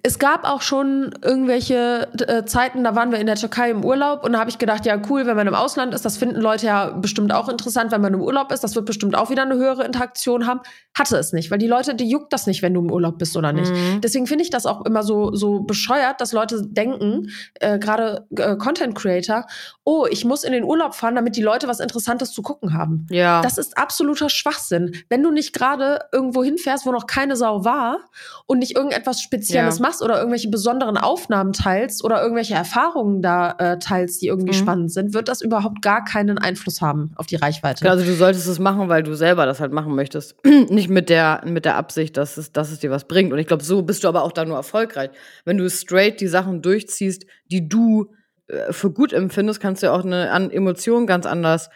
es 0.03 0.19
gab 0.19 0.45
auch 0.45 0.63
schon 0.63 1.15
irgendwelche 1.23 2.09
äh, 2.27 2.45
Zeiten, 2.45 2.85
da 2.85 2.95
waren 2.95 3.13
wir 3.13 3.19
in 3.19 3.27
der 3.27 3.37
Türkei 3.37 3.71
im 3.71 3.85
Urlaub 3.85 4.25
und 4.25 4.33
da 4.33 4.41
habe 4.41 4.51
ich 4.51 4.59
gedacht, 4.59 4.87
ja 4.87 5.01
cool, 5.09 5.27
wenn 5.27 5.37
man 5.37 5.47
im 5.47 5.55
Ausland 5.55 5.95
ist, 5.95 6.05
das 6.05 6.17
finden 6.17 6.41
Leute 6.41 6.67
ja 6.67 6.91
bestimmt 6.91 7.33
auch 7.33 7.49
interessant, 7.49 7.93
wenn 7.93 8.01
man 8.01 8.15
im 8.15 8.21
Urlaub 8.21 8.53
ist, 8.53 8.65
das 8.65 8.75
wird 8.75 8.87
bestimmt 8.87 9.17
auch 9.17 9.31
wieder 9.31 9.43
eine 9.43 9.55
höhere 9.55 9.85
Interaktion 9.85 10.47
haben. 10.47 10.61
Hatte 10.97 11.17
es 11.17 11.33
nicht, 11.33 11.51
weil 11.51 11.59
die 11.59 11.67
Leute, 11.67 11.95
die 11.95 12.09
juckt 12.09 12.33
das 12.33 12.47
nicht, 12.47 12.63
wenn 12.63 12.75
du 12.75 12.81
im 12.81 12.91
Urlaub 12.91 13.19
bist 13.19 13.37
oder 13.37 13.53
nicht. 13.53 13.73
Mhm. 13.73 14.01
Deswegen 14.01 14.27
finde 14.27 14.45
ich 14.45 14.51
das 14.51 14.67
auch 14.67 14.85
immer 14.85 15.03
so 15.03 15.35
so 15.35 15.61
bescheuert, 15.61 16.21
dass 16.21 16.33
Leute 16.33 16.63
denken, 16.67 17.31
äh, 17.55 17.79
gerade 17.79 18.27
äh, 18.37 18.57
Content 18.57 18.95
Creator, 18.95 19.47
oh, 19.85 20.07
ich 20.11 20.25
muss 20.25 20.45
in 20.45 20.53
den 20.53 20.65
Urlaub 20.65 20.95
fahren, 20.95 21.15
damit 21.15 21.37
die 21.37 21.43
Leute 21.43 21.69
was 21.69 21.81
Interessantes 21.81 22.33
zu 22.33 22.43
gucken 22.43 22.75
haben. 22.75 23.07
Ja. 23.11 23.43
Das 23.43 23.59
ist 23.59 23.77
absoluter 23.77 24.29
Schwachsinn. 24.29 24.93
Wenn 25.09 25.23
du 25.23 25.31
nicht 25.31 25.53
gerade 25.53 26.01
irgendwo 26.13 26.45
hinfährst, 26.45 26.87
wo 26.87 26.93
noch 26.93 27.07
keine 27.07 27.37
Sau 27.37 27.65
war 27.65 27.99
und 28.47 28.59
nicht 28.59 28.77
irgendetwas 28.77 29.21
Spezielles 29.21 29.79
ja. 29.79 29.80
Machst 29.81 30.03
oder 30.03 30.19
irgendwelche 30.19 30.49
besonderen 30.49 30.97
Aufnahmen 30.97 31.53
teilst 31.53 32.05
oder 32.05 32.23
irgendwelche 32.23 32.55
Erfahrungen 32.55 33.23
da 33.23 33.53
äh, 33.59 33.79
teilst, 33.79 34.23
die 34.23 34.29
irgendwie 34.29 34.53
mhm. 34.53 34.61
spannend 34.61 34.93
sind, 34.93 35.15
wird 35.15 35.29
das 35.29 35.41
überhaupt 35.41 35.83
gar 35.83 36.05
keinen 36.05 36.39
Einfluss 36.39 36.81
haben 36.81 37.13
auf 37.17 37.27
die 37.27 37.37
Reichweite. 37.37 37.89
Also 37.91 38.05
du 38.05 38.15
solltest 38.15 38.47
es 38.47 38.59
machen, 38.59 38.89
weil 38.89 39.03
du 39.03 39.15
selber 39.15 39.47
das 39.47 39.61
halt 39.61 39.73
machen 39.73 39.95
möchtest. 39.95 40.37
nicht 40.45 40.89
mit 40.89 41.09
der, 41.09 41.43
mit 41.45 41.65
der 41.65 41.77
Absicht, 41.77 42.17
dass 42.17 42.37
es, 42.37 42.53
dass 42.53 42.71
es 42.71 42.79
dir 42.79 42.91
was 42.91 43.09
bringt. 43.09 43.33
Und 43.33 43.39
ich 43.39 43.47
glaube, 43.47 43.65
so 43.65 43.83
bist 43.83 44.05
du 44.05 44.09
aber 44.09 44.23
auch 44.23 44.33
da 44.33 44.45
nur 44.45 44.57
erfolgreich. 44.57 45.11
Wenn 45.45 45.59
du 45.59 45.69
straight 45.69 46.21
die 46.21 46.29
Sachen 46.29 46.63
durchziehst, 46.63 47.27
die 47.51 47.69
du 47.69 48.13
äh, 48.49 48.73
für 48.73 48.91
gut 48.91 49.13
empfindest, 49.13 49.61
kannst 49.61 49.83
du 49.83 49.87
ja 49.87 49.93
auch 49.93 50.05
eine 50.05 50.31
an 50.31 50.51
Emotion 50.51 51.07
ganz 51.07 51.27
anders 51.27 51.71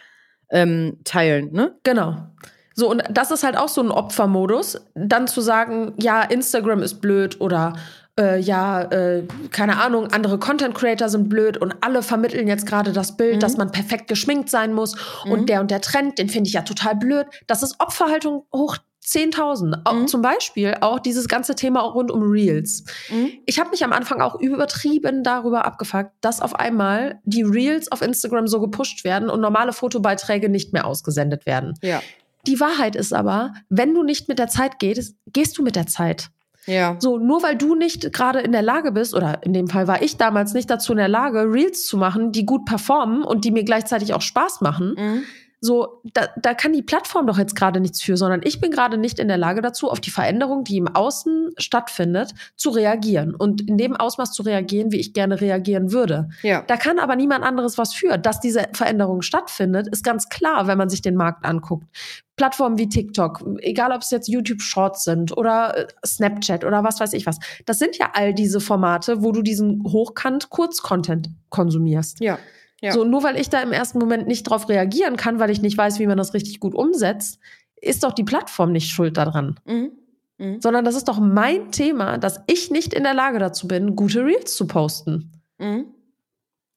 ähm, 0.49 0.99
teilen, 1.03 1.51
ne? 1.51 1.75
Genau. 1.83 2.29
So, 2.75 2.89
und 2.89 3.03
das 3.09 3.31
ist 3.31 3.43
halt 3.43 3.57
auch 3.57 3.69
so 3.69 3.81
ein 3.81 3.89
Opfermodus, 3.89 4.81
dann 4.93 5.27
zu 5.27 5.41
sagen, 5.41 5.93
ja, 5.97 6.21
Instagram 6.21 6.83
ist 6.83 7.01
blöd 7.01 7.39
oder 7.39 7.73
äh, 8.19 8.39
ja, 8.39 8.81
äh, 8.83 9.23
keine 9.51 9.81
Ahnung, 9.81 10.07
andere 10.11 10.37
Content 10.39 10.75
Creator 10.75 11.09
sind 11.09 11.29
blöd 11.29 11.57
und 11.57 11.73
alle 11.81 12.03
vermitteln 12.03 12.47
jetzt 12.47 12.65
gerade 12.65 12.91
das 12.91 13.17
Bild, 13.17 13.35
mhm. 13.35 13.39
dass 13.39 13.57
man 13.57 13.71
perfekt 13.71 14.07
geschminkt 14.07 14.49
sein 14.49 14.73
muss 14.73 14.95
mhm. 15.25 15.31
und 15.31 15.49
der 15.49 15.61
und 15.61 15.71
der 15.71 15.81
Trend, 15.81 16.19
den 16.19 16.29
finde 16.29 16.49
ich 16.49 16.53
ja 16.53 16.61
total 16.61 16.95
blöd. 16.95 17.27
Das 17.47 17.63
ist 17.63 17.79
Opferhaltung 17.79 18.45
hoch 18.53 18.77
10.000. 19.05 19.93
Mhm. 19.93 20.07
Zum 20.07 20.21
Beispiel 20.21 20.75
auch 20.81 20.99
dieses 20.99 21.27
ganze 21.27 21.55
Thema 21.55 21.81
rund 21.81 22.11
um 22.11 22.23
Reels. 22.23 22.83
Mhm. 23.09 23.31
Ich 23.45 23.59
habe 23.59 23.69
mich 23.69 23.83
am 23.83 23.93
Anfang 23.93 24.21
auch 24.21 24.39
übertrieben 24.39 25.23
darüber 25.23 25.65
abgefuckt, 25.65 26.11
dass 26.21 26.41
auf 26.41 26.55
einmal 26.55 27.19
die 27.23 27.43
Reels 27.43 27.91
auf 27.91 28.01
Instagram 28.01 28.47
so 28.47 28.59
gepusht 28.59 29.03
werden 29.03 29.29
und 29.29 29.41
normale 29.41 29.73
Fotobeiträge 29.73 30.49
nicht 30.49 30.73
mehr 30.73 30.85
ausgesendet 30.85 31.45
werden. 31.45 31.73
Ja. 31.81 32.01
Die 32.47 32.59
Wahrheit 32.59 32.95
ist 32.95 33.13
aber, 33.13 33.53
wenn 33.69 33.93
du 33.93 34.03
nicht 34.03 34.27
mit 34.27 34.39
der 34.39 34.47
Zeit 34.47 34.79
gehst, 34.79 35.15
gehst 35.27 35.57
du 35.57 35.63
mit 35.63 35.75
der 35.75 35.87
Zeit. 35.87 36.29
Ja. 36.65 36.95
So, 36.99 37.19
nur 37.19 37.43
weil 37.43 37.55
du 37.55 37.75
nicht 37.75 38.11
gerade 38.11 38.39
in 38.39 38.51
der 38.51 38.63
Lage 38.63 38.91
bist, 38.91 39.13
oder 39.13 39.43
in 39.43 39.53
dem 39.53 39.67
Fall 39.67 39.87
war 39.87 40.01
ich 40.01 40.17
damals 40.17 40.53
nicht 40.53 40.69
dazu 40.69 40.93
in 40.93 40.97
der 40.97 41.07
Lage, 41.07 41.51
Reels 41.51 41.85
zu 41.85 41.97
machen, 41.97 42.31
die 42.31 42.45
gut 42.45 42.65
performen 42.65 43.23
und 43.23 43.45
die 43.45 43.51
mir 43.51 43.63
gleichzeitig 43.63 44.13
auch 44.13 44.21
Spaß 44.21 44.61
machen, 44.61 44.95
mhm 44.97 45.23
so, 45.61 46.01
da, 46.13 46.27
da 46.37 46.53
kann 46.53 46.73
die 46.73 46.81
Plattform 46.81 47.27
doch 47.27 47.37
jetzt 47.37 47.55
gerade 47.55 47.79
nichts 47.79 48.01
für, 48.01 48.17
sondern 48.17 48.41
ich 48.43 48.59
bin 48.59 48.71
gerade 48.71 48.97
nicht 48.97 49.19
in 49.19 49.27
der 49.27 49.37
Lage 49.37 49.61
dazu, 49.61 49.89
auf 49.89 49.99
die 49.99 50.11
Veränderung, 50.11 50.63
die 50.63 50.77
im 50.77 50.87
Außen 50.87 51.51
stattfindet, 51.57 52.33
zu 52.55 52.69
reagieren 52.69 53.35
und 53.35 53.67
in 53.67 53.77
dem 53.77 53.95
Ausmaß 53.95 54.33
zu 54.33 54.43
reagieren, 54.43 54.91
wie 54.91 54.99
ich 54.99 55.13
gerne 55.13 55.41
reagieren 55.41 55.91
würde. 55.91 56.29
Ja. 56.43 56.63
Da 56.67 56.77
kann 56.77 56.99
aber 56.99 57.15
niemand 57.15 57.43
anderes 57.43 57.77
was 57.77 57.93
für. 57.93 58.17
Dass 58.17 58.39
diese 58.39 58.67
Veränderung 58.73 59.21
stattfindet, 59.21 59.87
ist 59.87 60.03
ganz 60.03 60.29
klar, 60.29 60.67
wenn 60.67 60.77
man 60.77 60.89
sich 60.89 61.01
den 61.01 61.15
Markt 61.15 61.45
anguckt. 61.45 61.87
Plattformen 62.35 62.77
wie 62.77 62.89
TikTok, 62.89 63.45
egal 63.59 63.91
ob 63.93 64.01
es 64.01 64.11
jetzt 64.11 64.27
YouTube 64.27 64.61
Shorts 64.61 65.05
sind 65.05 65.35
oder 65.37 65.77
äh, 65.77 65.87
Snapchat 66.05 66.65
oder 66.65 66.83
was 66.83 66.99
weiß 66.99 67.13
ich 67.13 67.25
was. 67.25 67.39
Das 67.65 67.79
sind 67.79 67.97
ja 67.97 68.11
all 68.13 68.33
diese 68.33 68.59
Formate, 68.59 69.23
wo 69.23 69.31
du 69.31 69.41
diesen 69.41 69.83
hochkant 69.83 70.49
Kurzcontent 70.49 71.29
konsumierst. 71.49 72.19
Ja. 72.19 72.37
Ja. 72.81 72.91
So, 72.91 73.03
nur 73.03 73.23
weil 73.23 73.39
ich 73.39 73.49
da 73.49 73.61
im 73.61 73.71
ersten 73.71 73.99
Moment 73.99 74.27
nicht 74.27 74.43
drauf 74.43 74.69
reagieren 74.69 75.15
kann, 75.15 75.39
weil 75.39 75.49
ich 75.49 75.61
nicht 75.61 75.77
weiß, 75.77 75.99
wie 75.99 76.07
man 76.07 76.17
das 76.17 76.33
richtig 76.33 76.59
gut 76.59 76.75
umsetzt, 76.75 77.39
ist 77.81 78.03
doch 78.03 78.13
die 78.13 78.23
Plattform 78.23 78.71
nicht 78.71 78.89
schuld 78.89 79.17
daran. 79.17 79.59
Mhm. 79.65 79.91
Mhm. 80.37 80.61
Sondern 80.61 80.83
das 80.85 80.95
ist 80.95 81.07
doch 81.07 81.19
mein 81.19 81.71
Thema, 81.71 82.17
dass 82.17 82.41
ich 82.47 82.71
nicht 82.71 82.93
in 82.93 83.03
der 83.03 83.13
Lage 83.13 83.39
dazu 83.39 83.67
bin, 83.67 83.95
gute 83.95 84.25
Reels 84.25 84.55
zu 84.55 84.67
posten. 84.67 85.31
Mhm. 85.57 85.85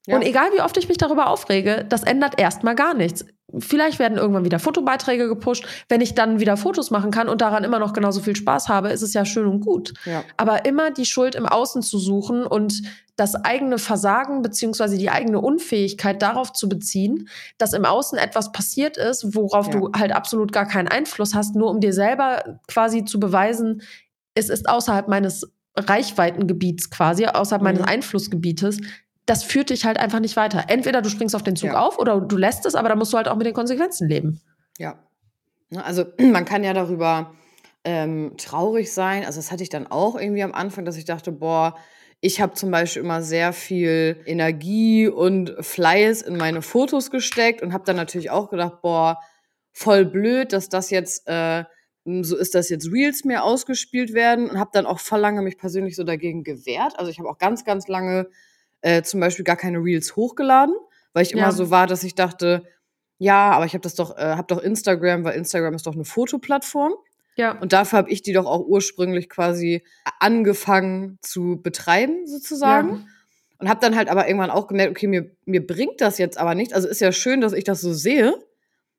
Ja. 0.09 0.17
Und 0.17 0.23
egal 0.23 0.51
wie 0.55 0.63
oft 0.63 0.77
ich 0.79 0.89
mich 0.89 0.97
darüber 0.97 1.29
aufrege, 1.29 1.85
das 1.87 2.03
ändert 2.03 2.41
erstmal 2.41 2.75
gar 2.75 2.95
nichts. 2.95 3.27
Vielleicht 3.59 3.99
werden 3.99 4.17
irgendwann 4.17 4.45
wieder 4.45 4.59
Fotobeiträge 4.59 5.29
gepusht. 5.29 5.67
Wenn 5.89 6.01
ich 6.01 6.15
dann 6.15 6.41
wieder 6.41 6.57
Fotos 6.57 6.91
machen 6.91 7.11
kann 7.11 7.29
und 7.29 7.43
daran 7.43 7.63
immer 7.63 7.79
noch 7.79 7.93
genauso 7.93 8.21
viel 8.21 8.35
Spaß 8.35 8.69
habe, 8.69 8.89
ist 8.89 9.03
es 9.03 9.13
ja 9.13 9.27
schön 9.27 9.47
und 9.47 9.61
gut. 9.61 9.93
Ja. 10.07 10.25
Aber 10.39 10.65
immer 10.65 10.91
die 10.91 11.05
Schuld 11.05 11.35
im 11.35 11.45
Außen 11.45 11.83
zu 11.83 11.99
suchen 11.99 12.47
und 12.47 12.83
das 13.17 13.35
eigene 13.35 13.79
Versagen 13.79 14.41
beziehungsweise 14.41 14.97
die 14.97 15.11
eigene 15.11 15.41
Unfähigkeit 15.41 16.23
darauf 16.23 16.53
zu 16.53 16.69
beziehen, 16.69 17.29
dass 17.59 17.75
im 17.75 17.85
Außen 17.85 18.17
etwas 18.17 18.53
passiert 18.53 18.97
ist, 18.97 19.35
worauf 19.35 19.67
ja. 19.67 19.73
du 19.73 19.91
halt 19.95 20.13
absolut 20.13 20.53
gar 20.53 20.67
keinen 20.67 20.89
Einfluss 20.89 21.35
hast, 21.35 21.55
nur 21.55 21.71
um 21.71 21.81
dir 21.81 21.93
selber 21.93 22.61
quasi 22.67 23.05
zu 23.05 23.21
beweisen, 23.21 23.83
es 24.35 24.49
ist 24.49 24.69
außerhalb 24.69 25.09
meines 25.09 25.51
Reichweitengebiets 25.77 26.91
quasi, 26.91 27.27
außerhalb 27.27 27.63
mhm. 27.63 27.65
meines 27.65 27.83
Einflussgebietes 27.83 28.79
das 29.29 29.45
führt 29.45 29.71
dich 29.71 29.85
halt 29.85 29.99
einfach 29.99 30.21
nicht 30.21 30.37
weiter. 30.37 30.65
Entweder 30.69 31.03
du 31.03 31.11
springst 31.11 31.37
auf 31.37 31.43
den 31.43 31.55
Zug 31.55 31.71
ja. 31.71 31.81
auf 31.81 31.99
oder 31.99 32.21
du 32.21 32.37
lässt 32.37 32.65
es, 32.65 32.75
aber 32.75 32.89
da 32.89 32.97
musst 32.97 33.13
du 33.13 33.19
halt 33.19 33.29
auch 33.29 33.37
mit 33.37 33.47
den 33.47 33.55
Konsequenzen 33.55 34.09
leben. 34.09 34.41
Ja. 34.79 34.99
Ne, 35.69 35.85
also 35.85 36.07
man 36.19 36.47
kann 36.47 36.65
ja 36.65 36.73
darüber 36.73 37.35
ähm, 37.85 38.33
traurig 38.39 38.93
sein. 38.93 39.25
Also 39.25 39.39
das 39.39 39.53
hatte 39.53 39.63
ich 39.63 39.69
dann 39.69 39.87
auch 39.87 40.19
irgendwie 40.19 40.43
am 40.43 40.55
Anfang, 40.55 40.87
dass 40.87 40.97
ich 40.97 41.05
dachte, 41.05 41.31
boah, 41.31 41.77
ich 42.21 42.41
habe 42.41 42.55
zum 42.55 42.71
Beispiel 42.71 43.03
immer 43.03 43.23
sehr 43.23 43.53
viel 43.53 44.21
Energie 44.25 45.07
und 45.09 45.55
Fleiß 45.61 46.23
in 46.23 46.37
meine 46.37 46.63
Fotos 46.63 47.11
gesteckt 47.11 47.63
und 47.63 47.73
habe 47.75 47.85
dann 47.85 47.97
natürlich 47.97 48.31
auch 48.31 48.49
gedacht, 48.49 48.81
boah, 48.81 49.19
voll 49.73 50.07
blöd, 50.07 50.55
dass 50.55 50.71
das 50.71 50.91
jetzt 50.91 51.29
äh, 51.29 51.65
so 52.23 52.39
ist 52.39 52.55
das 52.55 52.71
jetzt 52.71 52.91
Reels 52.91 53.25
mehr 53.25 53.45
ausgespielt 53.45 54.15
werden 54.15 54.49
und 54.49 54.59
habe 54.59 54.71
dann 54.73 54.87
auch 54.87 54.99
voll 54.99 55.21
lange 55.21 55.43
mich 55.43 55.59
persönlich 55.59 55.95
so 55.95 56.05
dagegen 56.05 56.43
gewehrt. 56.43 56.99
Also 56.99 57.11
ich 57.11 57.19
habe 57.19 57.29
auch 57.29 57.37
ganz, 57.37 57.67
ganz 57.67 57.87
lange 57.89 58.29
äh, 58.81 59.03
zum 59.03 59.21
Beispiel 59.21 59.45
gar 59.45 59.57
keine 59.57 59.79
Reels 59.79 60.17
hochgeladen, 60.17 60.75
weil 61.13 61.23
ich 61.25 61.33
immer 61.33 61.43
Ja. 61.43 61.53
so 61.53 61.71
war, 61.71 61.87
dass 61.87 62.03
ich 62.05 62.15
dachte, 62.15 62.65
ja, 63.19 63.51
aber 63.51 63.65
ich 63.67 63.73
habe 63.75 63.83
das 63.83 63.95
doch, 63.95 64.17
äh, 64.17 64.21
habe 64.23 64.47
doch 64.47 64.63
Instagram, 64.63 65.25
weil 65.25 65.37
Instagram 65.37 65.75
ist 65.75 65.87
doch 65.87 65.95
eine 65.95 66.05
Fotoplattform. 66.05 66.93
Ja. 67.37 67.53
Und 67.59 67.73
dafür 67.73 67.99
habe 67.99 68.11
ich 68.11 68.23
die 68.23 68.33
doch 68.33 68.47
auch 68.47 68.65
ursprünglich 68.67 69.29
quasi 69.29 69.83
angefangen 70.21 71.19
zu 71.23 71.61
betreiben, 71.63 72.27
sozusagen. 72.27 73.09
Und 73.59 73.69
habe 73.69 73.81
dann 73.81 73.97
halt 73.97 74.09
aber 74.09 74.29
irgendwann 74.29 74.51
auch 74.51 74.69
gemerkt, 74.69 74.93
okay, 74.93 75.09
mir, 75.09 75.31
mir 75.45 75.67
bringt 75.67 76.01
das 76.01 76.19
jetzt 76.19 76.39
aber 76.39 76.55
nichts. 76.55 76.73
Also 76.73 76.87
ist 76.89 77.01
ja 77.01 77.11
schön, 77.11 77.41
dass 77.41 77.53
ich 77.53 77.65
das 77.65 77.81
so 77.81 77.93
sehe, 77.93 78.35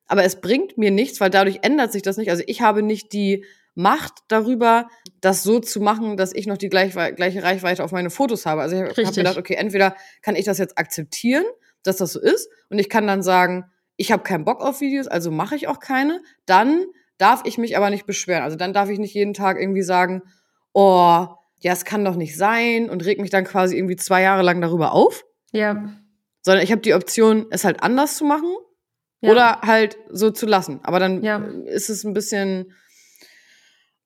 aber 0.05 0.23
es 0.25 0.41
bringt 0.41 0.77
mir 0.77 0.91
nichts, 0.91 1.21
weil 1.21 1.29
dadurch 1.29 1.59
ändert 1.61 1.93
sich 1.93 2.01
das 2.01 2.17
nicht. 2.17 2.29
Also 2.29 2.43
ich 2.45 2.61
habe 2.61 2.81
nicht 2.81 3.13
die 3.13 3.45
Macht 3.79 4.19
darüber, 4.27 4.89
das 5.21 5.41
so 5.41 5.61
zu 5.61 5.79
machen, 5.79 6.17
dass 6.17 6.33
ich 6.33 6.47
noch 6.47 6.57
die 6.57 6.67
gleich, 6.67 6.91
gleiche 7.15 7.41
Reichweite 7.43 7.81
auf 7.81 7.93
meine 7.93 8.09
Fotos 8.09 8.45
habe. 8.45 8.61
Also 8.61 8.75
ich 8.75 8.81
habe 8.81 9.05
hab 9.05 9.15
gedacht, 9.15 9.37
okay, 9.37 9.53
entweder 9.53 9.95
kann 10.21 10.35
ich 10.35 10.43
das 10.43 10.57
jetzt 10.57 10.77
akzeptieren, 10.77 11.45
dass 11.83 11.95
das 11.95 12.11
so 12.11 12.19
ist, 12.19 12.49
und 12.69 12.77
ich 12.77 12.89
kann 12.89 13.07
dann 13.07 13.23
sagen, 13.23 13.63
ich 13.95 14.11
habe 14.11 14.23
keinen 14.23 14.43
Bock 14.43 14.61
auf 14.61 14.81
Videos, 14.81 15.07
also 15.07 15.31
mache 15.31 15.55
ich 15.55 15.69
auch 15.69 15.79
keine. 15.79 16.21
Dann 16.45 16.87
darf 17.17 17.43
ich 17.45 17.57
mich 17.57 17.77
aber 17.77 17.89
nicht 17.89 18.05
beschweren. 18.05 18.43
Also 18.43 18.57
dann 18.57 18.73
darf 18.73 18.89
ich 18.89 18.99
nicht 18.99 19.13
jeden 19.13 19.33
Tag 19.33 19.57
irgendwie 19.57 19.81
sagen, 19.81 20.23
oh, 20.73 21.27
ja, 21.61 21.71
es 21.71 21.85
kann 21.85 22.03
doch 22.03 22.15
nicht 22.15 22.35
sein 22.35 22.89
und 22.89 23.05
reg 23.05 23.21
mich 23.21 23.29
dann 23.29 23.45
quasi 23.45 23.77
irgendwie 23.77 23.95
zwei 23.95 24.21
Jahre 24.21 24.41
lang 24.43 24.59
darüber 24.59 24.91
auf, 24.91 25.23
Ja. 25.53 25.93
sondern 26.41 26.63
ich 26.65 26.71
habe 26.71 26.81
die 26.81 26.93
Option, 26.93 27.45
es 27.49 27.63
halt 27.63 27.81
anders 27.81 28.17
zu 28.17 28.25
machen 28.25 28.53
ja. 29.21 29.31
oder 29.31 29.61
halt 29.61 29.97
so 30.09 30.31
zu 30.31 30.45
lassen. 30.45 30.81
Aber 30.83 30.99
dann 30.99 31.23
Ja. 31.23 31.37
ist 31.65 31.89
es 31.89 32.03
ein 32.03 32.13
bisschen 32.13 32.73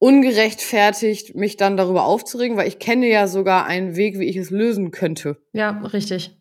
ungerechtfertigt, 0.04 1.36
mich 1.36 1.56
dann 1.58 1.78
darüber 1.78 2.04
aufzuregen, 2.06 2.58
weil 2.58 2.68
ich 2.68 2.78
kenne 2.80 3.08
ja 3.08 3.28
sogar 3.28 3.66
einen 3.66 3.96
Weg, 3.96 4.20
wie 4.20 4.26
ich 4.26 4.36
es 4.36 4.50
lösen 4.50 4.92
könnte. 4.92 5.38
Ja, 5.54 5.80
richtig. 5.82 6.38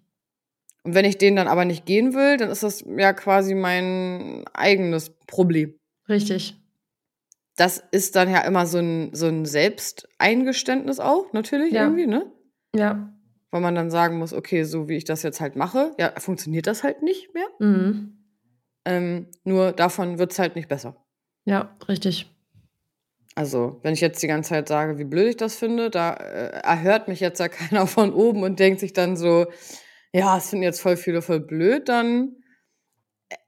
Und 0.83 0.95
wenn 0.95 1.05
ich 1.05 1.17
den 1.17 1.37
dann 1.37 1.47
aber 1.47 1.65
nicht 1.65 1.87
gehen 1.87 2.13
will, 2.13 2.37
dann 2.39 2.51
ist 2.51 2.65
das 2.65 2.85
ja 2.97 3.13
quasi 3.13 3.55
mein 3.55 4.45
eigenes 4.53 5.11
Problem. 5.29 5.75
Richtig. 6.09 6.57
Das 7.57 7.83
ist 7.93 8.17
dann 8.17 8.31
ja 8.31 8.41
immer 8.41 8.67
so 8.67 8.79
ein, 8.79 9.15
so 9.15 9.27
ein 9.27 9.45
Selbsteingeständnis 9.45 10.99
auch, 10.99 11.33
natürlich 11.33 11.73
Ja. 11.73 11.85
irgendwie, 11.85 12.07
ne? 12.07 12.33
Ja. 12.75 13.13
Weil 13.53 13.61
man 13.61 13.75
dann 13.75 13.91
sagen 13.91 14.19
muss, 14.19 14.33
okay, 14.33 14.65
so 14.65 14.89
wie 14.89 14.97
ich 14.97 15.05
das 15.05 15.23
jetzt 15.23 15.41
halt 15.41 15.55
mache, 15.55 15.95
ja, 15.99 16.13
funktioniert 16.19 16.67
das 16.67 16.83
halt 16.83 17.03
nicht 17.03 17.33
mehr. 17.35 17.47
Mhm. 17.61 18.17
Ähm, 18.85 19.27
nur 19.45 19.71
davon 19.73 20.19
wird's 20.19 20.39
halt 20.41 20.57
nicht 20.57 20.69
besser. 20.69 20.97
Ja, 21.45 21.77
richtig. 21.89 22.29
Also, 23.35 23.80
wenn 23.83 23.95
ich 23.95 24.01
jetzt 24.01 24.22
die 24.22 24.26
ganze 24.26 24.51
Zeit 24.51 24.68
sage, 24.68 24.99
wie 24.99 25.05
blöd 25.05 25.28
ich 25.28 25.37
das 25.37 25.55
finde, 25.55 25.89
da 25.91 26.12
äh, 26.14 26.61
erhört 26.62 27.09
mich 27.09 27.20
jetzt 27.20 27.41
ja 27.41 27.49
keiner 27.49 27.87
von 27.87 28.12
oben 28.12 28.43
und 28.43 28.59
denkt 28.59 28.80
sich 28.80 28.93
dann 28.93 29.16
so, 29.16 29.47
ja, 30.12 30.37
es 30.37 30.51
finden 30.51 30.64
jetzt 30.64 30.80
voll 30.80 30.97
viele 30.97 31.22
voll 31.22 31.41
blöd, 31.41 31.89
dann 31.89 32.37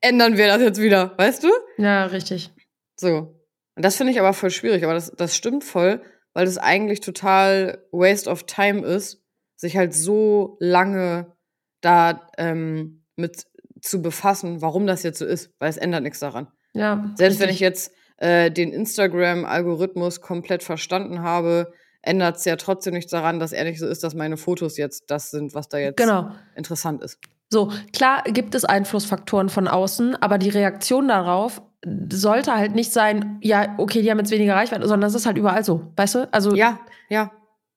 ändern 0.00 0.36
wir 0.36 0.46
das 0.46 0.62
jetzt 0.62 0.80
wieder, 0.80 1.12
weißt 1.18 1.44
du? 1.44 1.50
Ja, 1.76 2.06
richtig. 2.06 2.50
So. 2.98 3.40
Und 3.76 3.84
das 3.84 3.96
finde 3.96 4.12
ich 4.12 4.20
aber 4.20 4.32
voll 4.32 4.50
schwierig, 4.50 4.84
aber 4.84 4.94
das, 4.94 5.12
das 5.12 5.36
stimmt 5.36 5.64
voll, 5.64 6.02
weil 6.32 6.46
das 6.46 6.58
eigentlich 6.58 7.00
total 7.00 7.86
waste 7.92 8.30
of 8.30 8.44
time 8.44 8.84
ist, 8.86 9.22
sich 9.56 9.76
halt 9.76 9.92
so 9.92 10.56
lange 10.60 11.36
da 11.80 12.28
ähm, 12.38 13.04
mit 13.16 13.46
zu 13.82 14.00
befassen, 14.00 14.62
warum 14.62 14.86
das 14.86 15.02
jetzt 15.02 15.18
so 15.18 15.26
ist, 15.26 15.52
weil 15.58 15.68
es 15.68 15.76
ändert 15.76 16.02
nichts 16.02 16.20
daran. 16.20 16.48
Ja. 16.72 17.12
Selbst 17.16 17.38
wenn 17.38 17.48
richtig. 17.48 17.56
ich 17.56 17.60
jetzt 17.60 17.92
äh, 18.18 18.50
den 18.50 18.72
Instagram-Algorithmus 18.72 20.20
komplett 20.20 20.62
verstanden 20.62 21.22
habe, 21.22 21.72
ändert 22.02 22.36
es 22.36 22.44
ja 22.44 22.56
trotzdem 22.56 22.94
nichts 22.94 23.10
daran, 23.10 23.38
dass 23.38 23.52
er 23.52 23.64
nicht 23.64 23.78
so 23.80 23.86
ist, 23.86 24.04
dass 24.04 24.14
meine 24.14 24.36
Fotos 24.36 24.76
jetzt 24.76 25.10
das 25.10 25.30
sind, 25.30 25.54
was 25.54 25.68
da 25.68 25.78
jetzt 25.78 25.96
Genau. 25.96 26.30
interessant 26.54 27.02
ist. 27.02 27.18
So, 27.50 27.70
klar 27.92 28.22
gibt 28.24 28.54
es 28.54 28.64
Einflussfaktoren 28.64 29.48
von 29.48 29.68
außen, 29.68 30.16
aber 30.20 30.38
die 30.38 30.48
Reaktion 30.50 31.08
darauf 31.08 31.62
sollte 32.10 32.54
halt 32.54 32.74
nicht 32.74 32.92
sein, 32.92 33.38
ja, 33.42 33.74
okay, 33.78 34.02
die 34.02 34.10
haben 34.10 34.18
jetzt 34.18 34.30
weniger 34.30 34.54
Reichweite, 34.54 34.82
sondern 34.88 35.02
das 35.02 35.14
ist 35.14 35.26
halt 35.26 35.36
überall 35.36 35.64
so, 35.64 35.92
weißt 35.96 36.14
du? 36.14 36.28
Also, 36.32 36.54
Ja, 36.54 36.78
ja, 37.08 37.30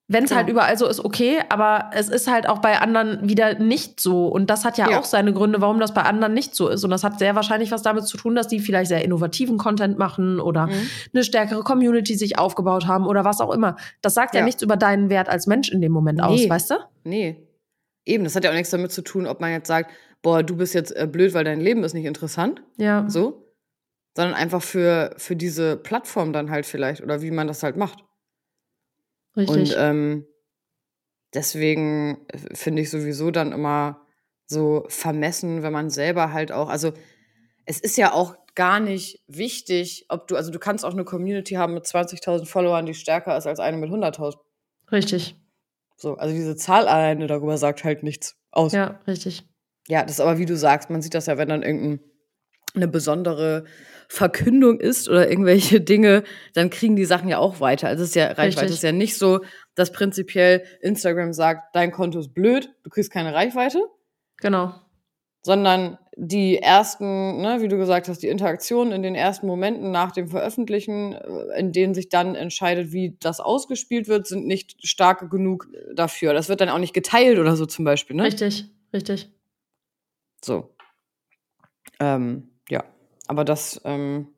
wenn 0.10 0.24
es 0.24 0.30
genau. 0.30 0.40
halt 0.40 0.50
überall 0.50 0.78
so 0.78 0.88
ist, 0.88 1.04
okay, 1.04 1.40
aber 1.50 1.90
es 1.94 2.08
ist 2.08 2.32
halt 2.32 2.48
auch 2.48 2.60
bei 2.60 2.80
anderen 2.80 3.28
wieder 3.28 3.60
nicht 3.60 4.00
so. 4.00 4.28
Und 4.28 4.50
das 4.50 4.64
hat 4.64 4.78
ja, 4.78 4.90
Ja. 4.90 5.00
auch 5.00 5.04
seine 5.04 5.34
Gründe, 5.34 5.60
warum 5.60 5.80
das 5.82 5.94
bei 5.94 6.04
anderen 6.04 6.34
nicht 6.34 6.56
so 6.56 6.70
ist. 6.70 6.84
Und 6.86 6.92
das 6.92 7.04
hat 7.04 7.20
sehr 7.20 7.36
wahrscheinlich 7.36 7.72
was 7.72 7.82
damit 7.82 8.06
zu 8.08 8.16
tun, 8.16 8.34
dass 8.34 8.48
die 8.48 8.60
vielleicht 8.62 8.88
sehr 8.88 9.04
innovativen 9.04 9.58
Content 9.58 9.98
machen 9.98 10.40
oder 10.40 10.68
Mhm. 10.68 10.90
eine 11.14 11.24
stärkere 11.26 11.62
Community 11.64 12.16
sich 12.16 12.40
aufgebaut 12.40 12.88
haben 12.88 13.06
oder 13.06 13.26
was 13.26 13.42
auch 13.42 13.52
immer. 13.54 13.76
Das 14.02 14.14
sagt 14.14 14.34
ja, 14.34 14.40
Ja. 14.40 14.46
nichts 14.46 14.62
über 14.62 14.78
deinen 14.78 15.10
Wert 15.10 15.28
als 15.28 15.46
Mensch 15.46 15.70
in 15.70 15.82
dem 15.82 15.92
Moment 15.92 16.22
aus, 16.24 16.40
Nee. 16.40 16.50
weißt 16.50 16.72
du? 16.72 16.76
Nee. 17.04 17.44
Eben, 18.06 18.24
das 18.24 18.34
hat 18.38 18.46
ja 18.46 18.52
auch 18.52 18.56
nichts 18.56 18.70
damit 18.70 18.94
zu 18.94 19.02
tun, 19.02 19.28
ob 19.28 19.42
man 19.42 19.52
jetzt 19.52 19.68
sagt, 19.68 19.92
boah, 20.22 20.42
du 20.42 20.56
bist 20.56 20.74
jetzt 20.74 20.96
äh, 20.96 21.06
blöd, 21.06 21.34
weil 21.34 21.44
dein 21.44 21.60
Leben 21.60 21.84
ist 21.84 21.94
nicht 21.94 22.06
interessant, 22.06 22.62
Ja. 22.78 23.04
so, 23.10 23.46
sondern 24.16 24.36
einfach 24.36 24.62
für, 24.64 25.14
für 25.18 25.36
diese 25.36 25.76
Plattform 25.76 26.32
dann 26.32 26.50
halt 26.50 26.66
vielleicht 26.66 27.04
oder 27.04 27.22
wie 27.22 27.32
man 27.32 27.48
das 27.48 27.62
halt 27.62 27.76
macht. 27.76 28.06
Richtig. 29.38 29.56
Und 29.56 29.76
ähm, 29.78 30.28
deswegen 31.34 32.26
äh, 32.28 32.56
finde 32.56 32.82
ich 32.82 32.90
sowieso 32.90 33.32
dann 33.32 33.52
immer 33.52 34.02
so 34.48 34.86
vermessen, 34.88 35.62
wenn 35.62 35.74
man 35.74 35.90
selber 35.90 36.34
halt 36.34 36.52
auch, 36.52 36.70
also 36.70 36.94
es 37.66 37.80
ist 37.80 37.98
ja 37.98 38.14
auch 38.14 38.36
gar 38.56 38.80
nicht 38.80 39.24
wichtig, 39.28 40.06
ob 40.10 40.28
du, 40.28 40.36
also 40.36 40.52
du 40.52 40.58
kannst 40.58 40.84
auch 40.84 40.94
eine 40.94 41.04
Community 41.04 41.56
haben 41.56 41.74
mit 41.74 41.86
20.000 41.86 42.46
Followern, 42.46 42.86
die 42.86 42.94
stärker 42.94 43.38
ist 43.38 43.46
als 43.46 43.60
eine 43.60 43.78
mit 43.78 43.92
100.000. 43.92 44.38
richtig. 44.92 45.36
So, 45.98 46.16
also 46.16 46.34
diese 46.34 46.56
Zahl 46.56 46.88
alleine 46.88 47.28
darüber 47.28 47.58
sagt 47.58 47.84
halt 47.84 48.04
nichts 48.04 48.36
aus. 48.52 48.72
Ja, 48.72 49.00
richtig. 49.08 49.48
Ja, 49.88 50.04
das 50.04 50.14
ist 50.14 50.20
aber 50.20 50.38
wie 50.38 50.46
du 50.46 50.56
sagst, 50.56 50.90
man 50.90 51.02
sieht 51.02 51.14
das 51.14 51.26
ja, 51.26 51.38
wenn 51.38 51.50
dann 51.50 51.64
irgendeine 51.64 52.00
eine 52.78 52.88
besondere 52.88 53.66
Verkündung 54.08 54.80
ist 54.80 55.10
oder 55.10 55.30
irgendwelche 55.30 55.82
Dinge, 55.94 56.24
dann 56.54 56.70
kriegen 56.70 56.96
die 56.96 57.06
Sachen 57.06 57.28
ja 57.28 57.40
auch 57.40 57.60
weiter. 57.60 57.88
Also 57.90 58.04
es 58.04 58.10
ist 58.10 58.16
ja 58.16 58.28
Reichweite. 58.28 58.62
Richtig. 58.62 58.78
Ist 58.78 58.84
ja 58.84 58.92
nicht 58.94 59.18
so, 59.18 59.42
dass 59.76 59.92
prinzipiell 59.92 60.64
Instagram 60.82 61.34
sagt, 61.34 61.76
dein 61.76 61.92
Konto 61.92 62.20
ist 62.20 62.34
blöd, 62.34 62.70
du 62.84 62.90
kriegst 62.90 63.12
keine 63.12 63.34
Reichweite, 63.34 63.82
Genau. 64.38 64.74
sondern 65.42 65.98
die 66.20 66.58
ersten, 66.58 67.42
ne, 67.42 67.58
wie 67.62 67.68
du 67.68 67.78
gesagt 67.78 68.08
hast, 68.08 68.24
die 68.24 68.28
Interaktionen 68.28 68.92
in 68.92 69.04
den 69.04 69.14
ersten 69.14 69.46
Momenten 69.46 69.92
nach 69.92 70.12
dem 70.12 70.30
Veröffentlichen, 70.30 71.14
äh, 71.14 71.60
in 71.60 71.72
denen 71.74 71.94
sich 71.94 72.10
dann 72.10 72.34
entscheidet, 72.34 72.92
wie 72.92 73.18
das 73.20 73.40
ausgespielt 73.40 74.08
wird, 74.08 74.26
sind 74.26 74.48
nicht 74.48 74.78
stark 74.88 75.30
genug 75.30 75.68
dafür. 75.94 76.34
Das 76.34 76.50
wird 76.50 76.62
dann 76.62 76.70
auch 76.70 76.80
nicht 76.80 76.94
geteilt 76.96 77.38
oder 77.38 77.56
so 77.56 77.66
zum 77.68 77.86
Beispiel, 77.86 78.16
ne? 78.16 78.24
Richtig, 78.24 78.66
richtig. 78.94 79.30
So. 80.44 80.74
Ähm, 82.00 82.50
aber 83.28 83.46
das 83.46 83.82
ähm, 83.86 84.30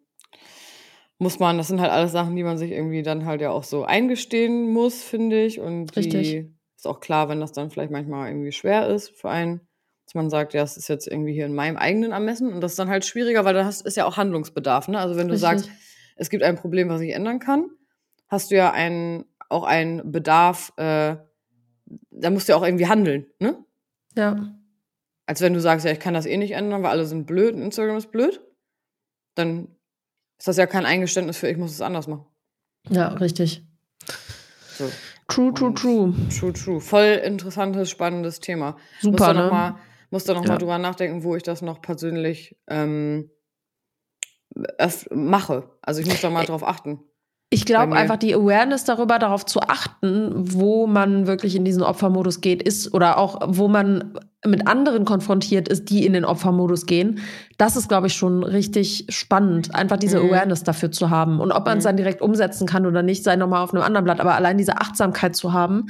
muss 1.19 1.39
man, 1.39 1.57
das 1.57 1.67
sind 1.67 1.81
halt 1.81 1.91
alles 1.91 2.11
Sachen, 2.11 2.35
die 2.35 2.43
man 2.43 2.57
sich 2.57 2.71
irgendwie 2.71 3.03
dann 3.03 3.25
halt 3.25 3.41
ja 3.41 3.51
auch 3.51 3.63
so 3.63 3.83
eingestehen 3.83 4.71
muss, 4.71 5.03
finde 5.03 5.43
ich. 5.43 5.59
Und 5.59 5.95
die 5.95 5.99
Richtig. 5.99 6.45
ist 6.77 6.87
auch 6.87 7.01
klar, 7.01 7.27
wenn 7.27 7.41
das 7.41 7.51
dann 7.51 7.69
vielleicht 7.69 7.91
manchmal 7.91 8.29
irgendwie 8.29 8.53
schwer 8.53 8.87
ist 8.87 9.09
für 9.09 9.29
einen, 9.29 9.61
dass 10.05 10.15
man 10.15 10.29
sagt, 10.29 10.53
ja, 10.53 10.63
es 10.63 10.77
ist 10.77 10.87
jetzt 10.87 11.07
irgendwie 11.07 11.33
hier 11.33 11.45
in 11.45 11.53
meinem 11.53 11.75
eigenen 11.77 12.13
Ermessen. 12.13 12.53
Und 12.53 12.61
das 12.61 12.71
ist 12.71 12.79
dann 12.79 12.89
halt 12.89 13.05
schwieriger, 13.05 13.43
weil 13.43 13.53
da 13.53 13.65
hast, 13.65 13.85
ist 13.85 13.97
ja 13.97 14.05
auch 14.05 14.15
Handlungsbedarf. 14.15 14.87
Ne? 14.87 14.97
Also 14.97 15.17
wenn 15.17 15.27
du 15.27 15.33
Richtig. 15.33 15.41
sagst, 15.41 15.69
es 16.15 16.29
gibt 16.29 16.41
ein 16.41 16.55
Problem, 16.55 16.87
was 16.87 17.01
ich 17.01 17.11
ändern 17.11 17.39
kann, 17.39 17.69
hast 18.29 18.51
du 18.51 18.55
ja 18.55 18.71
einen, 18.71 19.25
auch 19.49 19.63
einen 19.63 20.11
Bedarf, 20.11 20.71
äh, 20.77 21.17
da 22.11 22.29
musst 22.29 22.47
du 22.47 22.53
ja 22.53 22.57
auch 22.57 22.65
irgendwie 22.65 22.87
handeln, 22.87 23.25
ne? 23.39 23.57
Ja, 24.15 24.55
Als 25.25 25.41
wenn 25.41 25.53
du 25.53 25.59
sagst, 25.59 25.85
ja, 25.85 25.91
ich 25.91 25.99
kann 25.99 26.13
das 26.13 26.25
eh 26.25 26.37
nicht 26.37 26.51
ändern, 26.51 26.81
weil 26.81 26.91
alle 26.91 27.05
sind 27.05 27.25
blöd 27.25 27.55
und 27.55 27.61
Instagram 27.61 27.97
ist 27.97 28.11
blöd, 28.11 28.41
dann 29.35 29.67
ist 30.37 30.47
das 30.47 30.57
ja 30.57 30.67
kein 30.67 30.85
Eingeständnis 30.85 31.37
für, 31.37 31.49
ich 31.49 31.57
muss 31.57 31.71
es 31.71 31.81
anders 31.81 32.07
machen. 32.07 32.25
ja, 32.89 33.09
richtig. 33.09 33.63
So. 34.77 34.89
True, 35.27 35.53
true, 35.53 35.73
true. 35.73 36.13
True, 36.39 36.53
true. 36.53 36.81
Voll 36.81 37.21
interessantes, 37.23 37.89
spannendes 37.89 38.39
Thema. 38.39 38.77
Super, 39.01 39.11
muss 39.11 39.19
da 39.27 39.33
ne? 39.33 39.39
noch 39.43 39.51
mal, 39.51 39.75
muss 40.09 40.23
da 40.23 40.33
noch 40.33 40.43
mal 40.43 40.53
Ja. 40.53 40.57
drüber 40.57 40.77
nachdenken, 40.79 41.23
wo 41.23 41.35
ich 41.35 41.43
das 41.43 41.61
noch 41.61 41.81
persönlich 41.81 42.57
ähm, 42.67 43.29
mache. 45.11 45.69
Also 45.81 46.01
ich 46.01 46.07
muss 46.07 46.21
da 46.21 46.29
mal 46.29 46.45
drauf 46.45 46.63
achten. 46.67 46.99
Ich 47.51 47.65
glaube 47.65 47.95
einfach 47.95 48.17
die 48.17 48.33
Awareness 48.35 48.83
darüber, 48.85 49.17
darauf 49.17 49.45
zu 49.45 49.59
achten, 49.61 50.31
wo 50.53 50.85
man 50.85 51.25
wirklich 51.25 51.55
in 51.55 51.65
diesen 51.65 51.81
Opfermodus 51.81 52.41
geht, 52.41 52.61
ist 52.61 52.93
oder 52.93 53.17
auch 53.17 53.39
wo 53.47 53.67
man 53.67 54.19
mit 54.45 54.67
anderen 54.67 55.03
konfrontiert 55.03 55.67
ist, 55.67 55.89
die 55.89 56.05
in 56.05 56.13
den 56.13 56.23
Opfermodus 56.23 56.85
gehen. 56.85 57.19
Das 57.57 57.75
ist, 57.75 57.89
glaube 57.89 58.07
ich, 58.07 58.13
schon 58.13 58.43
richtig 58.43 59.05
spannend, 59.09 59.75
einfach 59.75 59.97
diese 59.97 60.19
Mhm. 60.21 60.29
Awareness 60.29 60.63
dafür 60.63 60.91
zu 60.91 61.09
haben. 61.09 61.41
Und 61.41 61.51
ob 61.51 61.65
man 61.65 61.79
es 61.79 61.83
Mhm. 61.83 61.87
dann 61.89 61.97
direkt 61.97 62.21
umsetzen 62.21 62.65
kann 62.65 62.85
oder 62.85 63.03
nicht, 63.03 63.23
sei 63.23 63.35
nochmal 63.35 63.63
auf 63.63 63.73
einem 63.73 63.83
anderen 63.83 64.05
Blatt. 64.05 64.21
Aber 64.21 64.35
allein 64.35 64.57
diese 64.57 64.77
Achtsamkeit 64.77 65.35
zu 65.35 65.51
haben, 65.51 65.87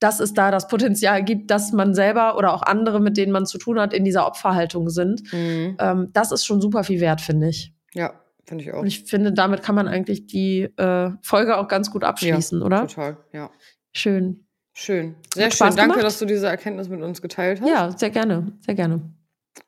dass 0.00 0.18
es 0.18 0.34
da 0.34 0.50
das 0.50 0.66
Potenzial 0.66 1.22
gibt, 1.22 1.52
dass 1.52 1.70
man 1.72 1.94
selber 1.94 2.36
oder 2.36 2.52
auch 2.54 2.62
andere, 2.62 2.98
mit 2.98 3.16
denen 3.16 3.30
man 3.30 3.46
zu 3.46 3.56
tun 3.58 3.78
hat, 3.78 3.94
in 3.94 4.04
dieser 4.04 4.26
Opferhaltung 4.26 4.90
sind, 4.90 5.22
Mhm. 5.32 5.76
ähm, 5.78 6.08
das 6.12 6.32
ist 6.32 6.44
schon 6.44 6.60
super 6.60 6.82
viel 6.82 7.00
wert, 7.00 7.20
finde 7.20 7.48
ich. 7.50 7.72
Ja, 7.94 8.14
finde 8.44 8.64
ich 8.64 8.72
auch. 8.72 8.80
Und 8.80 8.88
ich 8.88 9.04
finde, 9.04 9.32
damit 9.32 9.62
kann 9.62 9.76
man 9.76 9.86
eigentlich 9.86 10.26
die 10.26 10.62
äh, 10.76 11.10
Folge 11.22 11.56
auch 11.56 11.68
ganz 11.68 11.92
gut 11.92 12.02
abschließen, 12.02 12.58
ja, 12.58 12.66
oder? 12.66 12.80
Total, 12.88 13.16
ja. 13.32 13.50
Schön. 13.92 14.44
Schön. 14.74 15.16
Sehr 15.34 15.50
schön. 15.50 15.56
Spaß 15.56 15.76
Danke, 15.76 15.92
gemacht? 15.92 16.04
dass 16.06 16.18
du 16.18 16.24
diese 16.24 16.46
Erkenntnis 16.46 16.88
mit 16.88 17.02
uns 17.02 17.20
geteilt 17.20 17.60
hast. 17.60 17.68
Ja, 17.68 17.90
sehr 17.90 18.10
gerne. 18.10 18.52
Sehr 18.64 18.74
gerne. 18.74 19.02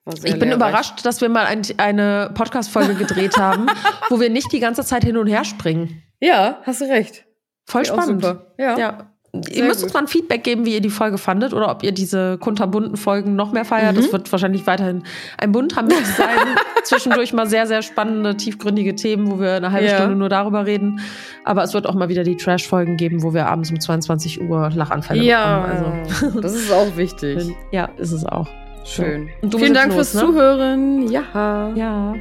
War 0.05 0.17
sehr 0.17 0.31
Ich 0.31 0.39
bin 0.39 0.51
überrascht, 0.51 1.05
dass 1.05 1.21
wir 1.21 1.29
mal 1.29 1.47
ein, 1.47 1.63
eine 1.77 2.31
Podcast-Folge 2.35 2.95
gedreht 3.07 3.37
haben, 3.37 3.67
wo 4.09 4.19
wir 4.19 4.31
nicht 4.31 4.51
die 4.53 4.61
ganze 4.61 4.85
Zeit 4.85 5.05
hin 5.05 5.17
und 5.17 5.27
her 5.27 5.45
springen. 5.45 6.03
Ja, 6.21 6.61
hast 6.63 6.81
du 6.81 6.87
recht. 6.87 7.27
Voll 7.67 7.85
spannend. 7.85 8.23
super. 8.23 8.55
Ja. 8.59 9.14
Ja. 9.35 9.49
Ihr 9.51 9.55
Sehr 9.57 9.65
müsst 9.67 9.81
gut. 9.81 9.85
uns 9.85 9.95
mal 9.95 10.01
ein 10.01 10.07
Feedback 10.09 10.45
geben, 10.45 10.65
wie 10.67 10.75
ihr 10.75 10.81
die 10.81 10.91
Folge 10.91 11.19
fandet 11.19 11.53
oder 11.53 11.71
ob 11.71 11.83
ihr 11.83 11.93
diese 11.93 12.39
kunterbunten 12.39 12.97
Folgen 12.97 13.35
noch 13.37 13.53
mehr 13.53 13.65
feiert. 13.65 13.93
Mhm. 13.93 14.01
Das 14.03 14.13
wird 14.13 14.31
wahrscheinlich 14.33 14.67
weiterhin 14.67 15.03
ein 15.39 15.53
bunter 15.53 15.83
sein. 16.17 16.57
Zwischendurch 16.85 17.33
mal 17.33 17.47
sehr, 17.47 17.67
sehr 17.67 17.83
spannende, 17.83 18.37
tiefgründige 18.37 18.95
Themen, 18.95 19.31
wo 19.31 19.41
wir 19.41 19.55
eine 19.55 19.73
halbe 19.73 19.89
Ja. 19.89 19.97
Stunde 19.97 20.17
nur 20.17 20.29
darüber 20.29 20.67
reden. 20.67 21.01
Aber 21.45 21.63
es 21.65 21.75
wird 21.75 21.87
auch 21.87 21.95
mal 21.95 22.09
wieder 22.09 22.23
die 22.25 22.37
Trash-Folgen 22.37 22.97
geben, 22.97 23.23
wo 23.23 23.35
wir 23.35 23.47
abends 23.47 23.71
um 23.71 23.81
22 23.81 24.41
Uhr 24.43 24.71
Lachanfälle 24.75 25.23
Ja, 25.23 25.61
bekommen. 25.67 26.03
Also, 26.09 26.41
das 26.41 26.55
ist 26.55 26.73
auch 26.73 26.97
wichtig. 26.97 27.43
ja, 27.71 27.89
ist 27.99 28.13
es 28.13 28.25
auch. 28.25 28.49
Schön. 28.85 29.31
Du 29.43 29.59
Vielen 29.59 29.73
Dank 29.75 29.89
los, 29.95 30.11
fürs 30.11 30.15
ne? 30.15 30.21
Zuhören. 30.21 31.09
Ja. 31.11 31.71
Ja. 31.75 32.15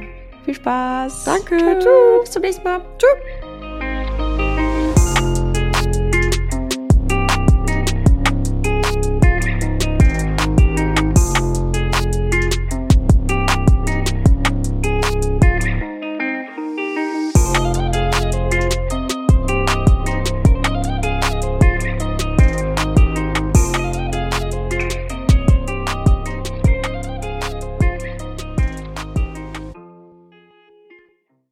Viel 0.44 0.54
Spaß. 0.54 1.24
Danke. 1.24 1.56
Ciao. 1.78 2.20
Bis 2.22 2.30
zum 2.30 2.42
nächsten 2.42 2.64
Mal. 2.64 2.80
Tschüss. 2.98 3.43